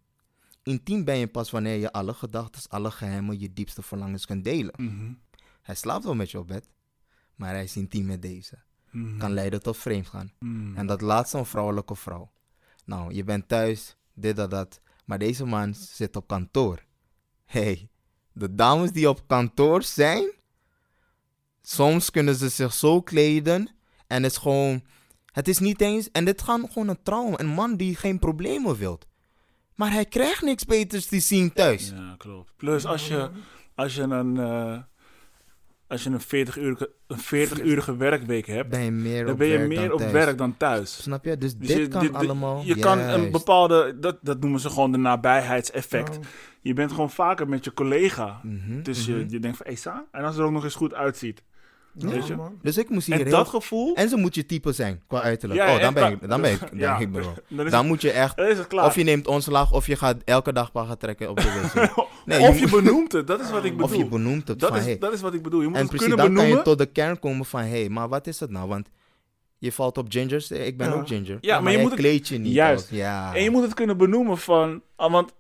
Intiem 0.63 1.05
ben 1.05 1.19
je 1.19 1.27
pas 1.27 1.51
wanneer 1.51 1.77
je 1.77 1.93
alle 1.93 2.15
gedachten, 2.15 2.63
alle 2.69 2.91
geheimen, 2.91 3.41
je 3.41 3.53
diepste 3.53 3.83
verlangens 3.83 4.27
kunt 4.27 4.45
delen. 4.45 4.75
Mhm. 4.77 5.13
Hij 5.63 5.75
slaapt 5.75 6.05
wel 6.05 6.15
met 6.15 6.31
je 6.31 6.39
op 6.39 6.47
bed, 6.47 6.69
maar 7.35 7.51
hij 7.51 7.63
is 7.63 7.77
intiem 7.77 8.07
met 8.07 8.23
deze. 8.23 8.59
Mhm. 8.91 9.19
Kan 9.19 9.33
leiden 9.33 9.63
tot 9.63 9.77
vreemdgaan. 9.77 10.33
Mhm. 10.39 10.77
En 10.77 10.87
dat 10.87 11.01
laatste 11.01 11.39
een 11.39 11.47
vrouwelijke 11.47 11.97
vrouw. 11.97 12.31
Nou, 12.85 13.15
je 13.15 13.25
bent 13.25 13.49
thuis, 13.49 13.97
dit, 14.15 14.37
dat, 14.37 14.51
dat. 14.51 14.81
Maar 15.05 15.19
deze 15.19 15.45
man 15.45 15.75
zit 15.75 16.17
op 16.17 16.27
kantoor. 16.27 16.85
hey, 17.45 17.89
de 18.33 18.55
dames 18.55 18.93
die 18.93 19.09
op 19.09 19.27
kantoor 19.27 19.83
zijn, 19.83 20.33
soms 21.63 22.11
kunnen 22.11 22.35
ze 22.35 22.49
zich 22.49 22.73
zo 22.73 23.01
kleden 23.03 23.69
en 24.07 24.23
het 24.23 24.33
is 24.33 24.39
gewoon, 24.39 24.83
het 25.33 25.49
is 25.49 25.59
niet 25.59 25.81
eens, 25.81 26.11
en 26.11 26.25
dit 26.25 26.43
gaat 26.43 26.61
gewoon 26.73 26.89
een 26.89 27.03
trauma, 27.03 27.39
een 27.39 27.47
man 27.47 27.77
die 27.77 27.97
geen 27.97 28.19
problemen 28.19 28.77
wilt. 28.77 29.07
Maar 29.75 29.93
hij 29.93 30.05
krijgt 30.05 30.43
niks 30.43 30.65
beters 30.65 31.07
te 31.07 31.21
zien 31.21 31.53
thuis. 31.53 31.89
Ja, 31.89 32.15
klopt. 32.19 32.53
Plus 32.57 32.85
als 32.85 33.09
je, 33.09 33.31
als 33.75 33.95
je 33.95 34.03
een, 34.03 34.37
eh, 34.37 34.79
als 35.91 36.03
je 36.03 36.11
een 36.11 36.47
40-urige 36.47 36.91
een 37.07 37.19
40 37.19 37.87
werkweek 37.97 38.47
hebt, 38.47 38.69
Ben 38.69 38.83
je 38.85 38.91
meer 38.91 39.23
dan 39.25 39.33
op 39.33 39.39
ben 39.39 39.47
je 39.47 39.57
werk 39.57 39.69
meer 39.69 39.89
dan 39.89 39.93
op 39.93 40.11
werk 40.11 40.39
dan 40.39 40.57
thuis. 40.57 41.03
Snap 41.03 41.25
je? 41.25 41.37
Dus, 41.39 41.57
Dus 41.57 41.69
dit 41.69 41.77
je- 41.77 41.89
kan 41.89 42.01
dit- 42.01 42.15
allemaal. 42.15 42.63
Je 42.65 42.75
kan 42.77 42.99
een 42.99 43.31
bepaalde, 43.31 43.97
dat, 44.01 44.19
dat 44.23 44.41
noemen 44.41 44.61
ze 44.61 44.69
gewoon 44.71 44.93
de 44.93 44.99
nabijheidseffect. 44.99 46.17
Oh. 46.19 46.25
Je 46.61 46.73
bent 46.73 46.91
gewoon 46.91 47.11
vaker 47.11 47.49
met 47.49 47.65
je 47.65 47.73
collega. 47.73 48.41
Mhm, 48.43 48.83
Dus 48.83 49.07
mhm. 49.09 49.19
je, 49.19 49.25
je 49.29 49.41
denkt 49.41 49.57
van, 49.57 49.67
hé, 49.67 49.77
Sa? 49.77 50.07
En 50.11 50.21
als 50.23 50.31
het 50.31 50.39
er 50.41 50.45
ook 50.47 50.53
nog 50.53 50.65
eens 50.65 50.75
goed 50.75 50.95
uitziet. 50.95 51.43
Weet 51.93 52.27
je? 52.27 52.37
man. 52.37 52.59
Dus 52.63 52.79
ik 52.79 52.89
moest 52.89 53.07
hier 53.07 53.15
En 53.17 53.23
heel... 53.23 53.31
dat 53.31 53.49
gevoel, 53.49 53.95
En 53.95 54.09
ze 54.09 54.17
moet 54.17 54.35
je 54.35 54.47
type 54.47 54.73
zijn, 54.73 55.03
qua 55.07 55.21
uiterlijk. 55.23 55.61
Ja, 55.61 55.75
oh, 55.75 55.81
dan 55.81 55.95
ben 55.95 56.13
ik, 56.13 56.29
dan 56.29 56.41
ben 56.41 56.53
ik, 56.53 56.61
dan 56.71 56.79
Ja. 56.79 56.99
ik 56.99 57.13
bro. 57.13 57.35
dan 57.71 57.87
moet 57.87 58.01
je 58.01 58.11
echt... 58.11 58.37
dan 58.37 58.47
is 58.47 58.59
het 58.59 58.67
klaar. 58.67 58.85
Of 58.87 58.95
je 58.95 59.03
neemt 59.05 59.27
ontslag, 59.27 59.73
of 59.73 59.87
je 59.87 59.97
gaat 59.97 60.17
elke 60.25 60.53
dag 60.53 60.71
gaan 60.75 60.97
trekken 60.97 61.31
op 61.31 61.37
de 61.41 61.43
wc. 61.75 62.05
Nee, 62.25 62.41
of 62.49 62.55
je 62.55 62.61
je 62.67 62.71
benoemt 62.71 63.13
het, 63.13 63.27
dat 63.27 63.41
is 63.41 63.51
wat 63.51 63.65
ik 63.65 63.71
bedoel. 63.77 63.87
Of 63.87 63.97
je 63.97 64.07
benoemt 64.09 64.49
het 64.49 64.59
dat, 64.61 64.69
van, 64.69 64.79
is, 64.79 64.85
hey. 64.85 64.99
dat 64.99 65.13
is 65.13 65.21
wat 65.21 65.35
ik 65.35 65.43
bedoel. 65.43 65.61
Je 65.61 65.67
moet 65.67 65.77
En 65.77 65.81
het 65.83 65.91
precies, 65.91 66.09
kunnen 66.09 66.25
dan 66.27 66.35
kan 66.35 66.45
je 66.45 66.51
benoemen. 66.55 66.77
tot 66.79 66.87
de 66.87 66.93
kern 66.93 67.19
komen 67.19 67.45
van... 67.47 67.61
Hé, 67.61 67.69
hey, 67.81 67.89
maar 67.89 68.09
wat 68.09 68.27
is 68.27 68.41
het 68.41 68.51
nou? 68.51 68.69
Want 68.69 68.89
je 69.59 69.73
valt 69.73 69.99
op 69.99 70.07
gingers. 70.09 70.51
Ik 70.51 70.77
ben 70.77 70.89
Ja. 70.89 70.95
ook 70.95 71.07
ginger. 71.09 71.39
Ja, 71.41 71.61
maar 71.61 71.73
je 71.73 71.79
moet 71.79 71.91
het- 71.91 72.01
kleed 72.01 72.29
je 72.29 72.39
niet 72.39 72.53
Juist. 72.53 72.89
als- 72.91 72.99
ja. 72.99 73.35
En 73.35 73.43
je 73.43 73.51
moet 73.51 73.63
het 73.63 73.75
kunnen 73.75 73.97
benoemen 73.97 74.39
van... 74.39 74.83
ah, 74.97 75.13
Want 75.13 75.33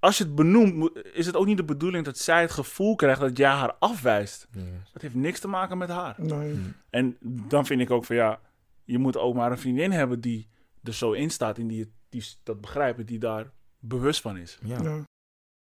als 0.00 0.18
je 0.18 0.24
het 0.24 0.34
benoemt, 0.34 0.90
is 1.12 1.26
het 1.26 1.36
ook 1.36 1.46
niet 1.46 1.56
de 1.56 1.64
bedoeling 1.64 2.04
dat 2.04 2.18
zij 2.18 2.40
het 2.40 2.50
gevoel 2.50 2.96
krijgt 2.96 3.20
dat 3.20 3.36
jij 3.36 3.50
haar 3.50 3.74
afwijst. 3.78 4.48
Dat 4.92 5.02
heeft 5.02 5.14
niks 5.14 5.40
te 5.40 5.48
maken 5.48 5.78
met 5.78 5.88
haar. 5.88 6.14
Nee. 6.18 6.58
En 6.90 7.16
dan 7.22 7.66
vind 7.66 7.80
ik 7.80 7.90
ook 7.90 8.04
van 8.04 8.16
ja, 8.16 8.40
je 8.84 8.98
moet 8.98 9.16
ook 9.16 9.34
maar 9.34 9.50
een 9.50 9.58
vriendin 9.58 9.92
hebben 9.92 10.20
die 10.20 10.48
er 10.82 10.94
zo 10.94 11.12
in 11.12 11.30
staat 11.30 11.58
en 11.58 11.66
die, 11.66 11.92
die 12.08 12.24
dat 12.42 12.60
begrijpen, 12.60 13.06
die 13.06 13.18
daar 13.18 13.50
bewust 13.78 14.20
van 14.20 14.36
is. 14.36 14.58
Ja. 14.62 14.82
Ja. 14.82 15.04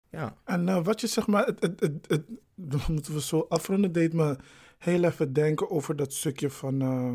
ja. 0.10 0.36
En 0.44 0.70
eh, 0.70 0.84
wat 0.84 1.02
je 1.02 1.08
zeg 1.08 1.28
maar, 1.28 1.46
het, 1.46 1.62
het, 1.62 1.80
het, 1.80 2.06
het- 2.08 2.26
dan 2.56 2.82
moeten 2.88 3.14
we 3.14 3.22
zo 3.22 3.46
afronden, 3.50 3.92
deed 3.92 4.14
me 4.14 4.36
heel 4.78 5.04
even 5.04 5.34
denken 5.34 5.70
over 5.70 5.96
dat 5.96 6.14
stukje 6.14 6.50
van, 6.50 6.82
eh, 6.82 7.12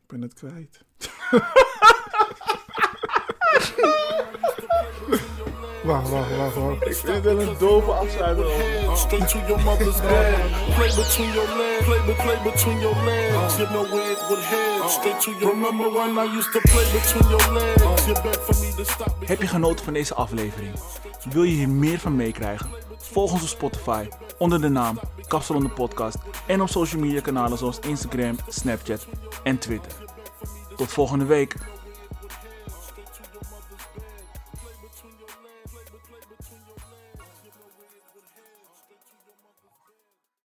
ik 0.00 0.06
ben 0.06 0.22
het 0.22 0.34
kwijt. 0.34 0.84
wacht, 5.88 6.08
wacht, 6.10 6.36
wacht, 6.36 6.54
wacht. 6.54 6.86
Ik 6.86 6.96
vind 6.96 7.24
wel 7.24 7.40
een 7.40 7.56
dove 7.58 7.90
afsluiter. 7.92 8.46
Straight 8.94 9.28
to 9.28 9.38
your 9.46 9.62
mother's 9.62 10.00
bed. 10.00 10.34
Play 10.76 10.90
between 11.02 11.32
your 11.32 11.48
legs. 11.60 11.84
Play, 11.84 12.14
play 12.24 12.38
between 12.50 12.78
your 12.80 12.96
legs. 13.04 13.56
You 13.56 13.68
know 13.68 13.84
where 13.92 14.10
it 14.14 14.22
would 14.28 14.42
head. 14.52 14.90
Straight 14.90 15.20
to 15.20 15.30
your 15.30 15.52
Remember 15.54 15.88
when 15.92 16.10
I 16.18 16.36
used 16.38 16.52
to 16.52 16.60
play 16.72 16.86
between 16.98 17.28
your 17.34 17.46
legs? 17.52 18.06
You 18.06 18.14
beg 18.22 18.38
for 18.46 18.56
me 18.62 18.72
to 18.76 18.84
stop. 18.84 19.14
Heb 19.26 19.40
je 19.40 19.46
genoten 19.46 19.84
van 19.84 19.92
deze 19.92 20.14
aflevering? 20.14 20.74
Wil 21.30 21.42
je 21.42 21.54
hier 21.54 21.68
meer 21.68 21.98
van 21.98 22.16
meekrijgen? 22.16 22.70
Volg 22.98 23.32
ons 23.32 23.42
op 23.42 23.48
Spotify 23.48 24.08
onder 24.38 24.60
de 24.60 24.68
naam 24.68 25.00
Kapsalon 25.28 25.62
de 25.62 25.68
Podcast 25.68 26.16
en 26.46 26.60
op 26.60 26.68
social 26.68 27.00
media 27.00 27.20
kanalen 27.20 27.58
zoals 27.58 27.78
Instagram, 27.78 28.36
Snapchat 28.48 29.06
en 29.42 29.58
Twitter. 29.58 29.92
Tot 30.76 30.88
volgende 30.88 31.24
week. 31.24 31.56